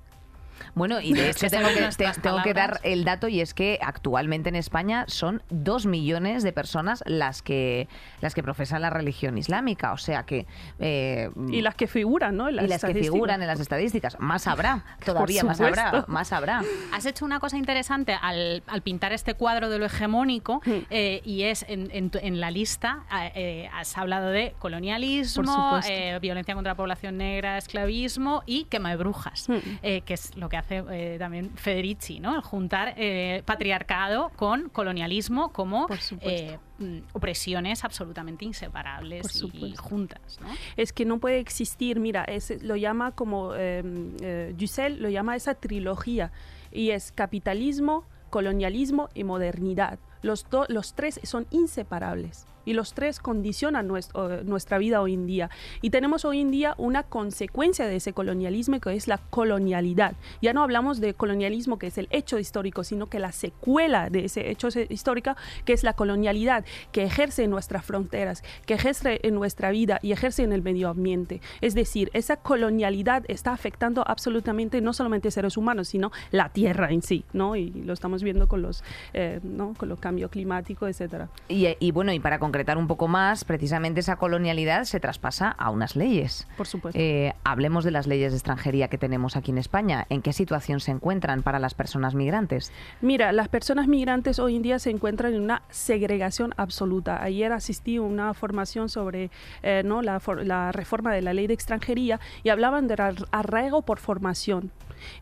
Bueno, 0.74 1.00
y 1.00 1.12
de 1.14 1.30
hecho 1.30 1.48
tengo 1.48 1.68
que, 1.68 2.10
tengo 2.20 2.42
que 2.42 2.54
dar 2.54 2.80
el 2.82 3.04
dato 3.04 3.28
y 3.28 3.40
es 3.40 3.54
que 3.54 3.78
actualmente 3.82 4.48
en 4.48 4.56
España 4.56 5.04
son 5.08 5.42
dos 5.50 5.86
millones 5.86 6.42
de 6.42 6.52
personas 6.52 7.02
las 7.06 7.42
que 7.42 7.88
las 8.20 8.34
que 8.34 8.42
profesan 8.42 8.82
la 8.82 8.90
religión 8.90 9.38
islámica, 9.38 9.92
o 9.92 9.96
sea 9.96 10.24
que 10.24 10.46
eh, 10.78 11.30
y 11.48 11.62
las 11.62 11.74
que 11.74 11.86
figuran, 11.86 12.36
¿no? 12.36 12.50
y 12.50 12.52
las 12.52 12.84
que 12.84 12.94
figuran 12.94 13.40
en 13.40 13.46
las 13.46 13.60
estadísticas, 13.60 14.18
más 14.20 14.46
habrá, 14.46 14.84
todavía 15.04 15.42
más 15.44 15.60
habrá, 15.60 16.04
más 16.06 16.32
habrá. 16.32 16.62
Has 16.92 17.06
hecho 17.06 17.24
una 17.24 17.40
cosa 17.40 17.56
interesante 17.56 18.16
al, 18.20 18.62
pintar 18.82 19.12
este 19.12 19.34
cuadro 19.34 19.68
de 19.68 19.78
lo 19.78 19.86
hegemónico 19.86 20.62
eh, 20.90 21.20
y 21.24 21.42
es 21.42 21.64
en, 21.68 22.40
la 22.40 22.50
lista 22.50 23.04
eh, 23.34 23.68
has 23.74 23.96
hablado 23.96 24.28
de 24.28 24.54
colonialismo, 24.58 25.80
violencia 26.20 26.54
contra 26.54 26.72
la 26.72 26.76
población 26.76 27.16
negra, 27.16 27.58
esclavismo 27.58 28.42
y 28.46 28.64
quema 28.64 28.90
de 28.90 28.96
brujas, 28.96 29.48
hmm. 29.48 29.58
que 30.04 30.14
es 30.14 30.36
lo 30.36 30.48
que 30.50 30.56
hace 30.58 30.84
eh, 30.90 31.16
también 31.18 31.50
Federici, 31.56 32.20
¿no? 32.20 32.34
El 32.34 32.42
juntar 32.42 32.92
eh, 32.98 33.42
patriarcado 33.46 34.30
con 34.36 34.68
colonialismo 34.68 35.52
como 35.52 35.86
eh, 36.30 36.58
mm, 36.78 36.98
opresiones 37.14 37.84
absolutamente 37.84 38.44
inseparables 38.44 39.26
y 39.70 39.76
juntas. 39.76 40.38
Es 40.76 40.92
que 40.92 41.04
no 41.06 41.18
puede 41.18 41.38
existir, 41.38 41.98
mira, 42.00 42.24
es, 42.24 42.62
lo 42.62 42.76
llama 42.76 43.12
como 43.12 43.54
em, 43.54 44.14
Dussel, 44.56 45.00
lo 45.00 45.08
llama 45.08 45.36
esa 45.36 45.54
trilogía 45.54 46.32
y 46.72 46.90
es 46.90 47.12
capitalismo, 47.12 48.04
colonialismo 48.28 49.08
y 49.14 49.24
modernidad 49.24 49.98
Los, 50.22 50.48
do- 50.50 50.66
los 50.68 50.94
tres 50.94 51.18
son 51.24 51.46
inseparables 51.50 52.46
y 52.64 52.72
los 52.72 52.94
tres 52.94 53.18
condicionan 53.20 53.86
nuestro- 53.88 54.42
nuestra 54.44 54.78
vida 54.78 55.00
hoy 55.00 55.14
en 55.14 55.26
día. 55.26 55.50
Y 55.82 55.90
tenemos 55.90 56.24
hoy 56.24 56.40
en 56.40 56.50
día 56.50 56.74
una 56.78 57.02
consecuencia 57.02 57.86
de 57.86 57.96
ese 57.96 58.12
colonialismo 58.12 58.80
que 58.80 58.94
es 58.94 59.08
la 59.08 59.18
colonialidad. 59.18 60.14
Ya 60.42 60.52
no 60.52 60.62
hablamos 60.62 61.00
de 61.00 61.14
colonialismo 61.14 61.78
que 61.78 61.88
es 61.88 61.98
el 61.98 62.08
hecho 62.10 62.38
histórico, 62.38 62.84
sino 62.84 63.06
que 63.06 63.18
la 63.18 63.32
secuela 63.32 64.10
de 64.10 64.24
ese 64.26 64.50
hecho 64.50 64.68
histórico 64.88 65.34
que 65.64 65.72
es 65.72 65.82
la 65.84 65.92
colonialidad 65.94 66.64
que 66.92 67.02
ejerce 67.04 67.44
en 67.44 67.50
nuestras 67.50 67.84
fronteras, 67.84 68.42
que 68.66 68.74
ejerce 68.74 69.20
en 69.22 69.34
nuestra 69.34 69.70
vida 69.70 69.98
y 70.02 70.12
ejerce 70.12 70.42
en 70.42 70.52
el 70.52 70.62
medio 70.62 70.88
ambiente. 70.88 71.40
Es 71.60 71.74
decir, 71.74 72.10
esa 72.14 72.36
colonialidad 72.36 73.24
está 73.28 73.52
afectando 73.52 74.04
absolutamente 74.06 74.80
no 74.80 74.92
solamente 74.92 75.30
seres 75.30 75.56
humanos, 75.56 75.88
sino 75.88 76.12
la 76.30 76.48
tierra 76.50 76.90
en 76.90 77.02
sí, 77.02 77.24
¿no? 77.32 77.56
Y 77.56 77.70
lo 77.70 77.92
estamos 77.92 78.22
viendo 78.22 78.48
con 78.48 78.62
los, 78.62 78.82
eh, 79.12 79.40
¿no? 79.42 79.74
con 79.76 79.88
los 79.88 79.98
cambios 79.98 80.30
climáticos, 80.30 80.88
etcétera. 80.88 81.28
Y, 81.48 81.66
y 81.78 81.90
bueno, 81.90 82.12
y 82.12 82.20
para 82.20 82.38
concretar 82.50 82.78
un 82.78 82.88
poco 82.88 83.06
más, 83.06 83.44
precisamente 83.44 84.00
esa 84.00 84.16
colonialidad 84.16 84.82
se 84.82 84.98
traspasa 84.98 85.50
a 85.50 85.70
unas 85.70 85.94
leyes. 85.94 86.48
Por 86.56 86.66
supuesto. 86.66 86.98
Eh, 87.00 87.32
hablemos 87.44 87.84
de 87.84 87.92
las 87.92 88.08
leyes 88.08 88.32
de 88.32 88.38
extranjería 88.38 88.88
que 88.88 88.98
tenemos 88.98 89.36
aquí 89.36 89.52
en 89.52 89.58
España. 89.58 90.04
¿En 90.08 90.20
qué 90.20 90.32
situación 90.32 90.80
se 90.80 90.90
encuentran 90.90 91.42
para 91.44 91.60
las 91.60 91.74
personas 91.74 92.16
migrantes? 92.16 92.72
Mira, 93.02 93.30
las 93.30 93.46
personas 93.46 93.86
migrantes 93.86 94.40
hoy 94.40 94.56
en 94.56 94.62
día 94.62 94.80
se 94.80 94.90
encuentran 94.90 95.32
en 95.34 95.42
una 95.42 95.62
segregación 95.70 96.52
absoluta. 96.56 97.22
Ayer 97.22 97.52
asistí 97.52 97.98
a 97.98 98.02
una 98.02 98.34
formación 98.34 98.88
sobre 98.88 99.30
eh, 99.62 99.82
¿no? 99.84 100.02
la, 100.02 100.18
for- 100.18 100.44
la 100.44 100.72
reforma 100.72 101.12
de 101.14 101.22
la 101.22 101.32
ley 101.32 101.46
de 101.46 101.54
extranjería 101.54 102.18
y 102.42 102.48
hablaban 102.48 102.88
de 102.88 102.94
ar- 102.94 103.28
arraigo 103.30 103.82
por 103.82 104.00
formación. 104.00 104.72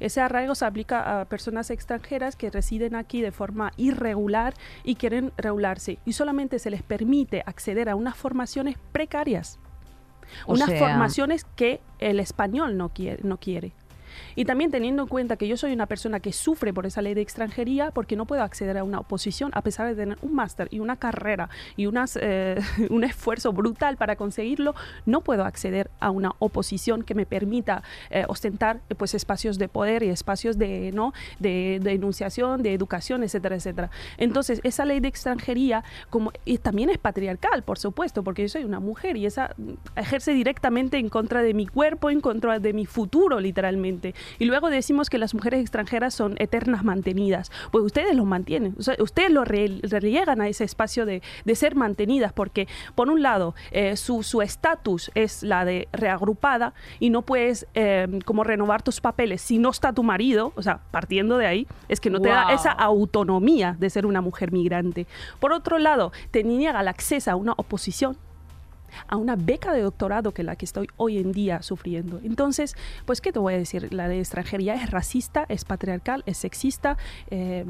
Ese 0.00 0.20
arraigo 0.20 0.56
se 0.56 0.64
aplica 0.64 1.20
a 1.20 1.24
personas 1.26 1.70
extranjeras 1.70 2.34
que 2.36 2.50
residen 2.50 2.96
aquí 2.96 3.20
de 3.20 3.30
forma 3.30 3.70
irregular 3.76 4.54
y 4.82 4.96
quieren 4.96 5.30
regularse 5.36 5.98
y 6.04 6.14
solamente 6.14 6.58
se 6.58 6.70
les 6.70 6.82
permite 6.82 7.17
acceder 7.46 7.88
a 7.88 7.96
unas 7.96 8.16
formaciones 8.16 8.76
precarias. 8.92 9.58
O 10.46 10.52
unas 10.54 10.68
sea- 10.68 10.78
formaciones 10.78 11.44
que 11.56 11.80
el 11.98 12.20
español 12.20 12.76
no 12.76 12.90
quiere. 12.90 13.22
No 13.22 13.38
quiere. 13.38 13.72
Y 14.36 14.44
también 14.44 14.70
teniendo 14.70 15.02
en 15.02 15.08
cuenta 15.08 15.36
que 15.36 15.48
yo 15.48 15.56
soy 15.56 15.72
una 15.72 15.86
persona 15.86 16.20
que 16.20 16.32
sufre 16.32 16.72
por 16.72 16.86
esa 16.86 17.02
ley 17.02 17.14
de 17.14 17.20
extranjería 17.20 17.90
porque 17.90 18.16
no 18.16 18.26
puedo 18.26 18.42
acceder 18.42 18.78
a 18.78 18.84
una 18.84 19.00
oposición 19.00 19.50
a 19.54 19.62
pesar 19.62 19.88
de 19.88 19.94
tener 19.94 20.18
un 20.22 20.34
máster 20.34 20.68
y 20.70 20.80
una 20.80 20.96
carrera 20.96 21.48
y 21.76 21.86
unas, 21.86 22.18
eh, 22.20 22.58
un 22.90 23.04
esfuerzo 23.04 23.52
brutal 23.52 23.96
para 23.96 24.16
conseguirlo, 24.16 24.74
no 25.06 25.20
puedo 25.20 25.44
acceder 25.44 25.90
a 26.00 26.10
una 26.10 26.32
oposición 26.38 27.02
que 27.02 27.14
me 27.14 27.26
permita 27.26 27.82
eh, 28.10 28.24
ostentar 28.28 28.80
eh, 28.88 28.94
pues, 28.94 29.14
espacios 29.14 29.58
de 29.58 29.68
poder 29.68 30.02
y 30.02 30.08
espacios 30.08 30.58
de, 30.58 30.92
¿no? 30.92 31.12
de, 31.38 31.80
de 31.82 31.92
enunciación, 31.92 32.62
de 32.62 32.74
educación, 32.74 33.22
etcétera, 33.22 33.56
etcétera. 33.56 33.90
Entonces, 34.16 34.60
esa 34.62 34.84
ley 34.84 35.00
de 35.00 35.08
extranjería 35.08 35.84
como, 36.10 36.32
también 36.62 36.90
es 36.90 36.98
patriarcal, 36.98 37.62
por 37.62 37.78
supuesto, 37.78 38.22
porque 38.22 38.42
yo 38.42 38.48
soy 38.48 38.64
una 38.64 38.80
mujer 38.80 39.16
y 39.16 39.26
esa 39.26 39.54
mm, 39.56 39.72
ejerce 39.96 40.32
directamente 40.32 40.98
en 40.98 41.08
contra 41.08 41.42
de 41.42 41.54
mi 41.54 41.66
cuerpo, 41.66 42.10
en 42.10 42.20
contra 42.20 42.58
de 42.58 42.72
mi 42.72 42.86
futuro, 42.86 43.40
literalmente. 43.40 44.07
Y 44.38 44.44
luego 44.44 44.70
decimos 44.70 45.10
que 45.10 45.18
las 45.18 45.34
mujeres 45.34 45.60
extranjeras 45.60 46.14
son 46.14 46.34
eternas 46.38 46.84
mantenidas. 46.84 47.50
Pues 47.70 47.84
ustedes 47.84 48.14
los 48.14 48.26
mantienen, 48.26 48.74
o 48.78 48.82
sea, 48.82 48.96
ustedes 48.98 49.30
lo 49.30 49.44
re- 49.44 49.80
reliegan 49.82 50.40
a 50.40 50.48
ese 50.48 50.64
espacio 50.64 51.06
de, 51.06 51.22
de 51.44 51.54
ser 51.54 51.74
mantenidas, 51.74 52.32
porque 52.32 52.68
por 52.94 53.08
un 53.08 53.22
lado 53.22 53.54
eh, 53.70 53.96
su 53.96 54.22
su 54.22 54.42
estatus 54.42 55.10
es 55.14 55.42
la 55.42 55.64
de 55.64 55.88
reagrupada 55.92 56.74
y 57.00 57.10
no 57.10 57.22
puedes 57.22 57.66
eh, 57.74 58.06
como 58.24 58.44
renovar 58.44 58.82
tus 58.82 59.00
papeles 59.00 59.40
si 59.42 59.58
no 59.58 59.70
está 59.70 59.92
tu 59.92 60.02
marido, 60.02 60.52
o 60.56 60.62
sea, 60.62 60.80
partiendo 60.90 61.38
de 61.38 61.46
ahí, 61.46 61.66
es 61.88 62.00
que 62.00 62.10
no 62.10 62.20
te 62.20 62.28
da 62.28 62.52
esa 62.52 62.70
autonomía 62.70 63.76
de 63.78 63.90
ser 63.90 64.06
una 64.06 64.20
mujer 64.20 64.52
migrante. 64.52 65.06
Por 65.40 65.52
otro 65.52 65.78
lado, 65.78 66.12
te 66.30 66.44
niega 66.44 66.80
el 66.80 66.88
acceso 66.88 67.30
a 67.30 67.36
una 67.36 67.52
oposición 67.56 68.16
a 69.06 69.16
una 69.16 69.36
beca 69.36 69.72
de 69.72 69.82
doctorado 69.82 70.32
que 70.32 70.42
la 70.42 70.56
que 70.56 70.64
estoy 70.64 70.88
hoy 70.96 71.18
en 71.18 71.32
día 71.32 71.62
sufriendo. 71.62 72.20
Entonces, 72.24 72.76
pues, 73.04 73.20
¿qué 73.20 73.32
te 73.32 73.38
voy 73.38 73.54
a 73.54 73.58
decir? 73.58 73.92
La 73.92 74.08
de 74.08 74.18
extranjería 74.18 74.74
es 74.74 74.90
racista, 74.90 75.44
es 75.48 75.64
patriarcal, 75.64 76.22
es 76.26 76.38
sexista, 76.38 76.96
eh, 77.30 77.64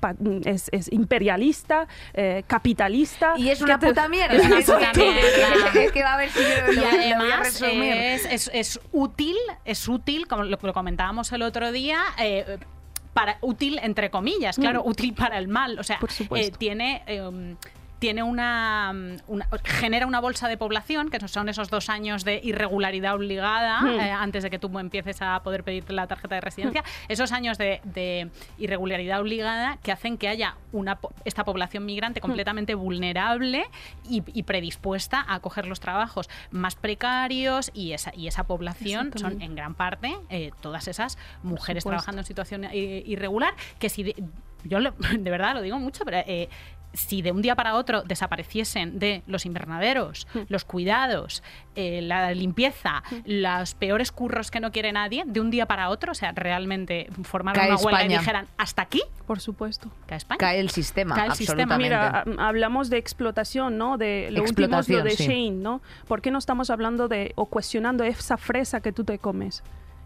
pa- 0.00 0.14
es, 0.44 0.68
es 0.72 0.90
imperialista, 0.92 1.86
eh, 2.14 2.42
capitalista. 2.46 3.34
Y 3.36 3.48
es 3.50 3.60
una 3.60 3.78
¿Qué 3.78 3.86
te- 3.86 3.92
puta 3.92 4.08
mierda. 4.08 4.34
Es 4.36 4.46
una 4.46 4.58
Es 4.58 4.66
puta 4.66 4.92
mierda. 4.94 5.82
Es 5.82 5.92
que 5.92 6.02
va 6.02 6.14
a 6.14 6.16
ver 6.16 6.30
si 6.30 6.40
yo 6.40 6.48
Y 6.72 6.74
lo, 6.76 6.82
lo 6.82 6.90
voy 6.90 7.30
a 7.30 7.34
además 7.34 7.62
es, 7.62 8.24
es- 8.26 8.50
es 8.52 8.80
útil, 8.92 9.36
es 9.64 9.88
útil, 9.88 10.26
como 10.26 10.44
lo, 10.44 10.58
lo 10.60 10.72
comentábamos 10.72 11.32
el 11.32 11.42
otro 11.42 11.72
día, 11.72 12.00
eh, 12.18 12.58
para 13.14 13.38
útil 13.40 13.78
entre 13.82 14.10
comillas, 14.10 14.56
claro, 14.56 14.82
útil 14.84 15.14
para 15.14 15.38
el 15.38 15.48
mal. 15.48 15.78
O 15.78 15.82
sea, 15.82 15.98
eh, 16.36 16.50
tiene. 16.56 17.02
eh, 17.06 17.56
tiene 18.00 18.22
una, 18.24 18.92
una- 19.28 19.46
genera 19.62 20.06
una 20.06 20.18
bolsa 20.20 20.48
de 20.48 20.56
población, 20.56 21.10
que 21.10 21.20
son 21.28 21.48
esos 21.48 21.70
dos 21.70 21.88
años 21.88 22.24
de 22.24 22.40
irregularidad 22.42 23.14
obligada 23.14 23.82
Hmm. 23.82 24.00
eh, 24.00 24.10
antes 24.10 24.42
de 24.42 24.50
que 24.50 24.58
tú 24.58 24.76
empieces 24.78 25.22
a 25.22 25.40
poder 25.44 25.62
pedirte 25.62 25.92
la 25.92 26.06
tarjeta 26.08 26.34
de 26.34 26.40
residencia, 26.40 26.82
esos 27.08 27.30
años 27.30 27.58
de, 27.58 27.80
de 27.84 28.30
irregularidad 28.58 29.20
obligada 29.20 29.76
que 29.82 29.92
hacen 29.92 30.18
que 30.18 30.26
haya 30.28 30.56
una, 30.72 30.98
esta 31.24 31.44
población 31.44 31.84
migrante 31.84 32.20
completamente 32.20 32.74
vulnerable 32.74 33.64
y, 34.08 34.22
y 34.32 34.42
predispuesta 34.42 35.24
a 35.28 35.40
coger 35.40 35.66
los 35.66 35.78
trabajos 35.78 36.28
más 36.50 36.74
precarios 36.76 37.70
y 37.74 37.92
esa, 37.92 38.12
y 38.16 38.26
esa 38.28 38.44
población 38.44 39.12
son 39.16 39.42
en 39.42 39.54
gran 39.54 39.74
parte 39.74 40.16
eh, 40.30 40.52
todas 40.62 40.88
esas 40.88 41.18
mujeres 41.42 41.84
trabajando 41.84 42.20
en 42.22 42.26
situación 42.26 42.64
irregular 42.72 43.52
que 43.78 43.90
si 43.90 44.02
de, 44.04 44.14
yo 44.64 44.80
lo- 44.80 44.92
de 45.18 45.30
verdad 45.30 45.54
lo 45.54 45.60
digo 45.62 45.78
mucho, 45.78 46.04
pero 46.06 46.18
eh, 46.26 46.48
si 46.92 47.22
de 47.22 47.30
un 47.32 47.40
día 47.42 47.54
para 47.54 47.74
otro 47.76 48.02
desapareciesen 48.02 48.98
de 48.98 49.22
los 49.26 49.46
invernaderos, 49.46 50.26
Hmm. 50.34 50.40
los 50.48 50.64
cuidados, 50.64 51.42
eh, 51.76 52.00
la 52.02 52.32
limpieza, 52.34 53.02
los 53.24 53.74
peores 53.74 54.10
curros 54.12 54.50
que 54.50 54.60
no 54.60 54.72
quiere 54.72 54.92
nadie, 54.92 55.22
de 55.26 55.40
un 55.40 55.50
día 55.50 55.66
para 55.66 55.88
otro, 55.88 56.12
o 56.12 56.14
sea, 56.14 56.32
realmente 56.32 57.08
formaran 57.22 57.60
Cae 57.60 57.70
una 57.70 57.76
huelga 57.80 58.00
España. 58.00 58.14
y 58.14 58.18
dijeran 58.18 58.46
hasta 58.58 58.82
aquí, 58.82 59.02
Por 59.26 59.40
supuesto. 59.40 59.88
cae 60.06 60.18
España. 60.18 60.38
Cae 60.38 60.58
el 60.60 60.70
sistema, 60.70 61.14
Cae 61.14 61.26
el 61.28 61.32
sistema. 61.34 61.62
absolutamente. 61.74 61.84
Mira, 61.84 62.24
ha- 62.38 62.48
hablamos 62.48 62.90
de 62.90 62.98
explotación, 62.98 63.78
¿no? 63.78 63.96
De 63.96 64.28
lo 64.32 64.42
último 64.42 64.80
es 64.80 64.88
lo 64.88 65.02
de 65.02 65.10
sí. 65.12 65.24
Shane, 65.26 65.50
¿no? 65.52 65.80
¿Por 66.08 66.20
qué 66.22 66.30
no 66.30 66.38
estamos 66.38 66.70
hablando 66.70 67.06
de 67.08 67.32
o 67.36 67.46
cuestionando 67.46 68.02
esa 68.04 68.36
fresa 68.36 68.80
que 68.80 68.92
tú 68.92 69.04
te 69.04 69.18
comes? 69.18 69.62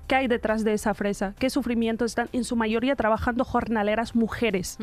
¿Qué 0.07 0.15
hay 0.17 0.29
detrás 0.29 0.65
de 0.65 0.75
esa 0.75 0.93
fresa? 0.93 1.35
¿Qué 1.39 1.49
sufrimientos 1.49 2.11
están 2.11 2.29
en 2.33 2.45
su 2.45 2.57
mayoría 2.57 2.95
trabajando 2.95 3.45
jornaleras 3.45 4.15
mujeres? 4.15 4.79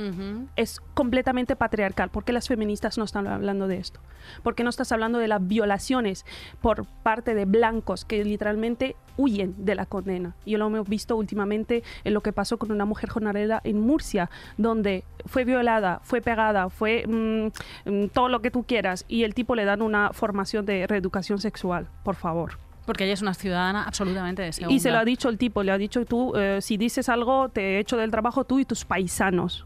Es 0.55 0.79
completamente 0.95 1.55
patriarcal. 1.55 2.09
¿Por 2.09 2.23
qué 2.23 2.33
las 2.33 2.47
feministas 2.47 2.97
no 2.97 3.03
están 3.03 3.27
hablando 3.27 3.67
de 3.67 3.77
esto? 3.77 3.99
¿Por 4.41 4.55
qué 4.55 4.63
no 4.63 4.69
estás 4.71 4.91
hablando 4.91 5.19
de 5.19 5.27
las 5.27 5.45
violaciones 5.45 6.25
por 6.59 6.85
parte 7.03 7.35
de 7.35 7.45
blancos 7.45 8.03
que 8.03 8.23
literalmente 8.23 8.95
huyen 9.17 9.53
de 9.57 9.75
la 9.75 9.85
condena? 9.85 10.35
Yo 10.45 10.57
lo 10.57 10.67
hemos 10.67 10.89
visto 10.89 11.15
últimamente 11.15 11.83
en 12.03 12.13
lo 12.15 12.21
que 12.21 12.33
pasó 12.33 12.57
con 12.57 12.71
una 12.71 12.85
mujer 12.85 13.09
jornalera 13.09 13.61
en 13.63 13.79
Murcia, 13.79 14.31
donde 14.57 15.03
fue 15.27 15.45
violada, 15.45 15.99
fue 16.03 16.21
pegada, 16.21 16.69
fue 16.69 17.05
mm, 17.07 17.89
mm, 17.89 18.07
todo 18.07 18.27
lo 18.27 18.41
que 18.41 18.49
tú 18.49 18.63
quieras 18.63 19.05
y 19.07 19.23
el 19.23 19.35
tipo 19.35 19.53
le 19.55 19.65
dan 19.65 19.83
una 19.83 20.13
formación 20.13 20.65
de 20.65 20.87
reeducación 20.87 21.39
sexual, 21.39 21.87
por 22.03 22.15
favor. 22.15 22.70
Porque 22.85 23.03
ella 23.03 23.13
es 23.13 23.21
una 23.21 23.33
ciudadana 23.33 23.83
absolutamente 23.83 24.41
de 24.41 24.53
segunda. 24.53 24.75
Y 24.75 24.79
se 24.79 24.91
lo 24.91 24.97
ha 24.97 25.05
dicho 25.05 25.29
el 25.29 25.37
tipo, 25.37 25.63
le 25.63 25.71
ha 25.71 25.77
dicho 25.77 26.03
tú, 26.05 26.35
eh, 26.35 26.59
si 26.61 26.77
dices 26.77 27.09
algo, 27.09 27.49
te 27.49 27.79
echo 27.79 27.97
del 27.97 28.11
trabajo 28.11 28.43
tú 28.43 28.59
y 28.59 28.65
tus 28.65 28.85
paisanos. 28.85 29.65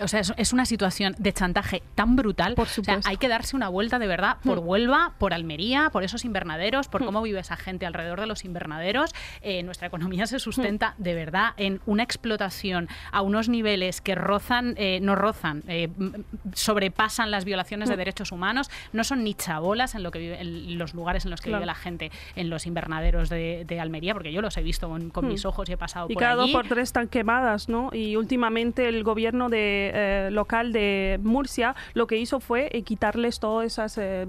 O 0.00 0.08
sea, 0.08 0.20
es, 0.20 0.32
es 0.36 0.52
una 0.52 0.64
situación 0.66 1.14
de 1.18 1.32
chantaje 1.32 1.82
tan 1.94 2.16
brutal. 2.16 2.54
Por 2.54 2.64
O 2.64 2.66
sea, 2.66 2.74
supuesto. 2.76 3.08
hay 3.08 3.16
que 3.16 3.28
darse 3.28 3.56
una 3.56 3.68
vuelta 3.68 3.98
de 3.98 4.06
verdad 4.06 4.36
por 4.44 4.60
Hmm. 4.60 4.68
Huelva, 4.68 5.12
por 5.18 5.34
Almería, 5.34 5.90
por 5.92 6.02
esos 6.04 6.24
invernaderos, 6.24 6.88
por 6.88 7.02
Hmm. 7.02 7.06
cómo 7.06 7.22
vive 7.22 7.40
esa 7.40 7.56
gente 7.56 7.86
alrededor 7.86 8.20
de 8.20 8.26
los 8.26 8.44
invernaderos. 8.44 9.10
Eh, 9.42 9.62
nuestra 9.62 9.86
economía 9.88 10.26
se 10.26 10.38
sustenta 10.38 10.94
Hmm. 10.98 11.02
de 11.02 11.14
verdad 11.14 11.50
en 11.56 11.80
una 11.86 12.02
explotación 12.02 12.88
a 13.12 13.22
unos 13.22 13.48
niveles 13.48 14.00
que 14.00 14.14
rozan, 14.14 14.74
eh, 14.78 14.98
no 15.02 15.14
rozan, 15.14 15.62
eh, 15.68 15.88
sobrepasan 16.54 17.30
las 17.30 17.44
violaciones 17.44 17.88
de 17.88 17.96
derechos 17.96 18.32
humanos. 18.32 18.70
No 18.92 19.04
son 19.04 19.24
ni 19.24 19.34
chabolas 19.34 19.94
en, 19.94 20.02
lo 20.02 20.10
que 20.10 20.18
vive, 20.18 20.40
en 20.40 20.78
los 20.78 20.94
lugares 20.94 21.24
en 21.24 21.30
los 21.30 21.40
que 21.40 21.50
Claro. 21.50 21.60
vive 21.60 21.66
la 21.66 21.74
gente 21.74 22.10
en 22.36 22.50
los 22.50 22.66
invernaderos 22.66 23.28
de, 23.28 23.64
de 23.66 23.80
Almería, 23.80 24.14
porque 24.14 24.32
yo 24.32 24.40
los 24.42 24.56
he 24.56 24.62
visto 24.62 24.88
con, 24.88 25.10
con 25.10 25.28
mis 25.28 25.44
ojos 25.44 25.68
y 25.68 25.72
he 25.72 25.76
pasado 25.76 26.06
Y 26.08 26.14
por 26.14 26.22
cada 26.22 26.42
allí. 26.42 26.52
dos 26.52 26.62
por 26.62 26.68
tres 26.68 26.84
están 26.84 27.08
quemadas, 27.08 27.68
¿no? 27.68 27.90
Y 27.92 28.16
últimamente 28.16 28.88
el 28.88 29.02
gobierno 29.04 29.48
de, 29.48 29.91
eh, 29.92 30.28
local 30.32 30.72
de 30.72 31.20
Murcia 31.22 31.74
lo 31.94 32.06
que 32.06 32.16
hizo 32.16 32.40
fue 32.40 32.68
eh, 32.72 32.82
quitarles 32.82 33.38
todas 33.40 33.66
esas 33.66 33.96
eh, 33.98 34.26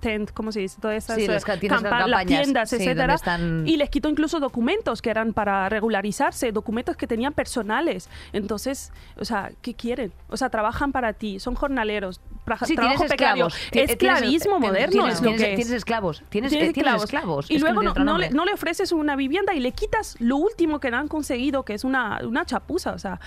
tent, 0.00 0.30
¿cómo 0.32 0.52
se 0.52 0.60
dice? 0.60 0.78
Todas 0.80 0.96
esas 1.04 1.16
Sí, 1.16 1.26
las 1.26 1.44
tiendas 1.44 1.82
las 1.82 1.92
campañas, 1.92 2.70
sí, 2.70 2.76
etcétera. 2.76 3.14
están- 3.14 3.66
Y 3.66 3.76
les 3.76 3.90
quitó 3.90 4.08
incluso 4.08 4.40
documentos 4.40 5.02
que 5.02 5.10
eran 5.10 5.32
para 5.32 5.68
regularizarse, 5.68 6.52
documentos 6.52 6.96
que 6.96 7.06
tenían 7.06 7.32
personales. 7.32 8.08
Entonces, 8.32 8.92
o 9.16 9.24
sea, 9.24 9.50
¿qué 9.62 9.74
quieren? 9.74 10.12
O 10.28 10.36
sea, 10.36 10.48
trabajan 10.50 10.92
para 10.92 11.12
ti, 11.12 11.40
son 11.40 11.54
jornaleros, 11.54 12.20
Sí, 12.64 12.74
trabajo 12.76 13.04
esclavos. 13.04 13.54
Ti- 13.70 13.80
Esclavismo 13.80 14.56
tienes- 14.56 14.60
moderno 14.70 14.90
tienes- 15.02 15.14
es 15.16 15.20
lo 15.20 15.26
tienes- 15.28 15.40
que 15.42 15.50
es. 15.50 15.56
Tienes 15.56 15.72
esclavos. 15.74 16.22
Tienes, 16.30 16.50
Tienes 16.50 16.72
tienes 16.72 17.02
esclavos. 17.02 17.50
Y 17.50 17.56
Es 17.56 17.60
luego 17.62 17.82
no 17.82 18.16
le, 18.16 18.30
no 18.30 18.44
le 18.46 18.52
ofreces 18.54 18.90
una 18.92 19.16
vivienda 19.16 19.52
y 19.54 19.60
le 19.60 19.72
quitas 19.72 20.16
lo 20.18 20.36
último 20.38 20.80
que 20.80 20.90
no 20.90 20.96
han 20.96 21.08
conseguido, 21.08 21.64
que 21.64 21.74
es 21.74 21.84
una, 21.84 22.20
una 22.24 22.46
chapuza. 22.46 22.92
O 22.92 22.98
sea, 22.98 23.20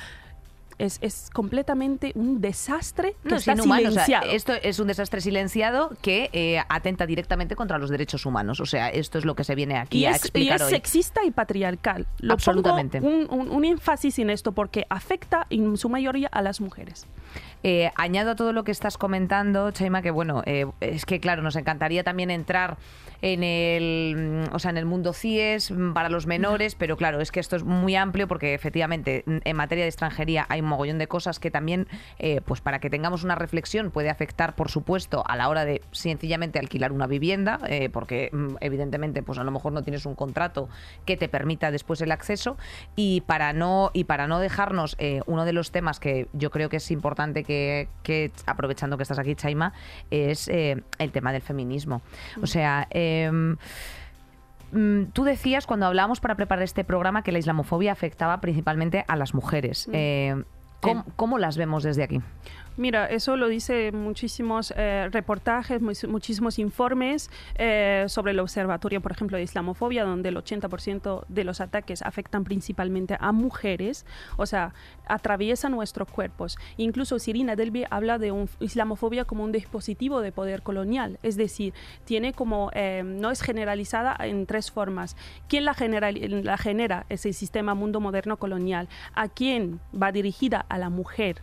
es, 0.86 0.98
es 1.02 1.30
completamente 1.32 2.12
un 2.16 2.42
desastre 2.42 3.16
que 3.24 3.30
No, 3.30 3.36
está 3.38 3.54
es 3.54 3.58
inhumano. 3.60 3.90
O 3.90 3.92
sea, 3.92 4.06
silenciado. 4.06 4.32
esto 4.32 4.54
es 4.62 4.80
un 4.80 4.88
desastre 4.88 5.22
silenciado 5.22 5.92
que 6.02 6.30
eh, 6.34 6.62
atenta 6.70 7.06
directamente 7.06 7.56
contra 7.56 7.78
los 7.78 7.90
derechos 7.90 8.26
humanos. 8.26 8.60
O 8.60 8.66
sea, 8.66 8.90
esto 8.90 9.18
es 9.18 9.26
lo 9.26 9.36
que 9.36 9.44
se 9.44 9.56
viene 9.56 9.78
aquí 9.78 10.00
y 10.00 10.06
a 10.06 10.12
es, 10.12 10.16
y 10.16 10.20
explicar 10.20 10.56
es 10.58 10.62
hoy. 10.64 10.70
sexista 10.72 11.24
y 11.24 11.32
patriarcal. 11.32 12.08
Lo 12.20 12.34
Absolutamente. 12.34 13.00
un, 13.00 13.28
un- 13.30 13.50
un 13.50 13.66
énfasis 13.66 14.20
en 14.20 14.30
esto 14.30 14.52
porque 14.52 14.86
afecta 14.90 15.48
en 15.50 15.78
su 15.78 15.90
mayoría 15.90 16.28
a 16.32 16.42
las 16.42 16.62
mujeres. 16.62 17.06
Eh, 17.64 17.92
añado 17.96 18.32
a 18.32 18.36
todo 18.36 18.54
lo 18.54 18.64
que 18.64 18.72
estás 18.72 18.98
comentando, 18.98 19.70
Chaima, 19.72 20.02
que 20.02 20.10
bueno, 20.12 20.42
eh, 20.46 20.66
es 20.80 21.06
que 21.06 21.20
claro, 21.20 21.42
nos 21.44 21.56
encantaría 21.56 22.04
también 22.04 22.32
entrar 22.32 22.78
en 23.22 23.44
el, 23.44 24.16
mm, 24.50 24.56
o 24.56 24.60
sea, 24.60 24.72
en 24.72 24.78
el 24.78 24.86
mundo 24.86 25.14
CIES 25.14 25.72
mm, 25.72 25.94
para 25.94 26.10
los 26.10 26.26
menores, 26.26 26.76
pero 26.76 26.98
claro, 26.98 27.22
es 27.22 27.32
que 27.32 27.40
esto 27.40 27.56
es 27.56 27.64
muy 27.64 27.96
amplio 27.96 28.28
porque 28.28 28.54
efectivamente 28.54 29.24
mm, 29.26 29.38
en 29.44 29.56
materia 29.56 29.84
de 29.84 29.90
extranjería 29.90 30.46
hay 30.50 30.62
un 30.62 30.68
mogollón 30.68 30.98
de 30.98 31.08
cosas 31.08 31.40
que 31.40 31.52
también, 31.52 31.88
eh, 32.20 32.42
pues 32.44 32.62
para 32.62 32.80
que 32.80 32.90
tengamos 32.90 33.24
una 33.24 33.36
reflexión, 33.36 33.92
puede 33.92 34.10
afectar, 34.10 34.56
por 34.56 34.70
supuesto, 34.70 35.24
a 35.28 35.36
la 35.36 35.50
hora 35.50 35.66
de 35.66 35.82
sencillamente 35.92 36.60
alquilar 36.60 36.92
una 36.92 37.08
vivienda, 37.08 37.60
eh, 37.68 37.90
porque 37.90 38.32
evidentemente, 38.60 39.24
pues 39.24 39.38
a 39.38 39.44
lo 39.44 39.52
mejor 39.52 39.72
no 39.74 39.84
tienes 39.84 40.06
un 40.06 40.16
contrato 40.16 40.70
que 41.06 41.18
te 41.18 41.30
permita 41.30 41.72
después 41.72 42.02
el 42.02 42.12
acceso. 42.12 42.58
Y 42.96 43.22
para 43.22 43.54
no 43.54 43.92
y 43.94 44.06
para 44.06 44.28
no 44.28 44.40
dejarnos 44.40 44.96
eh, 45.00 45.22
uno 45.26 45.46
de 45.46 45.54
los 45.54 45.72
temas 45.72 46.00
que 46.00 46.28
yo 46.34 46.50
creo 46.50 46.70
que 46.70 46.78
es 46.78 46.92
importante 46.92 47.44
que, 47.44 47.88
que, 48.04 48.32
aprovechando 48.46 48.98
que 48.98 49.04
estás 49.04 49.20
aquí 49.20 49.36
Chaima 49.36 49.74
es 50.10 50.48
el 50.48 51.12
tema 51.12 51.32
del 51.32 51.42
feminismo. 51.42 52.02
O 52.42 52.48
sea 52.48 52.88
mm, 53.32 55.06
Tú 55.14 55.24
decías 55.24 55.68
cuando 55.68 55.86
hablábamos 55.86 56.22
para 56.22 56.36
preparar 56.36 56.64
este 56.64 56.84
programa 56.84 57.24
que 57.24 57.32
la 57.32 57.40
islamofobia 57.40 57.92
afectaba 57.92 58.40
principalmente 58.40 59.04
a 59.08 59.16
las 59.18 59.34
mujeres. 59.34 59.90
Eh, 59.92 60.44
¿cómo, 60.80 61.06
cómo 61.16 61.38
las 61.38 61.58
vemos 61.58 61.84
desde 61.84 62.04
aquí? 62.04 62.22
Mira, 62.78 63.06
eso 63.08 63.36
lo 63.36 63.50
dice 63.50 63.92
muchísimos 63.92 64.74
eh, 64.78 65.10
reportajes, 65.12 65.82
mu- 65.82 65.92
muchísimos 66.10 66.58
informes 66.58 67.30
eh, 67.56 68.06
sobre 68.08 68.32
el 68.32 68.40
observatorio, 68.40 69.02
por 69.02 69.12
ejemplo, 69.12 69.36
de 69.38 69.44
islamofobia, 69.44 70.06
donde 70.06 70.30
el 70.30 70.38
80% 70.38 71.26
de 71.28 71.44
los 71.44 71.60
ataques 71.60 72.02
afectan 72.02 72.46
principalmente 72.46 73.18
a 73.20 73.34
mujeres, 73.34 74.06
o 74.38 74.46
sea, 74.46 74.74
atraviesan 75.06 75.74
nuestros 75.74 76.08
cuerpos. 76.10 76.58
Incluso 76.78 77.20
Sirina 77.20 77.58
Delby 77.58 77.84
habla 77.90 78.18
de 78.18 78.32
un 78.32 78.50
islamofobia 78.62 79.26
como 79.26 79.44
un 79.44 79.52
dispositivo 79.52 80.22
de 80.22 80.32
poder 80.32 80.62
colonial, 80.64 81.20
es 81.24 81.36
decir, 81.36 81.74
tiene 82.06 82.32
como, 82.32 82.72
eh, 82.74 83.04
no 83.06 83.32
es 83.32 83.42
generalizada 83.42 84.16
en 84.22 84.46
tres 84.46 84.72
formas. 84.72 85.18
¿Quién 85.50 85.66
la, 85.66 85.74
general- 85.74 86.18
la 86.46 86.58
genera? 86.58 87.06
Ese 87.10 87.34
sistema 87.34 87.76
mundo 87.76 88.00
moderno 88.00 88.38
colonial. 88.38 88.88
¿A 89.14 89.28
quién 89.28 89.82
va 89.94 90.14
dirigida? 90.14 90.66
A 90.70 90.78
la 90.78 90.90
mujer 90.90 91.42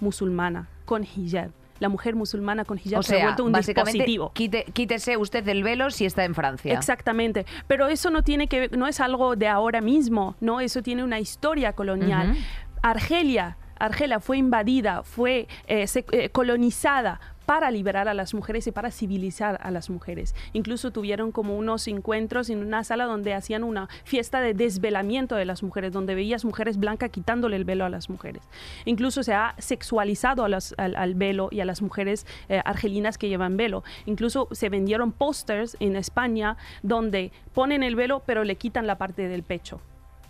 musulmana 0.00 0.68
con 0.84 1.04
hijab. 1.04 1.50
La 1.78 1.88
mujer 1.88 2.14
musulmana 2.14 2.64
con 2.66 2.78
hijab 2.78 2.98
o 3.00 3.02
se 3.02 3.20
ha 3.20 3.24
vuelto 3.24 3.44
un 3.44 3.52
básicamente, 3.52 3.92
dispositivo. 4.04 4.32
quite- 4.34 4.64
quítese 4.72 5.16
usted 5.16 5.48
el 5.48 5.62
velo 5.62 5.90
si 5.90 6.04
está 6.04 6.24
en 6.24 6.34
Francia. 6.34 6.74
Exactamente, 6.74 7.46
pero 7.66 7.88
eso 7.88 8.10
no 8.10 8.22
tiene 8.22 8.48
que 8.48 8.68
no 8.76 8.86
es 8.86 9.00
algo 9.00 9.34
de 9.34 9.48
ahora 9.48 9.80
mismo, 9.80 10.36
no, 10.40 10.60
eso 10.60 10.82
tiene 10.82 11.02
una 11.04 11.20
historia 11.20 11.72
colonial. 11.72 12.34
Argelia, 12.82 13.56
Argelia 13.78 14.20
fue 14.20 14.36
invadida, 14.38 15.02
fue 15.04 15.48
eh, 15.66 15.86
se- 15.86 16.04
eh, 16.12 16.28
colonizada 16.30 17.20
para 17.50 17.72
liberar 17.72 18.06
a 18.06 18.14
las 18.14 18.32
mujeres 18.32 18.68
y 18.68 18.70
para 18.70 18.92
civilizar 18.92 19.58
a 19.60 19.72
las 19.72 19.90
mujeres. 19.90 20.36
Incluso 20.52 20.92
tuvieron 20.92 21.32
como 21.32 21.58
unos 21.58 21.88
encuentros 21.88 22.48
en 22.48 22.60
una 22.60 22.84
sala 22.84 23.06
donde 23.06 23.34
hacían 23.34 23.64
una 23.64 23.88
fiesta 24.04 24.40
de 24.40 24.54
desvelamiento 24.54 25.34
de 25.34 25.46
las 25.46 25.64
mujeres, 25.64 25.92
donde 25.92 26.14
veías 26.14 26.44
mujeres 26.44 26.76
blancas 26.78 27.10
quitándole 27.10 27.56
el 27.56 27.64
velo 27.64 27.84
a 27.84 27.88
las 27.88 28.08
mujeres. 28.08 28.44
Incluso 28.84 29.24
se 29.24 29.34
ha 29.34 29.56
sexualizado 29.58 30.44
al 30.44 31.14
velo 31.16 31.48
y 31.50 31.58
a 31.58 31.64
las 31.64 31.82
mujeres 31.82 32.24
eh, 32.48 32.62
argelinas 32.64 33.18
que 33.18 33.28
llevan 33.28 33.56
velo. 33.56 33.82
Incluso 34.06 34.46
se 34.52 34.68
vendieron 34.68 35.10
pósters 35.10 35.76
en 35.80 35.96
España 35.96 36.56
donde 36.84 37.32
ponen 37.52 37.82
el 37.82 37.96
velo 37.96 38.22
pero 38.24 38.44
le 38.44 38.54
quitan 38.54 38.86
la 38.86 38.96
parte 38.96 39.26
del 39.26 39.42
pecho 39.42 39.80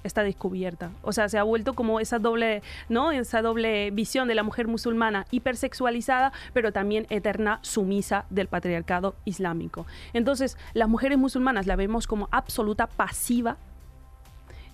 está 0.05 0.22
descubierta. 0.22 0.90
O 1.03 1.12
sea, 1.12 1.28
se 1.28 1.38
ha 1.38 1.42
vuelto 1.42 1.74
como 1.74 2.01
esa 2.01 2.18
doble, 2.18 2.62
¿no? 2.88 3.12
Esa 3.12 3.42
doble 3.42 3.90
visión 3.90 4.28
de 4.28 4.34
la 4.34 4.42
mujer 4.42 4.68
musulmana 4.68 5.26
hipersexualizada, 5.30 6.32
pero 6.53 6.72
también 6.72 7.07
eterna 7.11 7.59
sumisa 7.62 8.24
del 8.30 8.48
patriarcado 8.48 9.14
islámico. 9.24 9.86
Entonces, 10.12 10.57
las 10.74 10.88
mujeres 10.88 11.18
musulmanas 11.18 11.66
la 11.66 11.76
vemos 11.76 12.07
como 12.07 12.28
absoluta 12.30 12.86
pasiva 12.86 13.57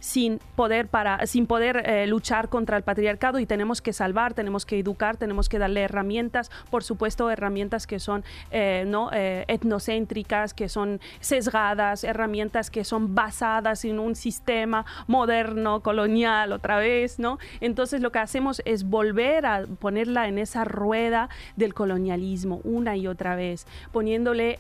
sin 0.07 0.39
poder 0.55 0.87
para 0.87 1.27
sin 1.27 1.49
poder 1.49 1.83
eh, 1.85 2.07
luchar 2.07 2.49
contra 2.49 2.77
el 2.77 2.85
patriarcado 2.85 3.41
y 3.41 3.47
tenemos 3.47 3.83
que 3.83 3.93
salvar 3.93 4.35
tenemos 4.35 4.65
que 4.65 4.79
educar 4.79 5.17
tenemos 5.17 5.49
que 5.49 5.59
darle 5.59 5.81
herramientas 5.81 6.53
por 6.71 6.85
supuesto 6.85 7.29
herramientas 7.29 7.89
que 7.89 7.99
son 7.99 8.25
eh, 8.53 8.85
no 8.87 9.11
Eh, 9.13 9.45
etnocéntricas 9.49 10.53
que 10.53 10.69
son 10.69 11.01
sesgadas 11.21 12.05
herramientas 12.05 12.71
que 12.71 12.85
son 12.85 13.15
basadas 13.15 13.85
en 13.85 13.99
un 13.99 14.15
sistema 14.15 14.85
moderno 15.07 15.81
colonial 15.81 16.53
otra 16.53 16.77
vez 16.77 17.19
no 17.19 17.39
entonces 17.61 18.01
lo 18.01 18.13
que 18.13 18.19
hacemos 18.19 18.63
es 18.65 18.85
volver 18.85 19.47
a 19.47 19.65
ponerla 19.81 20.29
en 20.29 20.39
esa 20.39 20.65
rueda 20.65 21.29
del 21.57 21.73
colonialismo 21.73 22.61
una 22.65 22.97
y 22.97 23.07
otra 23.07 23.37
vez 23.37 23.67
poniéndole 23.91 24.57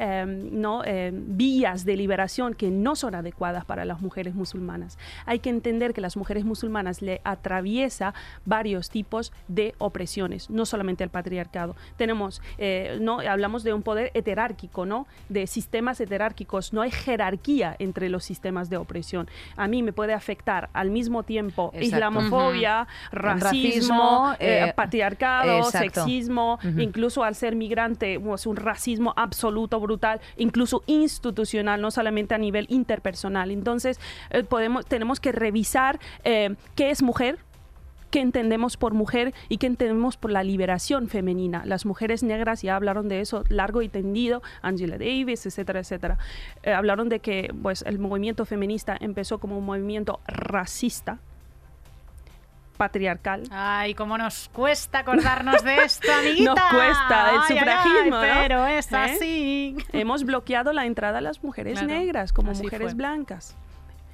no 0.51 0.83
vías 1.13 1.85
de 1.85 1.97
liberación 1.97 2.55
que 2.55 2.71
no 2.71 2.97
son 2.97 3.15
adecuadas 3.15 3.65
para 3.65 3.85
las 3.85 4.01
mujeres 4.01 4.35
musulmanas 4.35 4.99
que 5.39 5.51
entender 5.51 5.93
que 5.93 6.01
las 6.01 6.17
mujeres 6.17 6.45
musulmanas 6.45 7.03
le 7.03 7.21
atraviesa 7.25 8.15
varios 8.45 8.91
tipos 8.91 9.33
de 9.49 9.75
opresiones, 9.79 10.51
no 10.51 10.67
solamente 10.67 11.05
el 11.05 11.11
patriarcado. 11.11 11.77
Tenemos, 11.97 12.43
eh, 12.59 12.99
no 13.01 13.21
hablamos 13.21 13.65
de 13.65 13.73
un 13.73 13.83
poder 13.83 14.11
heterárquico, 14.15 14.87
¿no? 14.87 15.07
De 15.29 15.47
sistemas 15.47 16.01
heterárquicos. 16.01 16.73
No 16.73 16.83
hay 16.83 16.91
jerarquía 16.91 17.77
entre 17.79 18.09
los 18.09 18.25
sistemas 18.25 18.71
de 18.71 18.77
opresión. 18.77 19.29
A 19.57 19.69
mí 19.69 19.83
me 19.83 19.93
puede 19.93 20.13
afectar 20.13 20.69
al 20.73 20.91
mismo 20.91 21.23
tiempo 21.23 21.71
Exacto. 21.75 21.87
islamofobia, 21.87 22.87
racismo, 23.13 23.47
Racismo, 23.47 24.33
eh, 24.39 24.67
eh, 24.69 24.73
patriarcado, 24.75 25.59
exacto. 25.59 26.05
sexismo, 26.05 26.59
incluso 26.79 27.25
al 27.25 27.35
ser 27.35 27.57
migrante, 27.57 28.19
pues, 28.21 28.47
un 28.47 28.57
racismo 28.57 29.13
absoluto, 29.17 29.81
brutal, 29.81 30.21
incluso 30.37 30.83
institucional, 30.87 31.81
no 31.81 31.91
solamente 31.91 32.35
a 32.35 32.39
nivel 32.39 32.67
interpersonal. 32.69 33.51
Entonces, 33.51 34.01
eh, 34.31 34.43
podemos, 34.43 34.87
tenemos 34.87 35.16
que 35.21 35.33
revisar 35.33 35.99
eh, 36.25 36.55
qué 36.75 36.91
es 36.91 37.03
mujer, 37.03 37.39
qué 38.11 38.21
entendemos 38.21 38.77
por 38.77 38.95
mujer 38.95 39.35
y 39.49 39.59
qué 39.59 39.67
entendemos 39.67 40.17
por 40.17 40.31
la 40.31 40.43
liberación 40.45 41.09
femenina. 41.09 41.63
Las 41.67 41.85
mujeres 41.87 42.23
negras 42.23 42.63
ya 42.63 42.77
hablaron 42.77 43.09
de 43.09 43.21
eso 43.21 43.45
largo 43.49 43.83
y 43.83 43.89
tendido, 43.89 44.43
Angela 44.63 44.97
Davis, 44.97 45.45
etcétera, 45.45 45.81
etcétera. 45.81 46.19
Eh, 46.63 46.73
hablaron 46.73 47.09
de 47.09 47.19
que 47.21 47.53
pues, 47.63 47.83
el 47.83 47.99
movimiento 47.99 48.45
feminista 48.45 48.97
empezó 49.01 49.39
como 49.39 49.59
un 49.59 49.67
movimiento 49.67 50.21
racista, 50.27 51.19
patriarcal, 52.77 53.45
Ay, 53.51 53.95
cómo 53.95 54.19
nos 54.19 54.51
cuesta 54.51 54.99
acordarnos 54.99 55.65
de 55.65 55.77
esto, 55.77 56.09
amiguita. 56.21 56.55
Nos 56.55 56.61
cuesta 56.71 57.31
el 57.31 57.39
Ay, 57.41 57.57
sufragismo, 57.59 57.99
ay, 58.03 58.11
¿no? 58.11 58.21
Pero 58.21 58.67
es 58.67 58.93
¿Eh? 58.93 58.97
así. 58.97 59.77
hemos 59.93 60.25
bloqueado 60.25 60.75
la 60.75 60.85
entrada 60.85 61.19
a 61.19 61.21
las 61.23 61.43
mujeres 61.43 61.79
Claro, 61.81 61.89
negras 61.89 62.33
como 62.35 62.53
mujeres 62.53 62.89
fue. 62.89 62.95
blancas. 62.95 63.57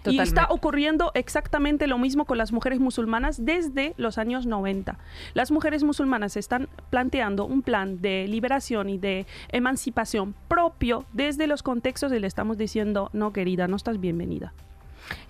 Y 0.06 0.18
está 0.18 0.46
ocurriendo 0.50 1.12
exactamente 1.14 1.86
lo 1.86 1.98
mismo 1.98 2.24
con 2.24 2.38
las 2.38 2.52
mujeres 2.52 2.80
musulmanas 2.80 3.44
desde 3.44 3.94
los 3.96 4.18
años 4.18 4.46
90. 4.46 4.98
Las 5.34 5.50
mujeres 5.50 5.84
musulmanas 5.84 6.36
están 6.36 6.68
planteando 6.90 7.44
un 7.44 7.62
plan 7.62 8.00
de 8.00 8.26
liberación 8.28 8.88
y 8.88 8.98
de 8.98 9.26
emancipación 9.50 10.34
propio 10.48 11.04
desde 11.12 11.46
los 11.46 11.62
contextos 11.62 12.12
y 12.12 12.18
le 12.18 12.26
estamos 12.26 12.58
diciendo, 12.58 13.10
no 13.12 13.32
querida, 13.32 13.68
no 13.68 13.76
estás 13.76 14.00
bienvenida. 14.00 14.52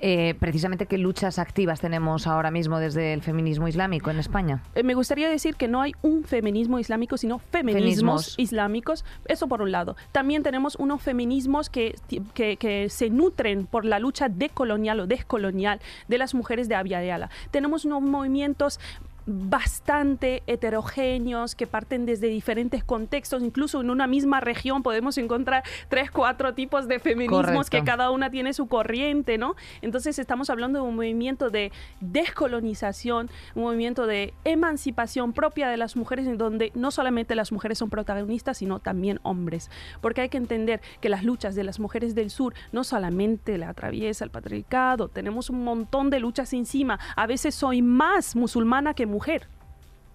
Eh, 0.00 0.34
precisamente, 0.38 0.86
¿qué 0.86 0.98
luchas 0.98 1.38
activas 1.38 1.80
tenemos 1.80 2.26
ahora 2.26 2.50
mismo 2.50 2.78
desde 2.78 3.12
el 3.12 3.22
feminismo 3.22 3.68
islámico 3.68 4.10
en 4.10 4.18
España? 4.18 4.62
Eh, 4.74 4.82
me 4.82 4.94
gustaría 4.94 5.28
decir 5.28 5.56
que 5.56 5.68
no 5.68 5.82
hay 5.82 5.92
un 6.02 6.24
feminismo 6.24 6.78
islámico, 6.78 7.16
sino 7.16 7.38
feminismos, 7.38 7.82
Feminismos. 7.82 8.34
islámicos. 8.38 9.04
Eso 9.26 9.48
por 9.48 9.60
un 9.62 9.72
lado. 9.72 9.96
También 10.12 10.42
tenemos 10.42 10.76
unos 10.76 11.02
feminismos 11.02 11.68
que, 11.68 11.94
que, 12.34 12.56
que 12.56 12.88
se 12.88 13.10
nutren 13.10 13.66
por 13.66 13.84
la 13.84 13.98
lucha 13.98 14.28
decolonial 14.28 15.00
o 15.00 15.06
descolonial 15.06 15.80
de 16.08 16.18
las 16.18 16.34
mujeres 16.34 16.68
de 16.68 16.74
Abya. 16.74 17.02
Tenemos 17.50 17.84
unos 17.84 18.02
movimientos 18.02 18.78
bastante 19.26 20.42
heterogéneos 20.46 21.54
que 21.54 21.66
parten 21.66 22.06
desde 22.06 22.28
diferentes 22.28 22.84
contextos, 22.84 23.42
incluso 23.42 23.80
en 23.80 23.90
una 23.90 24.06
misma 24.06 24.40
región 24.40 24.82
podemos 24.82 25.18
encontrar 25.18 25.62
tres, 25.88 26.10
cuatro 26.10 26.54
tipos 26.54 26.88
de 26.88 26.98
feminismos 26.98 27.70
que 27.70 27.78
Correcto. 27.78 27.84
cada 27.84 28.10
una 28.10 28.30
tiene 28.30 28.52
su 28.52 28.66
corriente, 28.66 29.38
¿no? 29.38 29.54
Entonces 29.80 30.18
estamos 30.18 30.50
hablando 30.50 30.82
de 30.82 30.88
un 30.88 30.96
movimiento 30.96 31.50
de 31.50 31.72
descolonización, 32.00 33.30
un 33.54 33.62
movimiento 33.62 34.06
de 34.06 34.34
emancipación 34.44 35.32
propia 35.32 35.68
de 35.68 35.76
las 35.76 35.96
mujeres, 35.96 36.26
en 36.26 36.38
donde 36.38 36.72
no 36.74 36.90
solamente 36.90 37.34
las 37.34 37.52
mujeres 37.52 37.78
son 37.78 37.90
protagonistas, 37.90 38.58
sino 38.58 38.80
también 38.80 39.20
hombres. 39.22 39.70
Porque 40.00 40.22
hay 40.22 40.28
que 40.28 40.38
entender 40.38 40.80
que 41.00 41.08
las 41.08 41.24
luchas 41.24 41.54
de 41.54 41.64
las 41.64 41.80
mujeres 41.80 42.14
del 42.14 42.30
sur 42.30 42.54
no 42.72 42.84
solamente 42.84 43.58
la 43.58 43.70
atraviesa 43.70 44.24
el 44.24 44.30
patriarcado, 44.30 45.08
tenemos 45.08 45.50
un 45.50 45.64
montón 45.64 46.10
de 46.10 46.20
luchas 46.20 46.52
encima. 46.52 46.98
A 47.16 47.26
veces 47.26 47.54
soy 47.54 47.82
más 47.82 48.36
musulmana 48.36 48.94
que 48.94 49.06
mujer. 49.12 49.46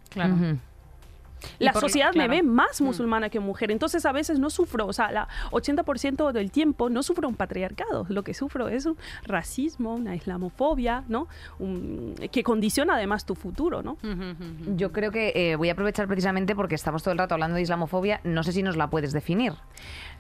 Claro. 0.10 0.34
Ujú. 0.34 0.46
Y 0.46 0.58
La 1.60 1.74
sociedad 1.74 2.12
claro. 2.12 2.30
me 2.30 2.38
ve 2.38 2.44
más 2.44 2.82
Mm. 2.82 2.86
musulmana 2.86 3.30
que 3.30 3.40
mujer, 3.40 3.72
entonces 3.72 4.06
a 4.06 4.12
veces 4.12 4.40
no 4.40 4.50
sufro, 4.50 4.86
o 4.88 4.94
sea, 4.94 5.12
la 5.12 5.28
80% 5.52 6.32
del 6.32 6.52
tiempo 6.52 6.90
no 6.90 7.04
sufro 7.04 7.28
un 7.28 7.36
patriarcado, 7.36 8.06
lo 8.10 8.24
que 8.24 8.34
sufro 8.34 8.68
es 8.70 8.86
un 8.86 8.98
racismo, 9.24 9.94
una 9.96 10.16
islamofobia, 10.16 11.04
¿no? 11.08 11.28
Un- 11.60 12.16
que 12.32 12.44
condiciona 12.44 12.96
además 12.96 13.26
tu 13.26 13.36
futuro, 13.36 13.82
¿no? 13.84 13.98
Yo 14.76 14.92
creo 14.92 15.12
que 15.12 15.32
eh, 15.36 15.56
voy 15.56 15.70
a 15.70 15.74
aprovechar 15.74 16.08
precisamente 16.08 16.56
porque 16.56 16.76
estamos 16.76 17.04
todo 17.04 17.12
el 17.12 17.18
rato 17.18 17.34
hablando 17.36 17.56
de 17.56 17.62
islamofobia. 17.62 18.22
No 18.24 18.44
sé 18.44 18.52
si 18.52 18.64
nos 18.64 18.76
la 18.78 18.90
puedes 18.90 19.12
definir. 19.14 19.54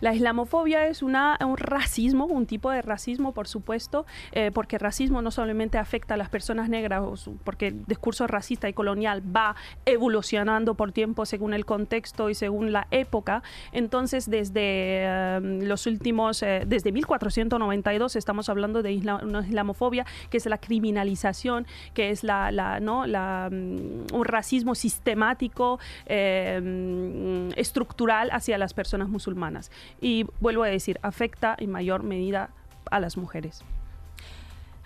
La 0.01 0.13
islamofobia 0.13 0.88
es 0.88 1.01
una, 1.01 1.38
un 1.43 1.57
racismo, 1.57 2.26
un 2.26 2.45
tipo 2.45 2.70
de 2.72 2.82
racismo, 2.82 3.34
por 3.34 3.47
supuesto, 3.47 4.05
eh, 4.32 4.51
porque 4.53 4.76
el 4.76 4.82
racismo 4.82 5.22
no 5.22 5.32
solamente 5.32 5.78
afecta 5.78 6.13
a 6.13 6.18
las 6.18 6.30
personas 6.30 6.70
negras, 6.70 7.28
porque 7.43 7.68
el 7.68 7.86
discurso 7.86 8.28
racista 8.28 8.70
y 8.70 8.74
colonial 8.74 9.24
va 9.36 9.55
evolucionando 9.86 10.76
por 10.76 10.91
tiempo 10.91 11.07
según 11.26 11.53
el 11.53 11.66
contexto 11.66 12.30
y 12.30 12.36
según 12.36 12.72
la 12.72 12.88
época. 12.91 13.43
Entonces, 13.72 14.30
desde 14.30 14.62
eh, 14.62 15.39
los 15.41 15.86
últimos, 15.86 16.43
eh, 16.43 16.64
desde 16.66 16.91
1492 16.91 18.16
estamos 18.16 18.49
hablando 18.49 18.82
de 18.84 18.95
una 19.24 19.45
islamofobia, 19.45 20.05
que 20.30 20.38
es 20.38 20.45
la 20.45 20.58
criminalización, 20.58 21.66
que 21.93 22.10
es 22.10 22.24
la, 22.24 22.51
la, 22.51 22.80
¿no? 22.80 23.05
la, 23.05 23.49
mm, 23.51 24.14
un 24.14 24.26
racismo 24.26 24.76
sistemático, 24.76 25.80
eh, 26.05 27.51
estructural 27.55 28.30
hacia 28.32 28.58
las 28.58 28.74
personas 28.74 29.10
musulmanas. 29.10 29.72
Y 30.01 30.26
vuelvo 30.39 30.64
a 30.64 30.68
decir, 30.68 30.99
afecta 31.01 31.55
en 31.58 31.72
mayor 31.72 32.03
medida 32.03 32.49
a 32.89 32.99
las 32.99 33.18
mujeres. 33.18 33.64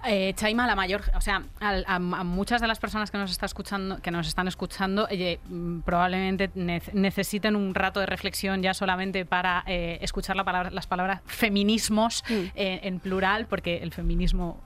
Eh, 0.05 0.33
Chaima, 0.35 0.65
la 0.67 0.75
mayor, 0.75 1.03
o 1.15 1.21
sea, 1.21 1.43
a, 1.59 1.95
a 1.95 1.99
muchas 1.99 2.59
de 2.61 2.67
las 2.67 2.79
personas 2.79 3.11
que 3.11 3.17
nos 3.17 3.29
está 3.31 3.45
escuchando, 3.45 4.01
que 4.01 4.09
nos 4.11 4.27
están 4.27 4.47
escuchando, 4.47 5.07
eh, 5.11 5.39
mm, 5.47 5.81
probablemente 5.81 6.49
ne- 6.55 6.81
necesiten 6.93 7.55
un 7.55 7.75
rato 7.75 7.99
de 7.99 8.05
reflexión 8.07 8.61
ya 8.63 8.73
solamente 8.73 9.25
para 9.25 9.63
eh, 9.67 9.99
escuchar 10.01 10.35
la 10.35 10.43
palabra- 10.43 10.71
las 10.71 10.87
palabras 10.87 11.21
feminismos 11.25 12.23
Mm. 12.29 12.33
eh, 12.55 12.79
en 12.83 12.99
plural, 12.99 13.45
porque 13.47 13.77
el 13.83 13.91
feminismo, 13.91 14.61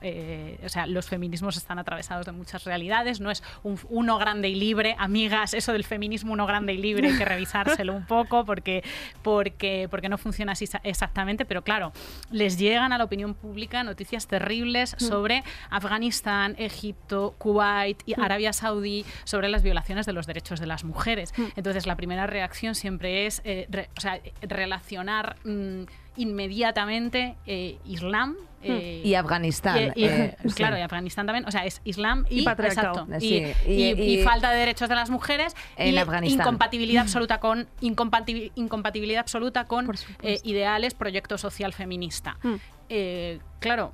o 0.64 0.68
sea, 0.68 0.86
los 0.86 1.06
feminismos 1.08 1.56
están 1.56 1.78
atravesados 1.78 2.24
de 2.26 2.32
muchas 2.32 2.64
realidades. 2.64 3.20
No 3.20 3.30
es 3.30 3.42
un 3.62 3.78
uno 3.88 4.18
grande 4.18 4.48
y 4.48 4.54
libre, 4.54 4.94
amigas. 4.98 5.52
Eso 5.54 5.72
del 5.72 5.84
feminismo 5.84 6.32
uno 6.32 6.46
grande 6.46 6.72
y 6.72 6.78
libre 6.78 7.08
hay 7.08 7.18
que 7.18 7.24
revisárselo 7.24 7.92
un 7.94 8.06
poco 8.06 8.44
porque 8.44 8.82
porque 9.22 9.88
porque 9.90 10.08
no 10.08 10.18
funciona 10.18 10.52
así 10.52 10.66
exactamente. 10.82 11.44
Pero 11.44 11.62
claro, 11.62 11.92
les 12.30 12.58
llegan 12.58 12.92
a 12.92 12.98
la 12.98 13.04
opinión 13.04 13.34
pública 13.34 13.82
noticias 13.84 14.26
terribles 14.26 14.94
sobre 14.98 15.25
Afganistán, 15.70 16.54
Egipto, 16.58 17.34
Kuwait 17.38 18.02
y 18.06 18.14
Arabia 18.20 18.52
Saudí 18.52 19.04
sobre 19.24 19.48
las 19.48 19.62
violaciones 19.62 20.06
de 20.06 20.12
los 20.12 20.26
derechos 20.26 20.60
de 20.60 20.66
las 20.66 20.84
mujeres. 20.84 21.32
Entonces, 21.56 21.86
la 21.86 21.96
primera 21.96 22.26
reacción 22.26 22.74
siempre 22.74 23.26
es 23.26 23.40
eh, 23.44 23.66
re- 23.70 23.88
o 23.96 24.00
sea, 24.00 24.20
relacionar 24.42 25.36
mm, 25.44 25.82
inmediatamente 26.16 27.36
eh, 27.46 27.78
Islam. 27.84 28.36
eh, 28.62 29.02
Y 29.04 29.14
Afganistán. 29.14 29.92
y- 29.94 30.00
y- 30.00 30.04
eh, 30.04 30.36
sí. 30.44 30.54
claro, 30.54 30.76
y 30.78 30.80
Afganistán 30.80 31.26
también, 31.26 31.44
o 31.46 31.50
sea, 31.50 31.64
es 31.64 31.80
Islam 31.84 32.24
y, 32.30 32.40
Y 32.40 32.42
patriarcado. 32.44 33.02
exacto, 33.04 33.20
Sí, 33.20 33.52
y, 33.66 33.72
y- 33.72 33.92
y- 33.92 34.02
y 34.16 34.20
y- 34.20 34.22
falta 34.24 34.50
de 34.50 34.58
derechos 34.58 34.88
de 34.88 34.94
las 34.94 35.10
mujeres 35.10 35.54
En 35.76 35.94
y 35.94 35.98
Afganistán. 35.98 36.40
incompatibilidad 36.40 37.02
absoluta 37.04 37.38
con 37.38 37.68
incompatibil- 37.80 38.52
incompatibilidad 38.54 39.20
absoluta 39.20 39.64
con 39.66 39.90
eh, 40.22 40.40
ideales, 40.44 40.94
proyecto 40.94 41.38
social 41.38 41.72
feminista. 41.72 42.38
Mm. 42.42 42.54
Eh, 42.88 43.38
claro. 43.60 43.92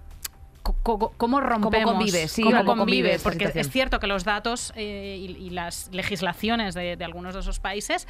¿Cómo 0.62 1.40
rompemos? 1.40 1.94
convive? 1.94 2.28
Sí, 2.28 2.42
¿Cómo 2.42 2.56
cómo 2.58 2.66
convive 2.66 2.78
convive? 2.84 3.14
esta 3.14 3.22
Porque 3.24 3.46
situación. 3.46 3.60
es 3.66 3.70
cierto 3.72 4.00
que 4.00 4.06
los 4.06 4.24
datos 4.24 4.72
eh, 4.76 5.16
y, 5.20 5.36
y 5.46 5.50
las 5.50 5.88
legislaciones 5.92 6.74
de, 6.74 6.96
de 6.96 7.04
algunos 7.04 7.34
de 7.34 7.40
esos 7.40 7.58
países 7.58 8.06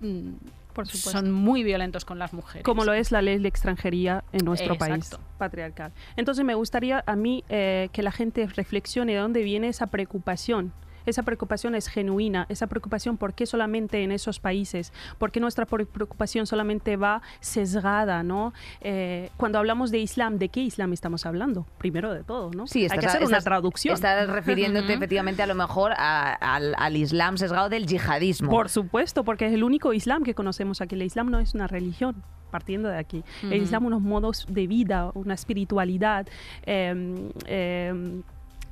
mm, 0.00 0.30
Por 0.74 0.86
son 0.86 1.30
muy 1.32 1.62
violentos 1.62 2.04
con 2.04 2.18
las 2.18 2.32
mujeres. 2.32 2.62
como 2.64 2.84
lo 2.84 2.92
es 2.92 3.10
la 3.10 3.22
ley 3.22 3.38
de 3.38 3.48
extranjería 3.48 4.22
en 4.32 4.44
nuestro 4.44 4.76
país 4.76 5.06
Exacto. 5.06 5.24
patriarcal. 5.38 5.92
Entonces 6.16 6.44
me 6.44 6.54
gustaría 6.54 7.02
a 7.06 7.16
mí 7.16 7.42
eh, 7.48 7.88
que 7.92 8.02
la 8.02 8.12
gente 8.12 8.46
reflexione 8.46 9.12
de 9.12 9.18
dónde 9.18 9.42
viene 9.42 9.68
esa 9.68 9.86
preocupación. 9.86 10.72
Esa 11.06 11.22
preocupación 11.22 11.74
es 11.74 11.88
genuina, 11.88 12.46
esa 12.48 12.66
preocupación, 12.66 13.16
¿por 13.16 13.34
qué 13.34 13.46
solamente 13.46 14.02
en 14.02 14.12
esos 14.12 14.40
países? 14.40 14.92
¿Por 15.18 15.30
qué 15.30 15.40
nuestra 15.40 15.66
pre- 15.66 15.86
preocupación 15.86 16.46
solamente 16.46 16.96
va 16.96 17.22
sesgada, 17.40 18.22
no? 18.22 18.52
Eh, 18.80 19.30
cuando 19.36 19.58
hablamos 19.58 19.90
de 19.90 19.98
Islam, 19.98 20.38
¿de 20.38 20.48
qué 20.48 20.60
Islam 20.60 20.92
estamos 20.92 21.26
hablando? 21.26 21.66
Primero 21.78 22.12
de 22.12 22.24
todo, 22.24 22.50
¿no? 22.50 22.66
Sí, 22.66 22.80
Hay 22.80 22.84
estás, 22.86 23.00
que 23.00 23.06
hacer 23.06 23.24
una 23.24 23.40
traducción. 23.40 23.94
Estás 23.94 24.28
refiriéndote 24.30 24.92
efectivamente 24.94 25.42
a 25.42 25.46
lo 25.46 25.54
mejor 25.54 25.92
a- 25.96 26.32
al, 26.34 26.74
al 26.78 26.96
Islam 26.96 27.36
sesgado 27.38 27.68
del 27.68 27.86
yihadismo. 27.86 28.50
Por 28.50 28.68
supuesto, 28.68 29.24
porque 29.24 29.46
es 29.46 29.52
el 29.52 29.64
único 29.64 29.92
Islam 29.92 30.22
que 30.22 30.34
conocemos 30.34 30.80
aquí. 30.80 30.94
El 30.94 31.02
Islam 31.02 31.30
no 31.30 31.38
es 31.38 31.54
una 31.54 31.66
religión, 31.66 32.22
partiendo 32.50 32.88
de 32.88 32.98
aquí. 32.98 33.24
El. 33.42 33.62
Islam 33.62 33.86
unos 33.86 34.00
modos 34.00 34.46
de 34.48 34.66
vida, 34.66 35.10
una 35.14 35.34
espiritualidad. 35.34 36.26
eh, 36.66 37.30
eh, 37.46 38.22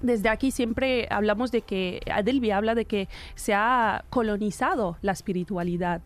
desde 0.02 0.28
aquí 0.28 0.50
siempre 0.50 1.08
hablamos 1.10 1.50
de 1.50 1.62
que, 1.62 2.00
Adelvi 2.12 2.50
habla 2.50 2.74
de 2.74 2.84
que 2.84 3.08
se 3.34 3.54
ha 3.54 4.04
colonizado 4.10 4.98
la 5.00 5.12
espiritualidad. 5.12 6.02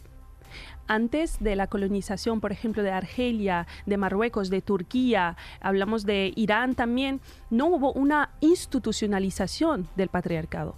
Antes 0.88 1.38
de 1.40 1.57
la 1.57 1.66
colonización, 1.66 2.40
por 2.40 2.53
ejemplo, 2.53 2.82
de 2.84 2.92
Argelia, 2.92 3.66
de 3.86 3.97
Marruecos, 3.97 4.51
de 4.51 4.62
Turquía, 4.62 5.36
hablamos 5.61 6.07
de 6.07 6.32
Irán 6.36 6.76
también, 6.76 7.20
no 7.51 7.66
hubo 7.66 7.92
una 7.92 8.30
institucionalización 8.40 9.88
del 9.97 10.09
patriarcado. 10.09 10.76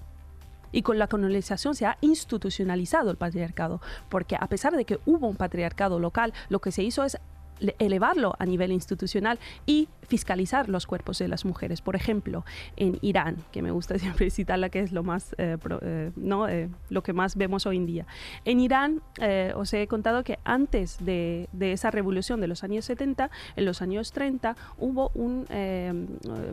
Y 0.72 0.82
con 0.82 0.98
la 0.98 1.08
colonización 1.08 1.74
se 1.74 1.86
ha 1.86 1.98
institucionalizado 2.00 3.10
el 3.10 3.16
patriarcado, 3.16 3.80
porque 4.08 4.36
a 4.36 4.46
pesar 4.46 4.76
de 4.76 4.84
que 4.84 4.98
hubo 5.04 5.26
un 5.26 5.36
patriarcado 5.36 5.98
local, 5.98 6.32
lo 6.48 6.60
que 6.60 6.72
se 6.72 6.82
hizo 6.82 7.04
es 7.04 7.18
elevarlo 7.78 8.34
a 8.38 8.46
nivel 8.46 8.72
institucional 8.72 9.38
y 9.66 9.88
fiscalizar 10.06 10.68
los 10.68 10.86
cuerpos 10.86 11.18
de 11.18 11.28
las 11.28 11.44
mujeres. 11.44 11.82
Por 11.82 11.94
ejemplo, 11.96 12.44
en 12.76 12.98
Irán, 13.02 13.36
que 13.52 13.60
me 13.62 13.70
gusta 13.70 13.98
siempre 13.98 14.30
citarla, 14.30 14.68
que 14.70 14.80
es 14.80 14.92
lo 14.92 15.02
más, 15.02 15.34
eh, 15.38 15.56
pro- 15.60 15.80
eh, 15.82 16.12
no, 16.16 16.48
Eh, 16.48 16.68
lo 16.88 17.02
que 17.02 17.12
más 17.12 17.36
vemos 17.36 17.66
hoy 17.66 17.76
en 17.76 17.86
día. 17.86 18.06
En 18.44 18.58
Irán, 18.60 19.02
eh, 19.20 19.52
os 19.54 19.72
he 19.74 19.86
contado 19.86 20.24
que 20.24 20.38
antes 20.44 20.96
de, 21.04 21.48
de 21.52 21.72
esa 21.72 21.90
revolución 21.90 22.40
de 22.40 22.46
los 22.48 22.64
años 22.64 22.84
70, 22.86 23.30
en 23.56 23.64
los 23.64 23.82
años 23.82 24.12
30, 24.12 24.56
hubo 24.78 25.10
un, 25.14 25.44
eh, 25.50 26.06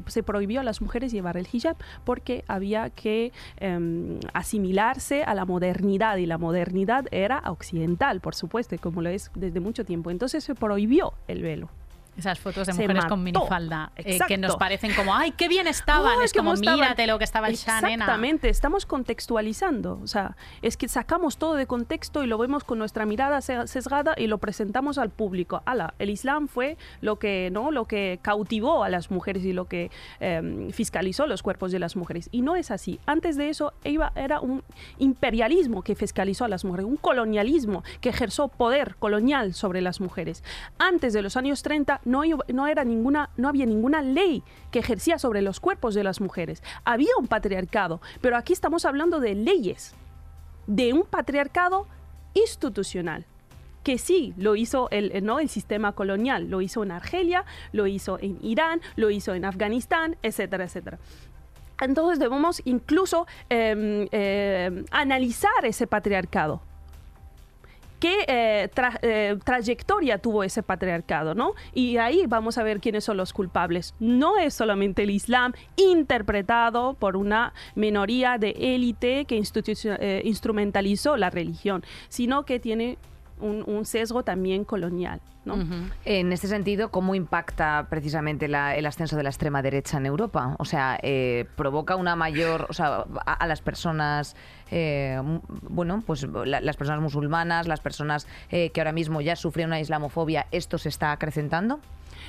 se 0.08 0.22
prohibió 0.24 0.60
a 0.60 0.64
las 0.64 0.82
mujeres 0.82 1.12
llevar 1.12 1.38
el 1.38 1.47
hijab 1.51 1.78
porque 2.03 2.43
había 2.47 2.89
que 2.89 3.32
eh, 3.58 4.20
asimilarse 4.34 5.24
a 5.24 5.34
la 5.34 5.45
modernidad 5.45 6.18
y 6.18 6.26
la 6.26 6.38
modernidad 6.38 7.06
era 7.12 7.41
occidental, 7.45 8.20
por 8.22 8.36
supuesto, 8.36 8.76
como 8.82 9.01
lo 9.01 9.10
es 9.10 9.32
desde 9.36 9.60
mucho 9.60 9.86
tiempo. 9.86 10.12
Entonces 10.12 10.43
se 10.43 10.56
prohibió 10.56 10.95
el 11.28 11.41
velo. 11.41 11.70
Esas 12.18 12.39
fotos 12.39 12.68
de 12.68 12.74
Se 12.74 12.82
mujeres 12.82 13.05
con 13.05 13.24
minifalda 13.24 13.91
eh, 13.97 14.20
que 14.28 14.38
nos 14.38 14.55
parecen 14.55 14.93
como, 14.95 15.13
¡ay, 15.16 15.32
qué 15.32 15.47
bien 15.47 15.68
estaban! 15.68 16.22
Es 16.24 16.32
como, 16.34 16.53
estaban. 16.53 16.80
mírate 16.80 17.07
lo 17.07 17.18
que 17.18 17.24
estaba 17.26 17.49
hecha, 17.49 17.82
nena. 17.82 17.93
Exactamente, 18.05 18.49
estamos 18.49 18.86
contextualizando. 18.86 19.99
O 20.01 20.07
sea, 20.07 20.36
es 20.61 20.78
que 20.78 20.88
sacamos 20.88 21.38
todo 21.38 21.55
de 21.55 21.68
contexto 21.68 22.24
y 22.24 22.28
lo 22.28 22.38
vemos 22.38 22.63
con 22.63 22.80
nuestra 22.80 23.05
mirada 23.05 23.41
se- 23.41 23.68
sesgada 23.68 24.13
y 24.18 24.28
lo 24.28 24.38
presentamos 24.38 24.97
al 24.97 25.09
público. 25.09 25.61
Ala, 25.66 25.93
el 25.99 26.09
Islam 26.09 26.47
fue 26.47 26.78
lo 27.01 27.18
que, 27.20 27.49
¿no? 27.51 27.72
lo 27.72 27.86
que 27.86 28.20
cautivó 28.22 28.84
a 28.84 28.89
las 28.89 29.11
mujeres 29.11 29.43
y 29.43 29.53
lo 29.53 29.66
que 29.66 29.91
eh, 30.20 30.70
fiscalizó 30.72 31.28
los 31.28 31.43
cuerpos 31.43 31.72
de 31.72 31.80
las 31.80 31.95
mujeres. 31.95 32.30
Y 32.32 32.41
no 32.41 32.55
es 32.55 32.72
así. 32.72 32.99
Antes 33.05 33.36
de 33.38 33.49
eso 33.49 33.74
iba- 33.84 34.11
era 34.16 34.39
un 34.39 34.63
imperialismo 34.99 35.82
que 35.82 35.95
fiscalizó 35.95 36.45
a 36.45 36.47
las 36.47 36.66
mujeres, 36.66 36.86
un 36.86 36.97
colonialismo 36.97 37.84
que 38.01 38.09
ejerció 38.09 38.47
poder 38.47 38.95
colonial 38.97 39.53
sobre 39.53 39.82
las 39.82 39.99
mujeres. 40.01 40.43
Antes 40.78 41.13
de 41.13 41.22
los 41.22 41.38
años 41.38 41.61
30 41.63 42.01
no, 42.06 42.22
no, 42.53 42.68
era 42.68 42.84
ninguna, 42.86 43.30
no 43.36 43.49
había 43.49 43.66
ninguna 43.66 44.01
ley 44.01 44.43
que 44.72 44.80
ejercía 44.80 45.20
sobre 45.20 45.41
los 45.41 45.60
cuerpos 45.60 45.93
de 45.95 46.03
las 46.03 46.22
mujeres. 46.22 46.64
Había 46.86 47.10
un 47.20 47.28
patriarcado, 47.28 47.99
pero 48.22 48.38
aquí 48.38 48.53
estamos 48.53 48.86
hablando 48.86 49.20
de 49.20 49.36
leyes, 49.36 49.93
de 50.68 50.93
un 50.93 51.03
patriarcado 51.03 51.88
institucional 52.34 53.26
que 53.84 53.97
sí 53.99 54.34
lo 54.38 54.56
hizo 54.56 54.89
el, 54.89 55.12
el- 55.12 55.24
¿no? 55.26 55.39
el 55.39 55.47
sistema 55.49 55.91
colonial, 55.91 56.49
lo 56.49 56.62
hizo 56.62 56.82
en 56.84 56.91
Argelia, 56.91 57.45
lo 57.72 57.86
hizo 57.86 58.18
en 58.20 58.39
Irán, 58.41 58.82
lo 58.95 59.12
hizo 59.12 59.36
en 59.36 59.45
Afganistán, 59.45 60.18
etcétera, 60.24 60.64
etcétera. 60.64 60.97
Entonces 61.80 62.18
debemos 62.18 62.62
incluso 62.66 63.28
eh, 63.49 64.08
eh, 64.12 64.86
analizar 64.91 65.51
ese 65.66 65.86
patriarcado. 65.86 66.62
¿Qué 68.06 68.24
eh, 68.28 68.70
eh, 69.01 69.36
trayectoria 69.43 70.20
tuvo 70.20 70.43
ese 70.43 70.62
patriarcado? 70.62 71.34
¿no? 71.34 71.53
Y 71.74 71.97
ahí 71.97 72.28
vamos 72.28 72.60
a 72.60 72.64
ver 72.64 72.80
quiénes 72.80 73.03
son 73.03 73.18
los 73.18 73.34
culpables. 73.34 73.95
No 73.99 74.38
es 74.38 74.53
solamente 74.53 75.01
el 75.01 75.10
Islam 75.10 75.53
interpretado 75.76 76.93
por 76.93 77.18
una 77.18 77.56
minoría 77.74 78.38
de 78.38 78.51
élite 78.60 79.26
que 79.26 79.41
eh, 79.41 80.22
instrumentalizó 80.24 81.18
la 81.18 81.32
religión, 81.32 81.84
sino 82.08 82.45
que 82.45 82.60
tiene 82.60 82.99
un, 83.40 83.64
un 83.68 83.86
sesgo 83.86 84.24
también 84.24 84.64
colonial. 84.64 85.20
¿no? 85.46 85.58
En 86.06 86.34
este 86.34 86.48
sentido, 86.48 86.90
¿cómo 86.90 87.14
impacta 87.14 87.86
precisamente 87.88 88.48
la- 88.48 88.76
el 88.76 88.86
ascenso 88.88 89.16
de 89.16 89.22
la 89.22 89.30
extrema 89.30 89.62
derecha 89.62 89.98
en 89.98 90.08
Europa? 90.08 90.56
O 90.58 90.66
sea, 90.66 90.98
eh, 91.04 91.46
provoca 91.56 91.96
una 91.96 92.16
mayor, 92.16 92.66
o 92.68 92.74
sea, 92.74 93.06
a, 93.28 93.46
las 93.46 93.62
personas, 93.62 94.36
eh, 94.72 95.22
bueno, 95.70 96.02
pues 96.08 96.24
la- 96.24 96.62
las 96.62 96.78
personas 96.78 97.02
musulmanas, 97.04 97.68
las 97.68 97.80
personas 97.80 98.26
eh, 98.50 98.72
que 98.72 98.82
ahora 98.82 98.92
mismo 98.92 99.22
ya 99.22 99.36
sufren 99.36 99.68
una 99.68 99.80
islamofobia, 99.80 100.48
¿esto 100.52 100.80
se 100.80 100.90
está 100.90 101.12
acrecentando? 101.12 101.80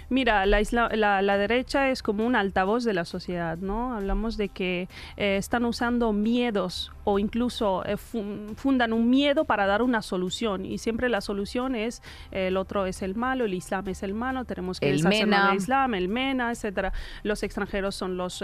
Mira, 0.09 0.47
la, 0.47 0.61
isla- 0.61 0.91
la, 0.95 1.23
la 1.23 1.39
derecha 1.39 1.91
es 1.91 2.03
como 2.03 2.27
un 2.27 2.37
altavoz 2.37 2.85
de 2.85 2.95
la 2.95 3.05
sociedad, 3.05 3.59
¿no? 3.59 3.95
Hablamos 3.95 4.37
de 4.37 4.49
que 4.49 4.89
eh, 5.17 5.37
están 5.37 5.65
usando 5.65 6.13
miedos 6.13 6.93
o 7.05 7.19
incluso 7.19 7.85
eh, 7.87 7.97
fun- 7.97 8.55
fundan 8.57 8.93
un 8.93 9.09
miedo 9.11 9.45
para 9.45 9.67
dar 9.67 9.83
una 9.83 10.03
solución 10.03 10.65
y 10.65 10.79
siempre 10.79 11.09
la 11.09 11.21
solución 11.21 11.75
es 11.77 12.03
eh, 12.33 12.49
el 12.49 12.57
otro 12.57 12.87
es 12.87 13.03
el 13.03 13.15
malo, 13.15 13.45
el 13.45 13.55
Islam 13.55 13.87
es 13.89 14.03
el 14.03 14.15
malo, 14.15 14.45
tenemos 14.45 14.81
que 14.81 14.91
El 14.91 14.97
deshacernos 14.97 15.49
del 15.51 15.57
Islam, 15.57 15.95
el 15.95 16.09
MENA, 16.09 16.51
etcétera. 16.51 16.93
Los 17.23 17.43
extranjeros 17.43 17.95
son 17.95 18.17
los 18.17 18.43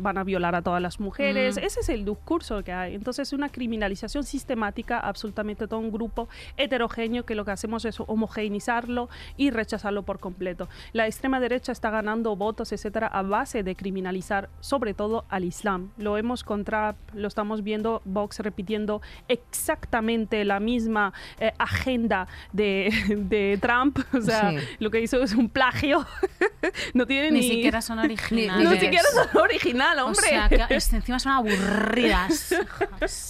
van 0.00 0.18
a 0.18 0.24
violar 0.24 0.54
a 0.54 0.62
todas 0.62 0.80
las 0.82 1.00
mujeres. 1.00 1.56
Ese 1.56 1.80
es 1.80 1.88
el 1.88 2.04
discurso 2.04 2.62
que 2.62 2.72
hay. 2.72 2.94
Entonces, 2.94 3.32
una 3.32 3.48
criminalización 3.48 4.24
sistemática 4.24 5.00
absolutamente 5.00 5.66
todo 5.66 5.80
un 5.80 5.90
grupo 5.90 6.28
heterogéneo 6.56 7.24
que 7.24 7.34
lo 7.34 7.44
que 7.44 7.50
hacemos 7.50 7.84
es 7.84 7.98
homogeneizarlo 8.00 9.08
y 9.36 9.50
rechazarlo 9.50 10.02
por 10.02 10.18
completo. 10.20 10.43
La 10.92 11.06
extrema 11.06 11.40
derecha 11.40 11.72
está 11.72 11.90
ganando 11.90 12.36
votos, 12.36 12.72
etcétera, 12.72 13.06
a 13.06 13.22
base 13.22 13.62
de 13.62 13.74
criminalizar 13.74 14.48
sobre 14.60 14.94
todo 14.94 15.24
al 15.28 15.44
Islam. 15.44 15.90
Lo 15.96 16.12
vemos 16.12 16.44
con 16.44 16.64
Trump, 16.64 16.96
lo 17.14 17.28
estamos 17.28 17.62
viendo 17.62 18.02
Vox 18.04 18.38
repitiendo 18.40 19.00
exactamente 19.28 20.44
la 20.44 20.60
misma 20.60 21.12
eh, 21.38 21.52
agenda 21.58 22.26
de, 22.52 22.90
de 23.28 23.58
Trump. 23.60 23.98
O 24.12 24.20
sea, 24.20 24.50
Sí. 24.50 24.56
lo 24.78 24.90
que 24.90 25.00
hizo 25.00 25.22
es 25.22 25.32
un 25.34 25.48
plagio. 25.48 26.06
no 26.94 27.06
tiene 27.06 27.30
Ni 27.30 27.40
ni, 27.40 27.48
siquiera 27.48 27.80
son 27.80 27.98
originales. 28.00 28.64
No 28.64 28.72
siquiera 28.72 29.04
son 29.14 29.40
original, 29.42 29.98
hombre. 30.00 30.26
O 30.26 30.28
sea, 30.28 30.48
que 30.68 30.74
encima 30.74 31.18
son 31.18 31.32
aburridas. 31.32 32.54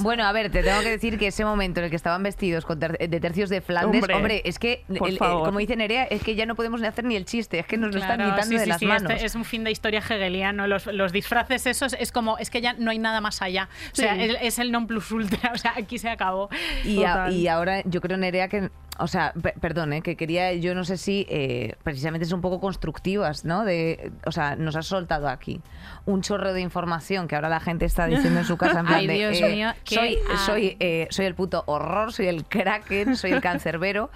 Bueno, 0.01 0.25
a 0.25 0.33
ver, 0.33 0.51
te 0.51 0.62
tengo 0.62 0.81
que 0.81 0.91
decir 0.91 1.19
que 1.19 1.29
ese 1.29 1.45
momento 1.45 1.81
en 1.81 1.85
el 1.85 1.91
que 1.91 1.97
estaban 1.97 2.23
vestidos 2.23 2.65
con 2.65 2.79
ter- 2.81 2.99
de 2.99 3.21
tercios 3.21 3.51
de 3.51 3.61
Flandes, 3.61 4.01
hombre, 4.03 4.15
Hombre, 4.15 4.43
es 4.45 4.59
que, 4.59 4.85
el- 4.89 4.97
el- 5.07 5.19
como 5.19 5.59
dice 5.59 5.77
Nerea, 5.77 6.05
es 6.05 6.23
que 6.23 6.35
ya 6.35 6.47
no 6.47 6.55
podemos 6.55 6.81
ni 6.81 6.87
hacer 6.87 7.04
ni 7.05 7.17
el 7.17 7.25
chiste, 7.25 7.59
es 7.59 7.67
que 7.67 7.77
nos 7.77 7.95
lo 7.95 8.01
están 8.01 8.19
quitando 8.19 8.43
sí, 8.45 8.55
de 8.57 8.65
sí, 8.65 8.69
las 8.69 8.79
sí, 8.79 8.87
manos. 8.87 9.11
este 9.13 9.25
es 9.27 9.35
un 9.35 9.45
fin 9.45 9.65
de 9.65 9.71
historia 9.71 10.01
hegeliano. 10.01 10.67
Los, 10.67 10.87
los 10.87 11.13
disfraces 11.13 11.67
esos 11.67 11.95
es 11.99 12.11
como, 12.13 12.39
es 12.39 12.51
que 12.51 12.61
ya 12.61 12.73
no 12.75 12.91
hay 12.91 12.99
nada 12.99 13.21
más 13.21 13.43
allá. 13.43 13.69
O 13.93 13.95
sea, 13.97 14.17
es, 14.23 14.37
es 14.41 14.59
el 14.59 14.73
non 14.73 14.87
plus 14.87 15.11
ultra. 15.13 15.51
O 15.55 15.59
sea, 15.59 15.75
aquí 15.77 15.99
se 15.99 16.09
acabó. 16.11 16.49
Y, 16.85 17.05
a- 17.05 17.13
Total. 17.13 17.33
y 17.33 17.49
ahora 17.49 17.83
yo 17.85 18.01
creo, 18.01 18.17
Nerea, 18.17 18.49
que, 18.49 18.71
o 18.99 19.07
sea, 19.07 19.33
pe- 19.41 19.55
perdón, 19.61 19.93
¿eh? 19.93 20.03
que 20.03 20.17
quería, 20.17 20.53
yo 20.55 20.75
no 20.75 20.85
sé 20.85 20.97
si 20.97 21.27
eh, 21.29 21.75
precisamente 21.83 22.27
son 22.27 22.37
un 22.39 22.43
poco 22.43 22.61
constructivas, 22.61 23.45
¿no? 23.45 23.65
De, 23.65 24.11
o 24.27 24.33
sea, 24.33 24.57
nos 24.57 24.77
has 24.77 24.87
soltado 24.87 25.29
aquí 25.29 25.61
un 26.07 26.23
chorro 26.23 26.53
de 26.53 26.61
información 26.61 27.29
que 27.29 27.35
ahora 27.37 27.49
la 27.49 27.61
gente 27.61 27.85
está 27.85 28.07
diciendo 28.07 28.41
en 28.41 28.47
su 28.47 28.57
casa 28.57 28.81
en 28.81 28.87
plan 28.87 28.99
Ay, 29.01 29.07
de, 29.07 29.15
Dios 29.15 29.41
eh, 29.41 29.49
mío, 29.55 29.73
soy, 29.85 30.19
soy, 30.45 30.77
eh, 30.81 31.07
soy 31.11 31.27
el 31.27 31.35
puto 31.35 31.63
horror, 31.67 32.13
soy 32.13 32.27
el 32.29 32.45
kraken, 32.45 33.17
soy 33.17 33.33
el 33.33 33.41
cancerbero. 33.41 34.11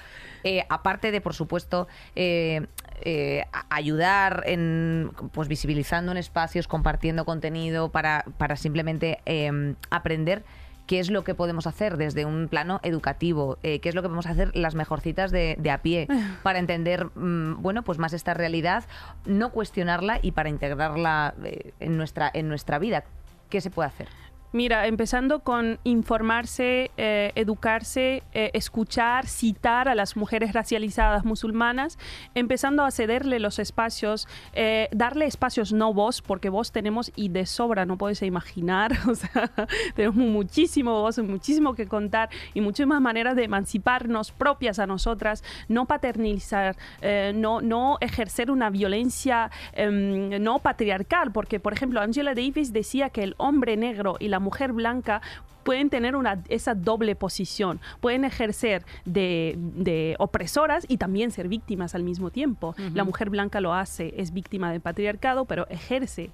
Eh, 0.45 0.65
aparte 0.69 1.11
de, 1.11 1.21
por 1.21 1.35
supuesto, 1.35 1.89
eh, 2.17 2.67
eh, 3.03 3.45
ayudar 3.71 4.43
en, 4.47 5.13
pues 5.33 5.49
visibilizando 5.49 6.13
en 6.13 6.19
espacios, 6.19 6.69
compartiendo 6.69 7.25
contenido 7.25 7.91
para, 7.91 8.25
para 8.39 8.57
simplemente 8.57 9.21
eh, 9.27 9.75
aprender 9.91 10.45
qué 10.89 10.99
es 10.99 11.11
lo 11.11 11.23
que 11.23 11.35
podemos 11.35 11.69
hacer 11.69 11.99
desde 11.99 12.25
un 12.25 12.49
plano 12.49 12.81
educativo, 12.83 13.59
eh, 13.63 13.79
qué 13.79 13.91
es 13.91 13.95
lo 13.95 14.01
que 14.03 14.09
podemos 14.09 14.27
hacer 14.27 14.57
las 14.57 14.75
mejorcitas 14.75 15.31
de, 15.31 15.55
de 15.59 15.71
a 15.71 15.83
pie 15.83 16.09
para 16.43 16.59
entender, 16.59 17.05
mm, 17.15 17.63
bueno, 17.63 17.85
pues 17.85 17.99
más 17.99 18.15
esta 18.15 18.35
realidad, 18.35 18.85
no 19.27 19.53
cuestionarla 19.53 20.19
y 20.23 20.33
para 20.33 20.49
integrarla 20.49 21.35
eh, 21.45 21.73
en 21.79 21.97
nuestra 21.97 22.31
en 22.33 22.49
nuestra 22.49 22.79
vida. 22.79 23.05
¿Qué 23.51 23.61
se 23.61 23.71
puede 23.71 23.89
hacer? 23.89 24.09
Mira, 24.53 24.87
empezando 24.87 25.41
con 25.41 25.79
informarse, 25.85 26.91
eh, 26.97 27.33
educarse, 27.35 28.23
eh, 28.33 28.51
escuchar, 28.55 29.27
citar 29.27 29.89
a 29.89 29.95
las 29.95 30.17
mujeres 30.17 30.55
racializadas 30.55 31.27
musulmanas, 31.27 31.99
empezando 32.35 32.83
a 32.83 32.91
cederle 32.91 33.41
los 33.41 33.59
espacios, 33.59 34.27
eh, 34.55 34.89
darle 34.91 35.27
espacios 35.27 35.75
no 35.75 35.93
voz, 35.93 36.23
porque 36.23 36.49
voz 36.49 36.73
tenemos 36.73 37.13
y 37.15 37.29
de 37.29 37.45
sobra, 37.45 37.85
no 37.85 37.99
puedes 37.99 38.23
imaginar, 38.23 38.93
o 39.09 39.15
sea, 39.15 39.51
tenemos 39.95 40.17
muchísimo 40.17 40.93
voz, 41.03 41.19
muchísimo 41.19 41.75
que 41.75 41.87
contar 41.87 42.31
y 42.55 42.63
muchísimas 42.63 43.03
maneras 43.03 43.37
de 43.37 43.45
emanciparnos 43.45 44.33
propias 44.33 44.79
a 44.79 44.87
nosotras, 44.87 45.45
no 45.69 45.85
paternizar, 45.85 46.77
eh, 47.03 47.33
no, 47.35 47.61
no 47.61 47.99
ejercer 48.01 48.51
una 48.51 48.71
violencia 48.71 49.51
em, 49.75 50.43
no 50.43 50.61
patriarcal, 50.61 51.33
porque 51.33 51.61
por 51.61 51.75
ejemplo 51.75 52.01
Angela 52.01 52.35
Davis 52.35 52.73
decía 52.73 53.11
que 53.11 53.23
el 53.23 53.35
hombre 53.37 53.77
negro 53.77 54.17
y 54.19 54.29
la 54.29 54.38
mujer 54.39 54.73
blanca 54.73 55.23
pueden 55.63 55.91
tener 55.91 56.17
una, 56.17 56.43
esa 56.49 56.75
doble 56.75 57.15
posición, 57.15 57.79
pueden 58.01 58.25
ejercer 58.25 58.87
de, 59.05 59.55
de 59.59 60.17
opresoras 60.19 60.87
y 60.89 60.97
también 60.97 61.31
ser 61.31 61.49
víctimas 61.49 61.95
al 61.95 62.05
mismo 62.05 62.31
tiempo. 62.31 62.75
La 62.95 63.05
mujer 63.05 63.29
blanca 63.29 63.61
lo 63.61 63.75
hace, 63.75 64.15
es 64.17 64.33
víctima 64.33 64.73
del 64.73 64.81
patriarcado, 64.81 65.45
pero 65.45 65.67
ejerce 65.69 66.31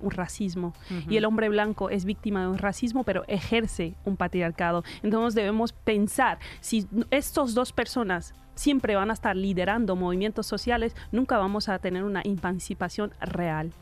un 0.00 0.10
racismo. 0.10 0.72
Y 1.08 1.16
el 1.16 1.24
hombre 1.24 1.48
blanco 1.48 1.90
es 1.90 2.04
víctima 2.04 2.42
de 2.42 2.48
un 2.48 2.58
racismo, 2.58 3.02
pero 3.02 3.24
ejerce 3.26 3.94
un 4.04 4.16
patriarcado. 4.16 4.84
Entonces 5.02 5.34
debemos 5.34 5.72
pensar, 5.72 6.38
si 6.60 6.86
estas 7.10 7.54
dos 7.54 7.72
personas 7.72 8.34
siempre 8.54 8.94
van 8.94 9.10
a 9.10 9.14
estar 9.14 9.36
liderando 9.36 9.96
movimientos 9.96 10.46
sociales, 10.46 10.94
nunca 11.12 11.38
vamos 11.38 11.68
a 11.68 11.78
tener 11.78 12.04
una 12.04 12.22
emancipación 12.24 13.12
real. 13.20 13.72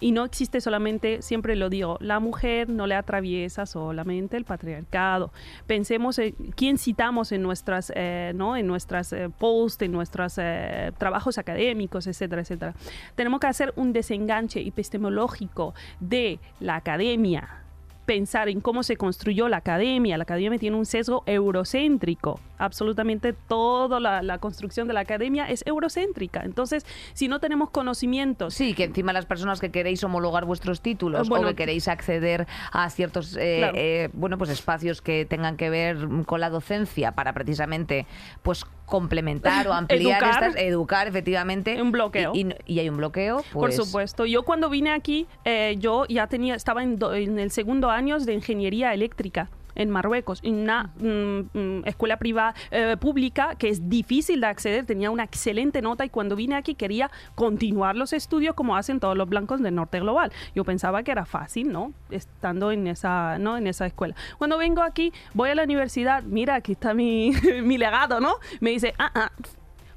Y 0.00 0.12
no 0.12 0.24
existe 0.24 0.60
solamente, 0.60 1.20
siempre 1.20 1.54
lo 1.56 1.68
digo, 1.68 1.98
la 2.00 2.20
mujer 2.20 2.70
no 2.70 2.86
le 2.86 2.94
atraviesa 2.94 3.66
solamente 3.66 4.36
el 4.36 4.44
patriarcado. 4.44 5.30
Pensemos 5.66 6.18
en 6.18 6.32
quién 6.56 6.78
citamos 6.78 7.32
en 7.32 7.42
nuestras, 7.42 7.92
eh, 7.94 8.32
¿no? 8.34 8.56
en 8.56 8.66
nuestras 8.66 9.12
eh, 9.12 9.28
posts, 9.38 9.82
en 9.82 9.92
nuestros 9.92 10.38
eh, 10.38 10.92
trabajos 10.98 11.36
académicos, 11.36 12.06
etcétera, 12.06 12.42
etcétera. 12.42 12.74
Tenemos 13.14 13.40
que 13.40 13.46
hacer 13.46 13.72
un 13.76 13.92
desenganche 13.92 14.66
epistemológico 14.66 15.74
de 16.00 16.40
la 16.60 16.76
academia, 16.76 17.60
pensar 18.06 18.48
en 18.48 18.60
cómo 18.60 18.82
se 18.82 18.96
construyó 18.96 19.48
la 19.48 19.58
academia. 19.58 20.16
La 20.18 20.22
academia 20.24 20.58
tiene 20.58 20.76
un 20.76 20.86
sesgo 20.86 21.22
eurocéntrico. 21.26 22.40
Absolutamente 22.58 23.32
toda 23.32 24.00
la, 24.00 24.22
la 24.22 24.38
construcción 24.38 24.88
de 24.88 24.94
la 24.94 25.00
academia 25.00 25.48
es 25.48 25.62
eurocéntrica. 25.66 26.42
Entonces, 26.44 26.84
si 27.14 27.28
no 27.28 27.40
tenemos 27.40 27.70
conocimientos 27.70 28.54
Sí, 28.54 28.74
que 28.74 28.84
encima 28.84 29.12
las 29.12 29.26
personas 29.26 29.60
que 29.60 29.70
queréis 29.70 30.02
homologar 30.04 30.44
vuestros 30.44 30.80
títulos 30.80 31.28
bueno, 31.28 31.46
o 31.46 31.50
que 31.50 31.54
queréis 31.56 31.88
acceder 31.88 32.46
a 32.72 32.88
ciertos 32.90 33.36
eh, 33.36 33.56
Claro. 33.58 33.74
eh, 33.76 34.10
bueno 34.12 34.38
pues 34.38 34.50
espacios 34.50 35.00
que 35.02 35.24
tengan 35.24 35.56
que 35.56 35.70
ver 35.70 35.98
con 36.26 36.40
la 36.40 36.50
docencia 36.50 37.12
para 37.12 37.32
precisamente 37.32 38.06
pues 38.42 38.64
complementar 38.90 39.66
o 39.68 39.72
ampliar 39.80 40.22
Educar. 40.22 40.44
estas, 40.48 40.62
educar 40.62 41.08
efectivamente. 41.08 41.80
Un 41.80 41.92
bloqueo. 41.92 42.32
Y, 42.34 42.40
y- 42.48 42.54
y 42.66 42.78
hay 42.80 42.88
un 42.90 42.98
bloqueo, 42.98 43.36
pues, 43.38 43.52
Por 43.52 43.72
supuesto. 43.72 44.26
Yo 44.26 44.42
cuando 44.42 44.68
vine 44.68 44.90
aquí, 44.92 45.26
eh, 45.46 45.76
yo 45.78 46.04
ya 46.08 46.26
tenía, 46.26 46.54
estaba 46.54 46.82
en, 46.82 46.98
do- 46.98 47.14
en 47.14 47.38
el 47.38 47.50
segundo 47.50 47.88
año 47.88 48.18
de 48.18 48.34
ingeniería 48.34 48.92
eléctrica 48.92 49.48
en 49.80 49.88
Marruecos, 49.88 50.40
en 50.42 50.56
una 50.56 50.92
mm, 50.98 51.58
mm, 51.58 51.82
escuela 51.86 52.18
privada 52.18 52.54
eh, 52.70 52.96
pública 52.98 53.54
que 53.56 53.70
es 53.70 53.88
difícil 53.88 54.42
de 54.42 54.46
acceder, 54.46 54.84
tenía 54.84 55.10
una 55.10 55.24
excelente 55.24 55.80
nota 55.80 56.04
y 56.04 56.10
cuando 56.10 56.36
vine 56.36 56.54
aquí 56.54 56.74
quería 56.74 57.10
continuar 57.34 57.96
los 57.96 58.12
estudios 58.12 58.54
como 58.54 58.76
hacen 58.76 59.00
todos 59.00 59.16
los 59.16 59.28
blancos 59.28 59.62
del 59.62 59.74
norte 59.74 59.98
global. 59.98 60.32
Yo 60.54 60.64
pensaba 60.64 61.02
que 61.02 61.12
era 61.12 61.24
fácil, 61.24 61.72
¿no? 61.72 61.94
Estando 62.10 62.72
en 62.72 62.86
esa, 62.86 63.38
¿no? 63.38 63.56
en 63.56 63.66
esa 63.66 63.86
escuela. 63.86 64.14
Cuando 64.36 64.58
vengo 64.58 64.82
aquí, 64.82 65.14
voy 65.32 65.48
a 65.48 65.54
la 65.54 65.64
universidad, 65.64 66.22
mira, 66.24 66.56
aquí 66.56 66.72
está 66.72 66.92
mi, 66.92 67.32
mi 67.62 67.78
legado, 67.78 68.20
¿no? 68.20 68.34
Me 68.60 68.70
dice, 68.70 68.94
ah, 68.98 69.10
ah, 69.14 69.32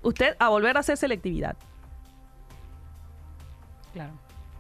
usted 0.01 0.35
a 0.39 0.47
volver 0.47 0.77
a 0.77 0.79
hacer 0.79 0.95
selectividad. 0.95 1.57
Claro. 3.93 4.13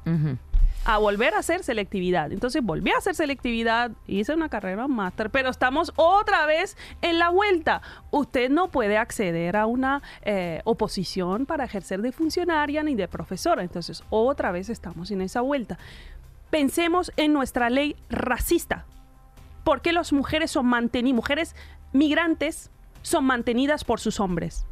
Ujú. 0.05 0.37
A 0.85 0.97
volver 0.97 1.33
a 1.35 1.39
hacer 1.39 1.63
selectividad. 1.63 2.31
Entonces 2.31 2.61
volví 2.63 2.91
a 2.91 2.97
hacer 2.97 3.15
selectividad, 3.15 3.91
hice 4.07 4.33
una 4.33 4.49
carrera 4.49 4.87
máster, 4.87 5.29
pero 5.29 5.49
estamos 5.49 5.93
otra 5.95 6.45
vez 6.45 6.77
en 7.01 7.19
la 7.19 7.29
vuelta. 7.29 7.81
Usted 8.11 8.49
no 8.49 8.69
puede 8.69 8.97
acceder 8.97 9.55
a 9.55 9.65
una 9.65 10.01
eh, 10.23 10.61
oposición 10.65 11.45
para 11.45 11.65
ejercer 11.65 12.01
de 12.01 12.11
funcionaria 12.11 12.83
ni 12.83 12.95
de 12.95 13.07
profesora. 13.07 13.63
Entonces 13.63 14.03
otra 14.09 14.51
vez 14.51 14.69
estamos 14.69 15.11
en 15.11 15.21
esa 15.21 15.41
vuelta. 15.41 15.77
Pensemos 16.49 17.11
en 17.17 17.33
nuestra 17.33 17.69
ley 17.69 17.95
racista. 18.09 18.85
¿Por 19.63 19.81
qué 19.81 19.93
las 19.93 20.11
mujeres 20.11 20.51
son 20.51 20.65
mantenidas, 20.65 21.15
mujeres 21.15 21.55
migrantes 21.93 22.69
son 23.01 23.25
mantenidas 23.25 23.85
por 23.85 23.99
sus 23.99 24.19
hombres? 24.19 24.65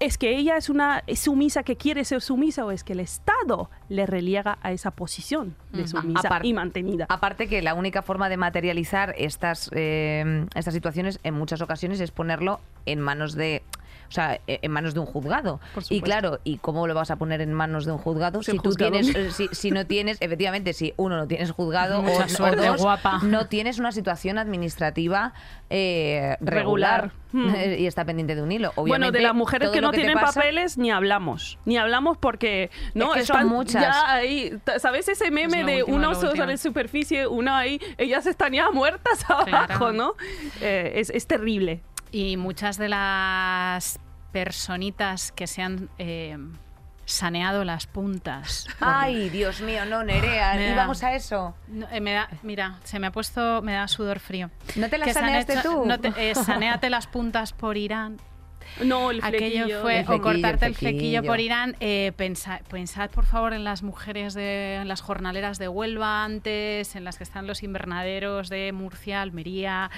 ¿Es 0.00 0.16
que 0.16 0.34
ella 0.38 0.56
es 0.56 0.70
una 0.70 1.04
sumisa 1.14 1.62
que 1.62 1.76
quiere 1.76 2.06
ser 2.06 2.22
sumisa 2.22 2.64
o 2.64 2.70
es 2.70 2.84
que 2.84 2.94
el 2.94 3.00
Estado 3.00 3.70
le 3.90 4.06
relega 4.06 4.58
a 4.62 4.72
esa 4.72 4.92
posición 4.92 5.54
de 5.72 5.86
sumisa 5.86 6.26
Apar- 6.26 6.44
y 6.46 6.54
mantenida? 6.54 7.04
Aparte 7.10 7.48
que 7.48 7.60
la 7.60 7.74
única 7.74 8.00
forma 8.00 8.30
de 8.30 8.38
materializar 8.38 9.14
estas, 9.18 9.68
eh, 9.74 10.46
estas 10.54 10.72
situaciones 10.72 11.20
en 11.22 11.34
muchas 11.34 11.60
ocasiones 11.60 12.00
es 12.00 12.12
ponerlo 12.12 12.60
en 12.86 13.00
manos 13.00 13.34
de 13.34 13.62
o 14.10 14.12
sea, 14.12 14.40
e- 14.48 14.58
en 14.62 14.72
manos 14.72 14.92
de 14.92 15.00
un 15.00 15.06
juzgado. 15.06 15.60
Y 15.88 16.00
claro, 16.02 16.40
¿y 16.42 16.58
cómo 16.58 16.86
lo 16.88 16.94
vas 16.94 17.10
a 17.12 17.16
poner 17.16 17.40
en 17.40 17.54
manos 17.54 17.84
de 17.84 17.92
un 17.92 17.98
juzgado 17.98 18.42
Ser 18.42 18.56
si 18.56 18.58
tú 18.58 18.70
juzgado. 18.70 18.90
tienes, 18.90 19.14
eh, 19.14 19.30
si, 19.30 19.48
si 19.52 19.70
no 19.70 19.86
tienes, 19.86 20.18
efectivamente, 20.20 20.72
si 20.72 20.92
uno 20.96 21.16
no 21.16 21.28
tienes 21.28 21.52
juzgado 21.52 22.02
Mucha 22.02 22.22
o, 22.22 22.24
o 22.24 22.28
suerte, 22.28 22.66
dos, 22.66 22.80
guapa. 22.82 23.20
no 23.22 23.46
tienes 23.46 23.78
una 23.78 23.92
situación 23.92 24.36
administrativa 24.38 25.32
eh, 25.70 26.36
regular, 26.40 27.12
Regular. 27.12 27.20
Hmm. 27.32 27.54
y 27.78 27.86
está 27.86 28.04
pendiente 28.04 28.34
de 28.34 28.42
un 28.42 28.50
hilo. 28.50 28.72
Bueno, 28.74 28.82
Obviamente, 29.06 29.18
de 29.18 29.22
las 29.24 29.34
mujeres 29.34 29.70
que 29.70 29.80
no 29.80 29.92
tienen 29.92 30.14
pasa- 30.18 30.40
papeles 30.40 30.76
ni 30.78 30.90
hablamos, 30.90 31.58
ni 31.64 31.76
hablamos 31.76 32.18
porque 32.18 32.70
no 32.94 33.14
Es 33.14 33.20
que 33.20 33.26
son 33.32 33.46
muchas. 33.46 33.80
ya 33.82 34.12
ahí, 34.14 34.52
¿sabes 34.78 35.06
ese 35.08 35.30
meme 35.30 35.60
lo 35.60 35.66
de 35.68 35.82
último, 35.84 35.96
uno 35.98 36.14
sobre 36.16 36.56
superficie, 36.56 37.28
uno 37.28 37.54
ahí, 37.54 37.80
ellas 37.98 38.26
están 38.26 38.52
ya 38.52 38.72
muertas 38.72 39.24
abajo, 39.30 39.92
¿no? 39.92 40.14
Eh, 40.60 40.94
es, 40.96 41.10
es 41.10 41.28
terrible. 41.28 41.82
Y 42.12 42.36
muchas 42.36 42.76
de 42.78 42.88
las 42.88 43.98
personitas 44.32 45.32
que 45.32 45.46
se 45.46 45.62
han 45.62 45.88
eh, 45.98 46.36
saneado 47.04 47.64
las 47.64 47.86
puntas. 47.86 48.66
por- 48.78 48.88
Ay, 48.88 49.28
Dios 49.30 49.60
mío, 49.60 49.84
no, 49.84 50.02
Nerea, 50.04 50.54
Me 50.54 50.66
da- 50.66 50.72
íbamos 50.72 51.02
a 51.02 51.14
eso. 51.14 51.54
No, 51.68 51.88
eh, 51.90 52.00
me 52.00 52.12
da, 52.12 52.28
mira, 52.42 52.78
se 52.84 52.98
me 52.98 53.06
ha 53.08 53.12
puesto, 53.12 53.62
me 53.62 53.72
da 53.72 53.88
sudor 53.88 54.18
frío. 54.20 54.50
¿No 54.76 54.88
te 54.88 54.98
las 54.98 55.12
saneaste 55.12 55.54
hecho- 55.54 55.62
tú? 55.62 55.84
no 55.86 55.98
te- 55.98 56.12
eh, 56.30 56.34
sanéate 56.34 56.90
las 56.90 57.06
puntas 57.06 57.52
por 57.52 57.76
Irán. 57.76 58.18
No, 58.84 59.10
el 59.10 59.18
Aquello 59.24 59.64
flequillo. 59.64 59.82
fue, 59.82 60.00
El 60.00 60.10
o 60.10 60.22
cortarte 60.22 60.66
el 60.66 60.72
el 60.72 60.76
flequillo 60.76 61.00
flequillo. 61.20 61.22
por 61.24 61.40
Irán. 61.40 61.76
Eh, 61.80 62.12
pensa- 62.16 62.60
pensad, 62.70 63.10
por 63.10 63.26
favor, 63.26 63.52
en 63.52 63.64
las 63.64 63.82
mujeres 63.82 64.32
de 64.34 64.76
en 64.76 64.86
las 64.86 65.00
jornaleras 65.00 65.58
de 65.58 65.66
Huelva 65.68 66.22
antes, 66.24 66.94
en 66.94 67.02
las 67.02 67.16
que 67.18 67.24
están 67.24 67.48
los 67.48 67.64
invernaderos 67.64 68.48
de 68.48 68.70
Murcia, 68.72 69.22
Almería. 69.22 69.90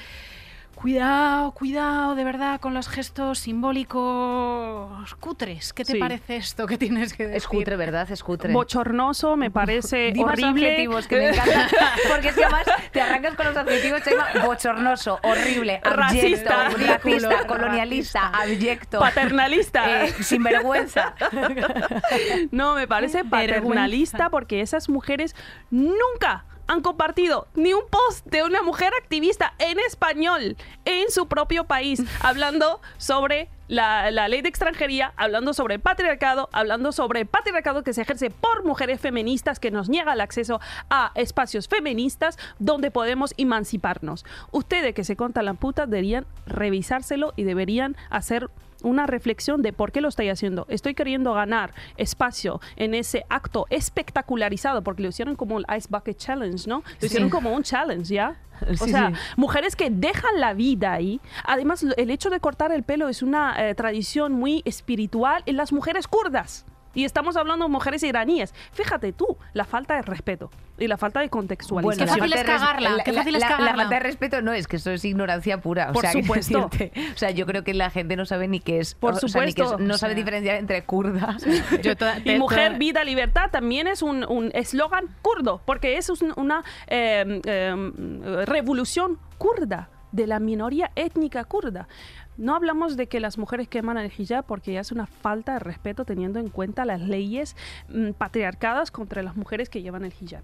Cuidado, 0.74 1.52
cuidado, 1.52 2.14
de 2.16 2.24
verdad, 2.24 2.58
con 2.60 2.74
los 2.74 2.88
gestos 2.88 3.38
simbólicos 3.38 5.14
cutres. 5.20 5.72
¿Qué 5.72 5.84
te 5.84 5.92
Sí. 5.92 5.98
parece 5.98 6.36
esto 6.36 6.66
que 6.66 6.76
tienes 6.76 7.12
que 7.12 7.24
decir? 7.24 7.36
Es 7.36 7.46
cutre, 7.46 7.76
¿verdad? 7.76 8.10
Es 8.10 8.22
cutre. 8.24 8.52
Bochornoso, 8.52 9.36
me 9.36 9.50
parece 9.50 10.12
horrible. 10.18 10.66
adjetivos 10.70 11.06
que 11.06 11.16
me 11.18 11.28
encantan. 11.28 11.68
Porque 12.10 12.28
es 12.28 12.34
que 12.34 12.44
además 12.44 12.64
te 12.90 13.00
arrancas 13.00 13.34
con 13.36 13.46
los 13.46 13.56
adjetivos, 13.56 14.02
Chema. 14.02 14.26
Bochornoso, 14.44 15.20
horrible, 15.22 15.80
Racista. 15.84 16.66
abyecto, 16.66 17.08
racista, 17.08 17.46
colonialista, 17.46 18.26
abyecto. 18.28 18.98
Paternalista. 18.98 20.04
eh, 20.06 20.12
sinvergüenza. 20.22 21.14
No, 22.50 22.74
me 22.74 22.86
parece 22.88 23.24
paternalista 23.24 24.30
porque 24.30 24.60
esas 24.60 24.88
mujeres 24.88 25.34
nunca 25.70 26.44
han 26.72 26.80
compartido 26.80 27.48
ni 27.54 27.74
un 27.74 27.82
post 27.90 28.24
de 28.26 28.42
una 28.42 28.62
mujer 28.62 28.92
activista 28.98 29.52
en 29.58 29.78
español 29.78 30.56
en 30.86 31.10
su 31.10 31.28
propio 31.28 31.64
país, 31.64 32.02
hablando 32.22 32.80
sobre 32.96 33.50
la, 33.68 34.10
la 34.10 34.26
ley 34.28 34.40
de 34.40 34.48
extranjería, 34.48 35.12
hablando 35.16 35.52
sobre 35.52 35.74
el 35.74 35.80
patriarcado, 35.80 36.48
hablando 36.52 36.92
sobre 36.92 37.20
el 37.20 37.26
patriarcado 37.26 37.82
que 37.84 37.92
se 37.92 38.02
ejerce 38.02 38.30
por 38.30 38.64
mujeres 38.64 39.00
feministas, 39.00 39.60
que 39.60 39.70
nos 39.70 39.90
niega 39.90 40.14
el 40.14 40.20
acceso 40.22 40.60
a 40.88 41.12
espacios 41.14 41.68
feministas 41.68 42.38
donde 42.58 42.90
podemos 42.90 43.34
emanciparnos. 43.36 44.24
Ustedes 44.50 44.94
que 44.94 45.04
se 45.04 45.14
contan 45.14 45.44
la 45.44 45.54
puta 45.54 45.86
deberían 45.86 46.26
revisárselo 46.46 47.34
y 47.36 47.44
deberían 47.44 47.96
hacer 48.08 48.48
una 48.82 49.06
reflexión 49.06 49.62
de 49.62 49.72
por 49.72 49.92
qué 49.92 50.00
lo 50.00 50.08
estoy 50.08 50.28
haciendo. 50.28 50.66
Estoy 50.68 50.94
queriendo 50.94 51.32
ganar 51.34 51.72
espacio 51.96 52.60
en 52.76 52.94
ese 52.94 53.24
acto 53.28 53.66
espectacularizado, 53.70 54.82
porque 54.82 55.02
lo 55.02 55.08
hicieron 55.08 55.36
como 55.36 55.58
el 55.58 55.66
Ice 55.76 55.88
Bucket 55.90 56.16
Challenge, 56.16 56.68
¿no? 56.68 56.82
Lo 57.00 57.06
hicieron 57.06 57.30
como 57.30 57.52
un 57.52 57.62
challenge, 57.62 58.14
¿ya? 58.14 58.36
O 58.68 58.74
Sí, 58.84 58.90
sea, 58.90 59.10
sí. 59.10 59.16
mujeres 59.36 59.74
que 59.74 59.90
dejan 59.90 60.38
la 60.40 60.54
vida 60.54 60.92
ahí. 60.92 61.20
Además, 61.44 61.84
el 61.96 62.10
hecho 62.10 62.30
de 62.30 62.38
cortar 62.38 62.70
el 62.72 62.82
pelo 62.84 63.08
es 63.08 63.22
una 63.22 63.54
eh, 63.68 63.74
tradición 63.74 64.32
muy 64.34 64.62
espiritual 64.64 65.42
en 65.46 65.56
las 65.56 65.72
mujeres 65.72 66.06
kurdas. 66.06 66.64
Y 66.94 67.04
estamos 67.04 67.36
hablando 67.36 67.64
de 67.66 67.70
mujeres 67.70 68.02
iraníes. 68.02 68.54
Fíjate 68.72 69.12
tú, 69.12 69.36
la 69.54 69.64
falta 69.64 69.94
de 69.96 70.02
respeto 70.02 70.50
y 70.78 70.86
la 70.88 70.96
falta 70.96 71.20
de 71.20 71.28
contextualización. 71.28 71.98
Qué 71.98 72.04
la 72.06 72.12
fácil 72.18 72.32
falta 72.34 72.40
es 72.54 72.60
cagarla, 72.60 72.90
la- 72.96 73.04
qué 73.04 73.12
la- 73.12 73.18
fácil 73.20 73.34
es 73.36 73.40
la- 73.42 73.48
La 73.50 73.56
cagarla. 73.56 73.82
falta 73.82 73.94
de 73.94 74.00
respeto 74.00 74.42
no, 74.42 74.52
es 74.52 74.66
que 74.66 74.76
eso 74.76 74.90
es 74.90 75.04
ignorancia 75.04 75.60
pura. 75.60 75.90
O 75.90 75.92
Por 75.92 76.02
sea, 76.02 76.12
supuesto. 76.12 76.68
decirte, 76.70 76.92
o 77.14 77.18
sea, 77.18 77.30
yo 77.30 77.46
creo 77.46 77.64
que 77.64 77.74
la 77.74 77.90
gente 77.90 78.16
no 78.16 78.26
sabe 78.26 78.48
ni 78.48 78.60
qué 78.60 78.78
es. 78.78 78.94
Por 78.94 79.14
o 79.14 79.16
sea, 79.28 79.44
ni 79.44 79.52
qué 79.54 79.62
es- 79.62 79.68
supuesto. 79.68 79.78
no 79.78 79.94
O 79.94 79.98
sabe 79.98 80.12
sea, 80.14 80.16
diferenciar 80.18 80.56
entre 80.56 80.82
kurdas. 80.84 81.44
Yo 81.82 81.96
toda- 81.96 82.18
Y 82.24 82.38
mujer, 82.38 82.68
toda- 82.68 82.78
vida, 82.78 83.04
libertad 83.04 83.50
también 83.50 83.86
es 83.86 84.02
un 84.02 84.24
un 84.28 84.50
eslogan 84.54 85.06
kurdo, 85.22 85.62
porque 85.64 85.96
es 85.98 86.08
un- 86.10 86.32
una 86.36 86.62
eh, 86.88 87.40
eh, 87.44 88.44
revolución 88.46 89.18
kurda 89.38 89.88
de 90.12 90.26
la 90.26 90.38
minoría 90.40 90.90
étnica 90.94 91.44
kurda. 91.44 91.88
No 92.36 92.54
hablamos 92.54 92.96
de 92.96 93.08
que 93.08 93.20
las 93.20 93.36
mujeres 93.36 93.68
queman 93.68 93.98
el 93.98 94.10
hijab 94.16 94.46
porque 94.46 94.72
ya 94.72 94.80
es 94.80 94.90
una 94.90 95.06
falta 95.06 95.54
de 95.54 95.58
respeto 95.58 96.04
teniendo 96.04 96.38
en 96.38 96.48
cuenta 96.48 96.84
las 96.84 97.00
leyes 97.00 97.56
mm, 97.88 98.12
patriarcadas 98.12 98.90
contra 98.90 99.22
las 99.22 99.36
mujeres 99.36 99.68
que 99.68 99.82
llevan 99.82 100.04
el 100.04 100.14
hijab. 100.18 100.42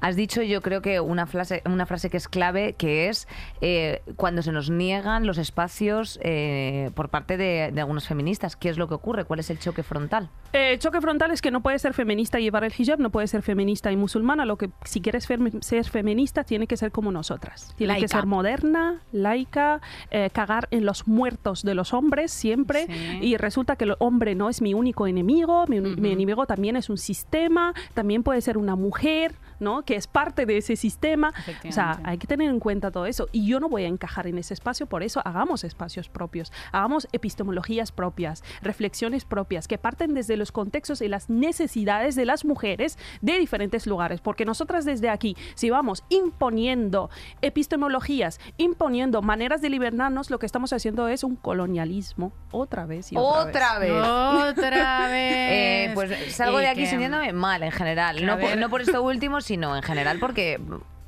Has 0.00 0.16
dicho, 0.16 0.42
yo 0.42 0.60
creo 0.62 0.82
que 0.82 1.00
una 1.00 1.26
frase, 1.26 1.62
una 1.66 1.86
frase 1.86 2.10
que 2.10 2.16
es 2.16 2.28
clave, 2.28 2.74
que 2.74 3.08
es 3.08 3.28
eh, 3.60 4.02
cuando 4.16 4.42
se 4.42 4.52
nos 4.52 4.70
niegan 4.70 5.26
los 5.26 5.38
espacios 5.38 6.18
eh, 6.22 6.90
por 6.94 7.08
parte 7.08 7.36
de, 7.36 7.70
de 7.72 7.80
algunas 7.80 8.06
feministas. 8.06 8.56
¿Qué 8.56 8.68
es 8.68 8.78
lo 8.78 8.88
que 8.88 8.94
ocurre? 8.94 9.24
¿Cuál 9.24 9.40
es 9.40 9.50
el 9.50 9.58
choque 9.58 9.82
frontal? 9.82 10.28
Eh, 10.52 10.76
choque 10.78 11.00
frontal 11.00 11.30
es 11.30 11.40
que 11.42 11.50
no 11.50 11.60
puede 11.62 11.78
ser 11.78 11.94
feminista 11.94 12.40
y 12.40 12.42
llevar 12.44 12.64
el 12.64 12.72
hijab, 12.76 12.98
no 12.98 13.10
puede 13.10 13.26
ser 13.28 13.42
feminista 13.42 13.92
y 13.92 13.96
musulmana. 13.96 14.44
Lo 14.44 14.56
que 14.56 14.70
si 14.84 15.00
quieres 15.00 15.24
ser 15.24 15.84
feminista 15.88 16.44
tiene 16.44 16.66
que 16.66 16.76
ser 16.76 16.90
como 16.90 17.12
nosotras. 17.12 17.72
Tiene 17.76 17.94
que 17.94 18.00
Laica. 18.00 18.16
ser 18.18 18.26
moderna, 18.26 19.00
laica, 19.12 19.80
eh, 20.10 20.30
cagar 20.32 20.66
en 20.70 20.84
los 20.86 21.06
muertos 21.06 21.62
de 21.62 21.74
los 21.74 21.92
hombres 21.94 22.32
siempre. 22.32 22.86
Sí. 22.86 23.18
Y 23.22 23.36
resulta 23.36 23.76
que 23.76 23.84
el 23.84 23.94
hombre 23.98 24.34
no 24.34 24.48
es 24.48 24.60
mi 24.62 24.74
único 24.74 25.06
enemigo, 25.06 25.66
mi, 25.68 25.80
mi 25.80 25.90
Ujú. 25.92 26.06
enemigo 26.06 26.46
también 26.46 26.76
es 26.76 26.90
un 26.90 26.98
sistema, 26.98 27.72
también 27.94 28.22
puede 28.22 28.40
ser 28.40 28.58
una 28.58 28.74
mujer, 28.76 29.34
¿no? 29.60 29.82
Que 29.84 29.94
es 29.96 30.06
parte 30.06 30.46
de 30.46 30.56
ese 30.58 30.74
sistema. 30.76 31.32
O 31.68 31.72
sea, 31.72 32.00
hay 32.04 32.18
que 32.18 32.26
tener 32.26 32.48
en 32.50 32.58
cuenta 32.60 32.90
todo 32.90 33.06
eso. 33.06 33.28
Y 33.32 33.46
yo 33.46 33.60
no 33.60 33.68
voy 33.68 33.84
a 33.84 33.88
encajar 33.88 34.26
en 34.26 34.38
ese 34.38 34.54
espacio, 34.54 34.86
por 34.86 35.02
eso 35.02 35.20
hagamos 35.24 35.62
espacios 35.64 36.08
propios, 36.08 36.52
hagamos 36.72 37.06
epistemologías 37.12 37.92
propias, 37.92 38.42
reflexiones 38.62 39.24
propias, 39.24 39.68
que 39.68 39.78
parten 39.78 40.14
desde 40.14 40.36
los 40.36 40.50
contextos 40.52 41.00
y 41.02 41.08
las 41.08 41.30
necesidades 41.30 42.14
de 42.16 42.24
las 42.24 42.44
mujeres 42.44 42.98
de 43.20 43.38
diferentes 43.38 43.86
lugares. 43.86 44.20
Porque 44.20 44.44
nosotras 44.44 44.84
desde 44.84 45.08
aquí, 45.10 45.36
si 45.54 45.70
vamos 45.70 46.04
imponiendo 46.08 47.10
epistemologías, 47.42 48.40
imponiendo 48.56 49.22
maneras 49.22 49.60
de 49.60 49.68
liberarnos, 49.68 50.30
lo 50.30 50.38
que 50.38 50.46
estamos 50.46 50.72
haciendo 50.72 51.08
es 51.08 51.24
un 51.24 51.36
colonialismo 51.36 52.32
otra 52.52 52.86
vez 52.86 53.12
y 53.12 53.16
otra, 53.18 53.78
vez. 53.78 53.92
vez. 53.92 54.02
Otra 54.02 55.08
vez. 55.10 55.32
Eh, 55.50 55.90
pues 55.94 56.34
salgo 56.34 56.58
Y 56.58 56.62
de 56.62 56.68
aquí 56.68 56.80
que- 56.82 56.86
sintiéndome 56.90 57.32
mal 57.32 57.62
en 57.62 57.70
general. 57.72 58.24
No 58.24 58.34
a 58.34 58.38
por, 58.38 58.56
no 58.56 58.68
por 58.70 58.80
esto 58.80 59.02
último, 59.02 59.40
sino 59.50 59.74
en 59.74 59.82
general 59.82 60.20
porque, 60.20 60.60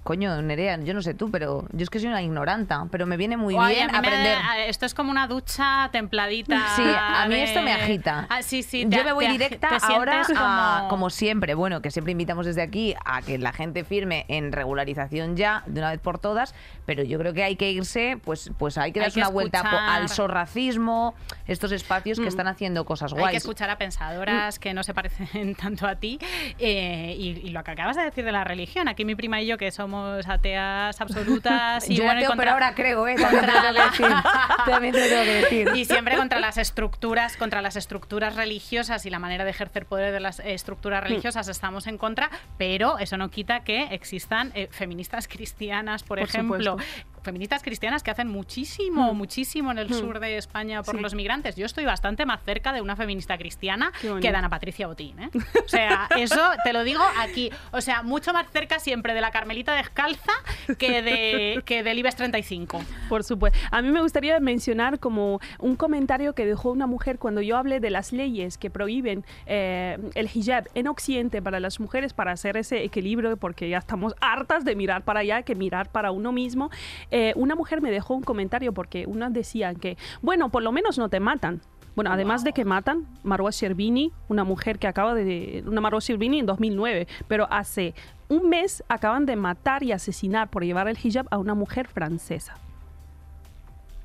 coño, 0.03 0.41
Nerea, 0.43 0.79
yo 0.81 0.95
no 0.95 1.03
sé 1.03 1.15
tú, 1.15 1.31
pero 1.31 1.65
yo 1.73 1.83
es 1.85 1.91
que 1.91 1.99
soy 2.01 2.09
una 2.09 2.23
ignoranta, 2.23 2.87
pero 2.91 3.07
me 3.07 3.17
viene 3.17 3.37
muy 3.37 3.55
Guay, 3.55 3.75
bien 3.77 3.89
a 3.91 4.01
mí 4.01 4.09
me- 4.09 4.09
aprender. 4.09 4.37
a- 4.39 4.65
esto 4.67 4.85
es 4.85 4.95
como 4.95 5.11
una 5.11 5.27
ducha 5.29 5.89
templadita. 5.93 6.57
Sí, 6.77 6.83
a 6.85 7.27
mí 7.29 7.35
de- 7.37 7.45
esto 7.45 7.63
me 7.63 7.73
agita. 7.73 8.27
Ah, 8.29 8.43
sí, 8.43 8.63
sí. 8.63 8.85
Yo 8.89 9.05
me 9.05 9.13
voy 9.13 9.27
te 9.27 9.33
directa 9.33 9.69
te 9.69 9.93
ahora 9.95 10.23
a, 10.37 10.87
como... 10.89 11.09
siempre, 11.11 11.55
bueno, 11.55 11.83
que 11.83 11.91
siempre 11.91 12.13
invitamos 12.13 12.47
desde 12.47 12.63
aquí 12.63 12.95
a 13.05 13.23
que 13.23 13.39
la 13.39 13.53
gente 13.53 13.85
firme 13.85 14.25
en 14.29 14.51
regularización 14.53 15.37
ya, 15.37 15.63
de 15.67 15.81
una 15.81 15.91
vez 15.91 16.01
por 16.01 16.19
todas, 16.19 16.55
pero 16.85 17.05
yo 17.05 17.19
creo 17.19 17.33
que 17.33 17.45
hay 17.45 17.55
que 17.57 17.71
irse, 17.71 18.19
pues, 18.25 18.51
pues 18.59 18.79
hay 18.79 18.91
que 18.93 19.01
darse 19.01 19.21
una 19.21 19.29
vuelta 19.29 19.61
al 19.95 20.09
sorracismo, 20.09 21.15
estos 21.47 21.71
espacios 21.73 22.19
que 22.19 22.25
Mm. 22.25 22.29
están 22.29 22.49
haciendo 22.49 22.85
cosas 22.85 23.13
Hay 23.13 23.17
que 23.17 23.21
guays. 23.23 23.37
escuchar 23.37 23.71
a 23.71 23.79
pensadoras 23.79 24.59
que 24.59 24.75
no 24.75 24.83
se 24.83 24.95
parecen 24.95 25.55
tanto 25.55 25.87
a 25.87 25.95
ti. 25.97 26.19
eh, 26.59 27.15
y, 27.17 27.29
y 27.47 27.51
lo 27.51 27.63
que 27.63 27.71
acabas 27.71 27.97
de 27.97 28.03
decir 28.03 28.25
de 28.25 28.33
la 28.33 28.43
religión. 28.45 28.89
Aquí 28.89 29.05
mi 29.05 29.15
prima 29.15 29.41
y 29.41 29.47
yo, 29.47 29.59
que 29.59 29.71
somos 29.71 29.92
ateas 30.27 31.01
absolutas. 31.01 31.89
Y 31.89 31.97
yo 31.97 32.05
bueno, 32.05 32.21
y 32.21 32.25
contra- 32.25 32.43
pero 32.45 32.51
ahora 32.53 32.75
creo, 32.75 33.07
¿eh? 33.07 33.15
También 33.17 33.45
te 33.45 33.51
tengo 33.53 33.75
que 33.75 33.83
decir. 33.83 34.07
También 34.67 34.93
te 34.95 35.01
lo 35.01 35.07
tengo 35.09 35.23
que 35.25 35.35
decir. 35.35 35.69
Y 35.75 35.85
siempre 35.85 36.17
contra 36.17 36.41
las 36.41 36.59
estructuras, 36.59 37.37
contra 37.37 37.63
las 37.63 37.77
estructuras 37.77 38.37
religiosas 38.37 39.07
y 39.07 39.11
la 39.11 39.19
manera 39.19 39.45
de 39.45 39.51
ejercer 39.51 39.87
poder 39.87 40.13
de 40.13 40.21
las 40.21 40.41
estructuras 40.41 41.03
religiosas 41.03 41.49
estamos 41.49 41.87
en 41.87 41.99
contra, 41.99 42.31
pero 42.59 42.99
eso 42.99 43.17
no 43.17 43.31
quita 43.31 43.61
que 43.65 43.85
existan 43.95 44.53
eh, 44.55 44.69
feministas 44.71 45.29
cristianas, 45.29 46.03
por, 46.03 46.19
Por 46.19 46.29
ejemplo. 46.29 46.77
Feministas 47.23 47.63
cristianas 47.63 48.03
que 48.03 48.11
hacen 48.11 48.29
muchísimo, 48.29 49.13
Mm. 49.13 49.17
muchísimo 49.17 49.71
en 49.71 49.79
el 49.79 49.89
Mm. 49.91 49.95
sur 49.95 50.21
de 50.21 50.37
España 50.37 50.83
por 50.83 50.97
Sí. 50.97 51.03
los 51.03 51.15
migrantes. 51.15 51.57
Yo 51.57 51.67
estoy 51.67 51.85
bastante 51.85 52.27
más 52.27 52.43
cerca 52.45 52.73
de 52.73 52.81
una 52.81 52.97
feminista 52.97 53.39
cristiana 53.39 53.93
que 54.01 54.31
de 54.31 54.37
Ana 54.37 54.49
Patricia 54.49 54.87
Botín. 54.87 55.19
¿eh? 55.21 55.31
O 55.65 55.69
sea, 55.69 56.09
eso 56.17 56.41
te 56.65 56.73
lo 56.73 56.85
digo 56.85 57.03
aquí. 57.19 57.51
O 57.71 57.81
sea, 57.81 58.03
mucho 58.03 58.33
más 58.33 58.47
cerca 58.51 58.79
siempre 58.79 59.15
de 59.15 59.21
la 59.21 59.31
Carmelita 59.31 59.75
descalza 59.75 60.33
que, 60.79 61.03
de, 61.03 61.63
que 61.65 61.83
del 61.83 61.99
IBEX 61.99 62.17
35. 62.17 62.83
Por 63.09 63.25
supuesto. 63.25 63.59
A 63.71 63.83
mí 63.83 63.91
me 63.91 64.01
gustaría 64.01 64.39
mencionar 64.41 64.99
como 64.99 65.41
un 65.59 65.77
comentario 65.77 66.35
que 66.35 66.45
dejó 66.47 66.71
una 66.73 66.87
mujer 66.87 67.19
cuando 67.19 67.41
yo 67.41 67.57
hablé 67.57 67.81
de 67.81 67.91
las 67.91 68.13
leyes 68.13 68.59
que 68.59 68.71
prohíben 68.71 69.25
eh, 69.47 69.99
el 70.15 70.29
hijab 70.35 70.69
en 70.75 70.89
Occidente 70.89 71.41
para 71.43 71.61
las 71.61 71.81
mujeres 71.81 72.13
para 72.13 72.33
hacer 72.33 72.57
ese 72.57 72.83
equilibrio, 72.85 73.37
porque 73.37 73.69
ya 73.69 73.79
estamos 73.79 74.15
hartas 74.21 74.65
de 74.65 74.75
mirar 74.75 75.03
para 75.05 75.21
allá 75.21 75.43
que 75.43 75.55
mirar 75.55 75.91
para 75.91 76.11
uno 76.11 76.33
mismo. 76.33 76.71
Eh, 77.13 77.33
una 77.37 77.55
mujer 77.55 77.83
me 77.83 77.91
dejó 77.91 78.15
un 78.15 78.23
comentario 78.23 78.73
porque 78.73 79.05
unas 79.07 79.33
decían 79.33 79.77
que, 79.77 79.97
bueno, 80.23 80.49
por 80.49 80.63
lo 80.63 80.73
menos 80.73 80.99
no 80.99 81.09
te 81.09 81.21
matan. 81.21 81.61
Bueno, 81.95 82.11
además 82.11 82.43
de 82.43 82.55
que 82.55 82.65
matan, 82.65 83.07
Marwa 83.23 83.51
Sherbini, 83.51 84.13
una 84.29 84.45
mujer 84.45 84.79
que 84.79 84.87
acaba 84.87 85.15
de... 85.15 85.63
Una 85.67 85.83
Marwa 85.83 86.01
Sherbini 86.01 86.39
en 86.39 86.47
2009, 86.47 87.07
pero 87.29 87.47
hace 87.51 87.95
un 88.29 88.49
mes 88.49 88.83
acaban 88.89 89.27
de 89.27 89.37
matar 89.37 89.83
y 89.83 89.93
asesinar 89.93 90.49
por 90.49 90.65
llevar 90.65 90.89
el 90.89 90.97
hijab 90.97 91.27
a 91.31 91.37
una 91.37 91.55
mujer 91.55 91.87
francesa 91.87 92.57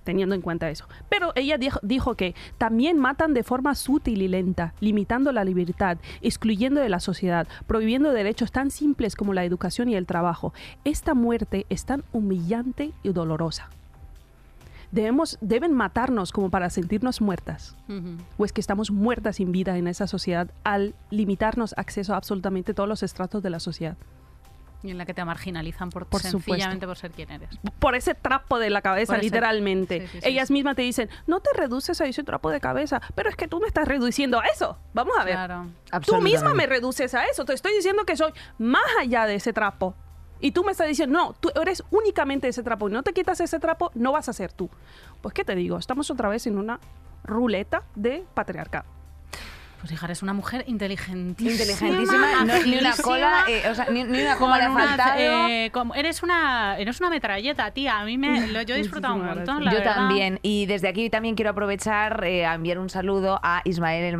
teniendo 0.08 0.36
en 0.36 0.42
cuenta 0.42 0.70
eso. 0.70 0.88
Pero 1.10 1.34
ella 1.36 1.58
dijo, 1.58 1.82
dijo, 1.84 2.16
que 2.16 2.34
también 2.58 2.98
matan 2.98 3.34
de 3.34 3.44
forma 3.44 3.76
sutil 3.76 4.22
y 4.22 4.30
lenta, 4.30 4.74
limitando 4.80 5.34
la 5.34 5.44
libertad, 5.44 5.98
excluyendo 6.22 6.80
de 6.80 6.88
la 6.88 7.02
sociedad, 7.02 7.46
prohibiendo 7.68 8.14
derechos 8.14 8.54
tan 8.54 8.72
simples 8.72 9.18
como 9.18 9.34
la 9.34 9.44
educación 9.44 9.90
y 9.90 9.96
el 9.96 10.06
trabajo. 10.06 10.54
Esta 10.86 11.14
muerte 11.14 11.66
es 11.70 11.84
tan 11.84 12.06
humillante 12.14 12.94
y 13.04 13.10
dolorosa. 13.10 13.70
Debemos, 14.94 15.38
deben 15.42 15.74
matarnos 15.74 16.32
como 16.32 16.50
para 16.50 16.70
sentirnos 16.70 17.20
muertas. 17.20 17.76
O 18.38 18.46
es 18.46 18.54
que 18.54 18.62
estamos 18.62 18.90
muertas 18.90 19.36
sin 19.36 19.52
vida 19.52 19.78
en 19.78 19.90
esa 19.90 20.08
sociedad 20.08 20.50
al 20.64 20.96
limitarnos 21.10 21.74
acceso 21.78 22.14
a 22.14 22.18
absolutamente 22.18 22.74
todos 22.74 22.88
los 22.88 23.04
estratos 23.04 23.44
de 23.44 23.50
la 23.50 23.60
sociedad. 23.60 23.98
Y 24.84 24.92
en 24.92 24.98
la 25.00 25.06
que 25.06 25.14
te 25.16 25.26
marginalizan 25.26 25.90
por, 25.90 26.06
Por 26.06 26.22
sencillamente 26.22 26.86
supuesto. 26.86 26.88
por 26.88 26.98
ser 26.98 27.12
quien 27.12 27.32
eres. 27.32 27.50
por 27.80 27.96
ese 27.96 28.14
trapo 28.14 28.60
de 28.60 28.70
la 28.70 28.82
cabeza, 28.82 29.14
Por 29.16 29.24
literalmente. 29.24 30.02
Sí, 30.02 30.08
sí, 30.08 30.22
sí, 30.22 30.30
Ellas 30.30 30.48
sí. 30.50 30.54
mismas 30.54 30.76
te 30.76 30.84
dicen, 30.84 31.10
no 31.26 31.40
te 31.40 31.50
reduces 31.56 32.00
a 32.00 32.06
ese 32.06 32.24
trapo 32.24 32.52
de 32.52 32.60
cabeza, 32.60 33.02
pero 33.16 33.30
es 33.30 33.36
que 33.36 33.48
tú 33.48 33.60
me 33.60 33.68
estás 33.68 33.88
reduciendo 33.88 34.40
a 34.40 34.46
eso. 34.46 34.78
Vamos 34.94 35.16
a 35.18 35.24
ver. 35.26 35.34
Claro. 35.34 35.68
Tú 36.06 36.22
misma 36.22 36.54
me 36.54 36.68
reduces 36.68 37.14
a 37.16 37.26
eso. 37.26 37.44
Te 37.44 37.54
estoy 37.54 37.74
diciendo 37.74 38.06
que 38.06 38.16
soy 38.16 38.32
más 38.60 38.84
allá 39.00 39.26
de 39.26 39.36
ese 39.36 39.52
trapo. 39.52 39.96
Y 40.40 40.52
tú 40.52 40.64
me 40.64 40.72
estás 40.72 40.88
diciendo, 40.88 41.18
no, 41.18 41.34
tú 41.34 41.50
eres 41.60 41.84
únicamente 41.90 42.48
ese 42.48 42.62
trapo 42.62 42.88
y 42.88 42.92
no 42.92 43.02
te 43.02 43.12
quitas 43.14 43.40
ese 43.42 43.60
trapo, 43.60 43.90
no 43.96 44.12
vas 44.12 44.30
a 44.30 44.34
ser 44.34 44.54
tú. 44.54 44.70
Pues, 45.22 45.34
¿qué 45.34 45.44
te 45.44 45.56
digo? 45.56 45.80
Estamos 45.80 46.12
otra 46.12 46.30
vez 46.30 46.46
en 46.46 46.60
una 46.60 46.80
ruleta 47.24 47.82
de 47.96 48.24
patriarcado. 48.36 48.86
Pues 49.80 49.92
hija, 49.92 50.08
eres 50.08 50.24
una 50.24 50.34
mujer 50.34 50.64
inteligentísima. 50.68 51.52
Inteligentísima, 51.52 52.46
no- 52.46 52.64
ni 52.66 52.78
una 52.80 52.96
cola, 52.96 53.46
eh, 53.48 53.70
o 53.70 53.76
sea, 53.76 53.86
ni, 53.92 54.04
ni 54.06 54.22
una 54.24 54.36
coma 54.36 54.58
le 54.58 54.64
ha 54.66 54.72
una- 54.72 54.88
faltado. 54.88 55.20
eh, 55.20 55.70
como- 55.72 55.94
eres 55.94 56.24
una 56.24 56.78
eres 56.80 57.00
una 57.00 57.12
metralleta, 57.12 57.70
tía. 57.72 58.00
A 58.00 58.04
mí 58.06 58.18
me 58.18 58.48
lo, 58.48 58.64
yo 58.64 58.74
he 58.74 58.80
disfrutado 58.80 59.14
un 59.16 59.26
montón, 59.26 59.64
la 59.64 59.72
Yo 59.72 59.78
verdad. 59.78 59.96
también. 59.96 60.40
Y 60.42 60.66
desde 60.66 60.88
aquí 60.88 61.10
también 61.12 61.36
quiero 61.36 61.52
aprovechar 61.52 62.24
eh, 62.26 62.46
a 62.48 62.56
enviar 62.56 62.80
un 62.80 62.90
saludo 62.90 63.40
a 63.44 63.62
Ismael 63.66 64.04
El 64.04 64.18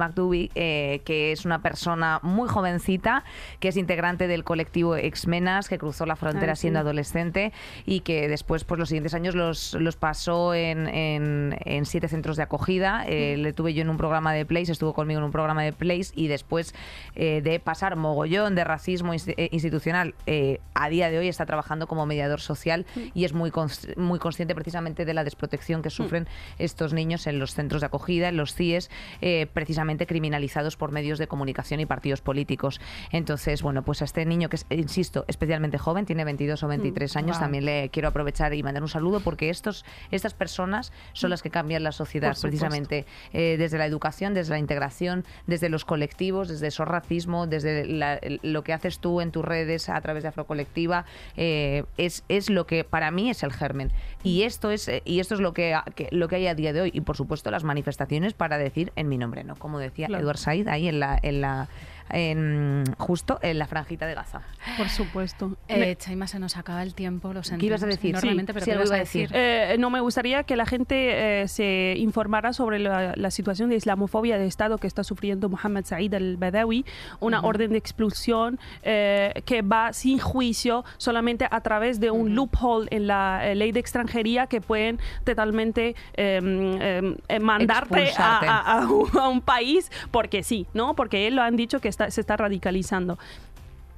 eh, 0.56 1.02
que 1.06 1.32
es 1.32 1.44
una 1.44 1.62
persona 1.64 2.20
muy 2.22 2.48
jovencita, 2.48 3.24
que 3.60 3.70
es 3.70 3.78
integrante 3.78 4.28
del 4.28 4.44
colectivo 4.44 4.96
Exmenas, 4.96 5.70
que 5.70 5.80
cruzó 5.80 6.06
la 6.06 6.16
frontera 6.16 6.52
Ah, 6.54 6.56
sí. 6.56 6.62
siendo 6.62 6.80
adolescente 6.80 7.52
y 7.86 8.02
que 8.02 8.28
después, 8.28 8.64
pues 8.64 8.78
los 8.80 8.90
siguientes 8.90 9.16
años 9.16 9.34
los, 9.34 9.74
los 9.74 9.96
pasó 9.96 10.54
en, 10.54 10.88
en- 10.88 11.58
en 11.66 11.86
siete 11.86 12.08
centros 12.08 12.38
de 12.38 12.44
acogida. 12.44 13.06
Le 13.08 13.54
tuve 13.54 13.74
yo 13.74 13.82
en 13.82 13.90
un 13.90 13.98
programa 13.98 14.34
de 14.34 14.46
Place, 14.46 14.72
estuvo 14.72 14.94
conmigo 14.94 15.18
en 15.20 15.26
un 15.26 15.32
programa 15.32 15.57
de 15.64 15.74
Place 15.74 16.12
y 16.16 16.28
después 16.28 16.74
eh, 17.16 17.42
de 17.44 17.60
pasar 17.60 17.96
mogollón 17.96 18.56
de 18.56 18.64
racismo 18.64 19.14
eh, 19.14 19.50
institucional, 19.52 20.16
eh, 20.26 20.60
a 20.74 20.90
día 20.90 21.10
de 21.10 21.18
hoy 21.20 21.28
está 21.28 21.46
trabajando 21.46 21.88
como 21.88 22.06
mediador 22.06 22.40
social 22.42 22.86
y 23.14 23.26
es 23.26 23.34
muy, 23.34 23.52
cons- 23.52 23.96
muy 23.98 24.20
consciente 24.20 24.54
precisamente 24.56 25.06
de 25.06 25.14
la 25.14 25.24
desprotección 25.24 25.82
que 25.82 25.90
sufren 25.90 26.28
estos 26.60 26.94
niños 26.94 27.28
en 27.28 27.40
los 27.40 27.54
centros 27.54 27.82
de 27.82 27.88
acogida, 27.88 28.30
en 28.30 28.38
los 28.38 28.54
CIES, 28.54 28.90
eh, 29.22 29.48
precisamente 29.54 30.06
criminalizados 30.08 30.78
por 30.78 30.92
medios 30.92 31.20
de 31.20 31.28
comunicación 31.28 31.80
y 31.80 31.86
partidos 31.86 32.22
políticos. 32.22 32.80
Entonces, 33.12 33.62
bueno, 33.62 33.84
pues 33.84 34.02
a 34.02 34.06
este 34.06 34.26
niño 34.26 34.50
que 34.50 34.58
es, 34.58 34.66
insisto, 34.70 35.26
especialmente 35.28 35.78
joven, 35.78 36.06
tiene 36.06 36.24
22 36.26 36.64
o 36.64 36.68
23 36.68 37.16
años, 37.16 37.38
Wow. 37.38 37.42
también 37.42 37.66
le 37.66 37.90
quiero 37.90 38.08
aprovechar 38.10 38.54
y 38.54 38.64
mandar 38.64 38.84
un 38.84 38.90
saludo 38.90 39.20
porque 39.20 39.50
estos, 39.50 39.86
estas 40.12 40.34
personas 40.34 40.92
son 41.14 41.30
las 41.30 41.42
que 41.42 41.50
cambian 41.50 41.84
la 41.84 41.92
sociedad, 41.92 42.36
precisamente 42.42 43.06
eh, 43.34 43.56
desde 43.58 43.78
la 43.78 43.86
educación, 43.86 44.34
desde 44.34 44.52
la 44.52 44.60
integración, 44.60 45.26
desde 45.46 45.70
los 45.70 45.86
colectivos, 45.86 46.48
desde 46.48 46.68
esos 46.68 46.88
racismo, 46.88 47.48
desde 47.48 47.86
la- 47.86 48.20
lo 48.42 48.64
que 48.64 48.74
haces 48.74 49.00
tú 49.00 49.22
en 49.22 49.32
tus 49.32 49.46
redes 49.46 49.90
a 49.90 50.00
través 50.02 50.24
de 50.24 50.30
Afrocolectiva, 50.30 51.06
eh, 51.36 51.84
es, 51.98 52.24
es 52.30 52.50
lo 52.50 52.66
que 52.66 52.84
para 52.84 53.12
mí 53.12 53.30
es 53.30 53.44
el 53.44 53.54
germen. 53.54 53.92
Y 54.24 54.44
esto 54.44 54.72
es, 54.72 54.88
eh, 54.88 55.02
y 55.06 55.20
esto 55.20 55.36
es 55.36 55.40
lo 55.42 55.54
que, 55.54 55.76
lo 56.12 56.28
que 56.28 56.36
hay 56.38 56.48
a 56.48 56.56
día 56.56 56.74
de 56.74 56.82
hoy. 56.82 56.92
Y 56.94 57.02
por 57.02 57.16
supuesto 57.16 57.52
las 57.52 57.64
manifestaciones 57.64 58.34
para 58.34 58.58
decir 58.58 58.92
en 58.96 59.08
mi 59.10 59.18
nombre, 59.18 59.44
¿no? 59.44 59.56
Como 59.56 59.80
decía 59.80 60.08
Claro. 60.08 60.24
Eduard 60.24 60.38
Said 60.38 60.68
ahí 60.68 60.88
en 60.88 61.00
la, 61.00 61.20
en 61.22 61.42
la 61.42 61.68
en, 62.10 62.84
justo 62.98 63.40
en 63.42 63.60
la 63.60 63.68
franjita 63.68 64.06
de 64.08 64.14
Gaza. 64.16 64.42
Por 64.78 64.90
supuesto. 64.90 65.56
Eh, 65.68 65.96
Chaima, 65.98 66.28
se 66.28 66.40
nos 66.40 66.58
acaba 66.58 66.84
el 66.84 66.94
tiempo, 66.94 67.34
lo 67.34 67.44
sentimos 67.44 67.60
¿Qué 67.60 67.66
ibas 67.68 67.84
a 67.84 67.88
decir? 67.88 68.10
enormemente, 68.12 68.52
Sí, 68.52 68.54
pero 68.54 68.66
sí, 68.66 68.72
¿qué 68.72 68.76
ibas 68.78 68.92
a 68.92 68.96
decir. 68.98 69.30
Eh, 69.34 69.76
no 69.80 69.90
me 69.90 70.00
gustaría 70.02 70.44
que 70.44 70.56
la 70.56 70.66
gente 70.66 71.42
eh, 71.44 71.48
se 71.48 71.96
informara 71.98 72.54
sobre 72.54 72.80
la, 72.80 73.14
la 73.16 73.32
situación 73.32 73.70
de 73.70 73.76
islamofobia 73.76 74.38
de 74.38 74.46
Estado 74.48 74.78
que 74.78 74.88
está 74.88 75.04
sufriendo 75.04 75.50
Mohammed 75.50 75.86
Said 75.86 76.14
al-Badawi, 76.14 76.86
una 77.20 77.42
orden 77.42 77.72
de 77.72 77.78
expulsión 77.78 78.60
eh, 78.84 79.42
que 79.46 79.62
va 79.62 79.94
sin 79.94 80.20
juicio 80.20 80.84
solamente 80.98 81.48
a 81.50 81.62
través 81.62 82.00
de 82.00 82.12
un 82.12 82.36
loophole 82.36 82.88
en 82.92 83.08
la 83.08 83.42
eh, 83.48 83.56
ley 83.56 83.72
de 83.72 83.80
extranjería 83.80 84.48
que 84.48 84.62
pueden 84.62 85.00
totalmente 85.24 85.96
eh, 86.16 86.40
eh, 86.44 87.16
eh, 87.28 87.40
mandarte 87.40 88.12
a, 88.18 88.38
a- 88.40 88.82
a 88.84 88.88
un, 88.92 89.10
a 89.18 89.28
un 89.28 89.42
país 89.42 89.92
porque 90.12 90.44
sí, 90.44 90.68
¿no? 90.74 90.96
Porque 90.96 91.28
él 91.28 91.36
lo 91.36 91.42
han 91.42 91.56
dicho 91.56 91.80
que 91.80 91.88
se 92.10 92.22
está 92.22 92.38
radicalizando 92.38 93.18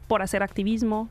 por 0.08 0.22
hacer 0.22 0.44
activismo, 0.44 1.10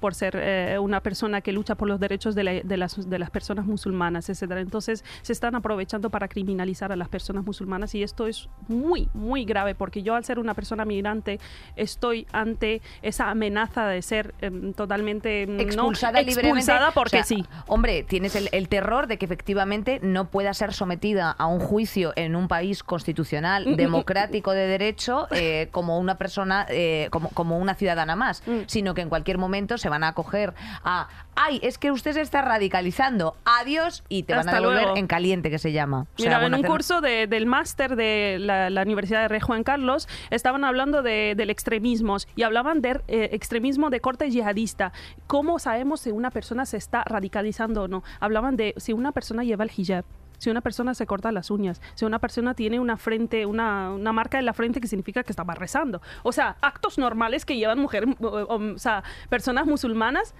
por 0.00 0.14
ser 0.14 0.34
eh, 0.36 0.78
una 0.78 1.00
persona 1.00 1.40
que 1.40 1.52
lucha 1.52 1.74
por 1.74 1.88
los 1.88 2.00
derechos 2.00 2.34
de, 2.34 2.44
la- 2.44 2.52
de 2.62 2.76
las, 2.76 3.08
de 3.08 3.18
las 3.18 3.30
personas 3.30 3.66
musulmanas, 3.66 4.28
etcétera. 4.28 4.60
Entonces 4.60 5.04
se 5.22 5.32
están 5.32 5.54
aprovechando 5.54 6.10
para 6.10 6.28
criminalizar 6.28 6.92
a 6.92 6.96
las 6.96 7.08
personas 7.08 7.44
musulmanas 7.44 7.94
y 7.94 8.02
esto 8.02 8.26
es 8.26 8.48
muy, 8.68 9.08
muy 9.14 9.44
grave 9.44 9.74
porque 9.74 10.02
yo 10.02 10.14
al 10.14 10.24
ser 10.24 10.38
una 10.38 10.54
persona 10.54 10.84
migrante 10.84 11.40
estoy 11.76 12.26
ante 12.32 12.80
esa 13.02 13.30
amenaza 13.30 13.86
de 13.86 14.02
ser 14.02 14.34
em, 14.40 14.72
totalmente 14.72 15.42
em, 15.42 15.56
¿no? 15.56 15.62
expulsada 15.62 16.20
expulsada 16.20 16.90
porque 16.92 17.18
O 17.20 17.24
sea, 17.24 17.24
sí. 17.24 17.44
Hombre, 17.66 18.02
tienes 18.02 18.36
el, 18.36 18.48
el 18.52 18.68
terror 18.68 19.06
de 19.06 19.18
que 19.18 19.24
efectivamente 19.24 20.00
no 20.02 20.26
pueda 20.30 20.52
ser 20.54 20.72
sometida 20.72 21.30
a 21.30 21.46
un 21.46 21.60
juicio 21.60 22.12
en 22.16 22.36
un 22.36 22.48
país 22.48 22.82
Mm, 22.82 22.86
constitucional, 22.86 23.76
democrático 23.76 24.52
de 24.52 24.66
derecho, 24.66 25.26
eh, 25.30 25.68
como 25.70 25.98
una 25.98 26.16
persona, 26.18 26.66
eh, 26.68 27.08
como, 27.10 27.30
como 27.30 27.58
una 27.58 27.74
ciudadana 27.74 28.16
más, 28.16 28.42
Mm. 28.46 28.60
sino 28.66 28.94
que 28.94 29.00
en 29.02 29.08
cualquier 29.08 29.38
momento 29.38 29.78
se 29.78 29.87
van 29.88 30.04
a 30.04 30.08
acoger 30.08 30.54
a, 30.84 31.08
ay, 31.36 31.60
es 31.62 31.78
que 31.78 31.90
usted 31.90 32.12
se 32.12 32.20
está 32.20 32.42
radicalizando, 32.42 33.36
adiós, 33.44 34.04
y 34.08 34.24
te 34.24 34.34
van 34.34 34.48
a 34.48 34.52
devolver 34.54 34.82
luego. 34.82 34.96
en 34.96 35.06
caliente, 35.06 35.50
que 35.50 35.58
se 35.58 35.72
llama. 35.72 36.00
O 36.02 36.22
sea, 36.22 36.38
Mira, 36.38 36.46
en 36.46 36.54
un 36.54 36.60
hacer- 36.60 36.70
curso 36.70 37.00
de- 37.00 37.26
del 37.26 37.46
máster 37.46 37.96
de 37.96 38.38
la, 38.40 38.70
la 38.70 38.82
Universidad 38.82 39.22
de 39.22 39.28
Rey 39.28 39.40
Juan 39.40 39.64
Carlos 39.64 40.08
estaban 40.30 40.64
hablando 40.64 41.02
de, 41.02 41.34
del 41.36 41.50
extremismo 41.50 42.16
y 42.36 42.42
hablaban 42.42 42.80
de 42.80 43.00
eh, 43.08 43.28
extremismo 43.32 43.90
de 43.90 44.00
corte 44.00 44.30
yihadista. 44.30 44.92
¿Cómo 45.26 45.58
sabemos 45.58 46.00
si 46.00 46.10
una 46.10 46.30
persona 46.30 46.64
se 46.66 46.76
está 46.76 47.04
radicalizando 47.04 47.82
o 47.82 47.88
no? 47.88 48.02
Hablaban 48.20 48.56
de 48.56 48.74
si 48.76 48.92
una 48.92 49.12
persona 49.12 49.44
lleva 49.44 49.64
el 49.64 49.70
hijab. 49.76 50.04
Si 50.38 50.50
una 50.50 50.60
persona 50.60 50.94
se 50.94 51.06
corta 51.06 51.30
las 51.32 51.50
uñas, 51.50 51.80
si 51.94 52.04
una 52.04 52.18
persona 52.18 52.54
tiene 52.54 52.80
una 52.80 52.96
frente, 52.96 53.44
una, 53.46 53.90
una 53.92 54.12
marca 54.12 54.38
en 54.38 54.46
la 54.46 54.52
frente 54.54 54.80
que 54.80 54.86
significa 54.88 55.22
que 55.24 55.32
estaba 55.32 55.54
rezando. 55.54 56.00
O 56.22 56.32
sea, 56.32 56.56
actos 56.60 56.96
normales 56.98 57.44
que 57.44 57.56
llevan 57.56 57.78
mujeres, 57.78 58.14
o, 58.20 58.26
o- 58.28 58.78
sea, 58.78 59.02
personas 59.28 59.66
musulmanas 59.66 60.34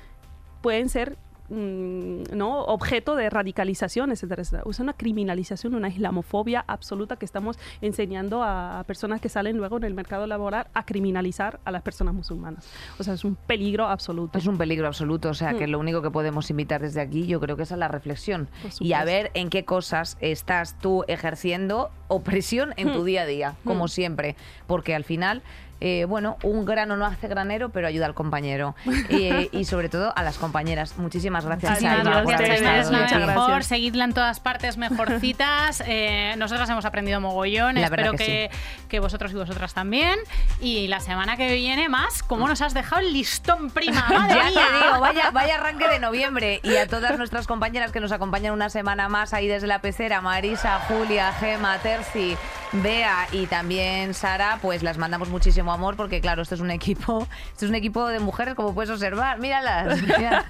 pueden 0.63 0.89
ser 0.89 1.17
mm, 1.49 2.35
no 2.37 2.61
objeto 2.65 3.17
de 3.17 3.31
radicalización, 3.31 4.13
etcétera, 4.13 4.43
etcétera. 4.43 4.63
Es 4.69 4.79
una 4.81 4.93
criminalización, 4.93 5.75
una 5.75 5.89
islamofobia 5.89 6.65
absoluta 6.67 7.17
que 7.17 7.25
estamos 7.25 7.59
enseñando 7.81 8.43
a, 8.43 8.81
a 8.81 8.85
personas 8.85 9.21
que 9.21 9.29
salen 9.29 9.57
luego 9.57 9.77
en 9.79 9.85
el 9.85 9.95
mercado 9.95 10.27
laboral 10.27 10.67
a 10.75 10.85
criminalizar 10.85 11.61
a 11.65 11.71
las 11.71 11.83
personas 11.83 12.15
musulmanas. 12.15 12.69
O 12.99 13.03
sea, 13.05 13.15
es 13.15 13.25
un 13.25 13.35
peligro 13.35 13.87
absoluto. 13.87 14.39
Es 14.39 14.47
un 14.47 14.59
peligro 14.59 14.87
absoluto, 14.87 15.31
o 15.31 15.35
sea 15.35 15.55
que 15.55 15.67
Mm. 15.67 15.71
lo 15.71 15.79
único 15.81 16.03
que 16.03 16.11
podemos 16.11 16.51
invitar 16.51 16.81
desde 16.83 17.01
aquí 17.01 17.27
yo 17.27 17.41
creo 17.41 17.57
que 17.57 17.63
es 17.65 17.73
a 17.73 17.77
la 17.77 17.89
reflexión 17.89 18.49
y 18.81 18.93
a 18.93 19.05
ver 19.05 19.31
en 19.35 19.51
qué 19.51 19.65
cosas 19.65 20.17
estás 20.21 20.79
tú 20.79 21.05
ejerciendo 21.09 21.91
opresión 22.09 22.73
en 22.77 22.93
tu 22.93 23.01
Mm. 23.03 23.05
día 23.05 23.23
a 23.23 23.27
día, 23.27 23.55
como 23.65 23.85
Mm. 23.85 23.89
siempre, 23.89 24.37
porque 24.67 24.95
al 24.95 25.05
final... 25.05 25.43
eh, 25.81 26.05
bueno, 26.07 26.37
un 26.43 26.65
grano 26.65 26.97
no 26.97 27.07
hace 27.07 27.29
granero, 27.29 27.69
pero 27.71 27.87
ayuda 27.87 28.07
al 28.07 28.15
compañero. 28.15 28.75
Eh, 29.11 29.49
y 29.53 29.65
sobre 29.65 29.89
todo 29.89 30.13
a 30.17 30.23
las 30.23 30.37
compañeras. 30.39 30.99
Muchísimas 30.99 31.45
gracias, 31.45 31.73
Muchísimas 31.73 31.97
Chaima, 32.05 32.23
por 32.23 32.33
gracias, 32.37 32.61
haber 32.61 32.79
estado 32.81 33.03
muchas 33.03 33.27
mejor, 33.27 33.47
gracias. 33.49 33.67
seguidla 33.67 34.05
en 34.05 34.13
todas 34.15 34.41
partes, 34.41 34.77
mejorcitas. 34.77 35.83
Eh, 35.91 36.35
nosotras 36.37 36.69
hemos 36.69 36.85
aprendido 36.85 37.21
mogollón, 37.21 37.77
La 37.77 37.85
espero 37.85 38.13
que 38.13 38.19
que, 38.19 38.51
que 38.89 39.01
vosotros 39.01 39.33
y 39.33 39.37
vosotras 39.37 39.73
también. 39.73 40.19
Y 40.61 40.87
la 40.89 41.01
semana 41.01 41.37
que 41.37 41.53
viene 41.55 41.89
más, 41.89 42.23
¿cómo 42.23 42.47
nos 42.47 42.61
has 42.61 42.75
dejado 42.75 43.01
el 43.01 43.13
listón, 43.13 43.71
prima? 43.71 44.05
¡Madre 44.11 44.35
Ya 44.35 44.45
te 44.45 44.51
mía! 44.51 44.67
digo, 44.85 45.01
vaya, 45.01 45.31
vaya 45.31 45.55
arranque 45.55 45.89
de 45.89 45.99
noviembre. 45.99 46.61
Y 46.63 46.77
a 46.77 46.87
todas 46.87 47.17
nuestras 47.17 47.47
compañeras 47.47 47.91
que 47.93 48.01
nos 48.01 48.13
acompañan 48.13 48.53
una 48.53 48.69
semana 48.69 49.09
más 49.09 49.33
ahí 49.33 49.49
desde 49.49 49.67
la 49.67 49.81
pecera, 49.81 50.21
Marisa, 50.21 50.81
Julia, 50.89 51.33
Gema, 51.35 51.79
Terci, 51.79 52.37
Bea 52.73 53.27
y 53.33 53.47
también 53.47 54.13
Sara, 54.13 54.59
pues 54.61 54.83
las 54.83 54.99
mandamos 54.99 55.29
muchísimo 55.31 55.68
amor 55.73 55.97
porque 55.97 56.21
claro, 56.21 56.43
esto 56.43 56.55
es 56.55 56.61
un 56.61 56.71
equipo, 56.71 57.27
esto 57.53 57.65
es 57.65 57.69
un 57.71 57.75
equipo 57.75 58.07
de 58.09 58.19
mujeres 58.21 58.55
como 58.55 58.75
puedes 58.75 58.91
observar, 58.91 59.39
míralas. 59.39 60.01
mira. 60.03 60.45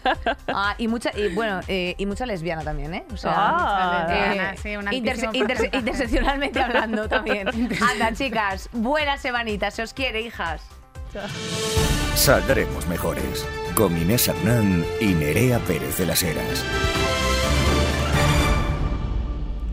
Ah, 0.49 0.75
y 0.79 0.89
mucha 0.89 1.11
y 1.17 1.29
bueno, 1.35 1.61
eh, 1.69 1.95
y 1.99 2.07
mucha 2.07 2.27
lesbiana 2.27 2.63
también, 2.65 2.95
¿eh? 2.95 3.05
O 3.13 3.17
sea, 3.17 3.33
Ah. 3.37 4.07
Lesbiana, 4.09 4.57
sí, 4.57 4.77
un 4.77 4.87
interse- 4.87 5.31
interse- 5.33 5.71
interseccionalmente 5.77 6.61
hablando 6.61 7.09
también. 7.09 7.49
Anda, 7.91 8.13
chicas, 8.15 8.69
buena 8.73 9.17
semanita, 9.19 9.71
se 9.71 9.83
os 9.83 9.93
quiere, 9.95 10.21
hijas. 10.21 10.63
Saldremos 12.15 12.87
mejores. 12.87 13.47
Con 13.75 13.97
Inés 13.97 14.29
Hernán 14.29 14.85
y 15.01 15.07
Nerea 15.15 15.59
Pérez 15.61 15.97
de 15.99 16.07
las 16.07 16.23
Heras. 16.23 16.65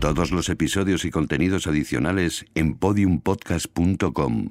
Todos 0.00 0.30
los 0.30 0.48
episodios 0.48 1.04
y 1.04 1.10
contenidos 1.10 1.66
adicionales 1.66 2.44
en 2.54 2.74
podiumpodcast.com 2.76 4.50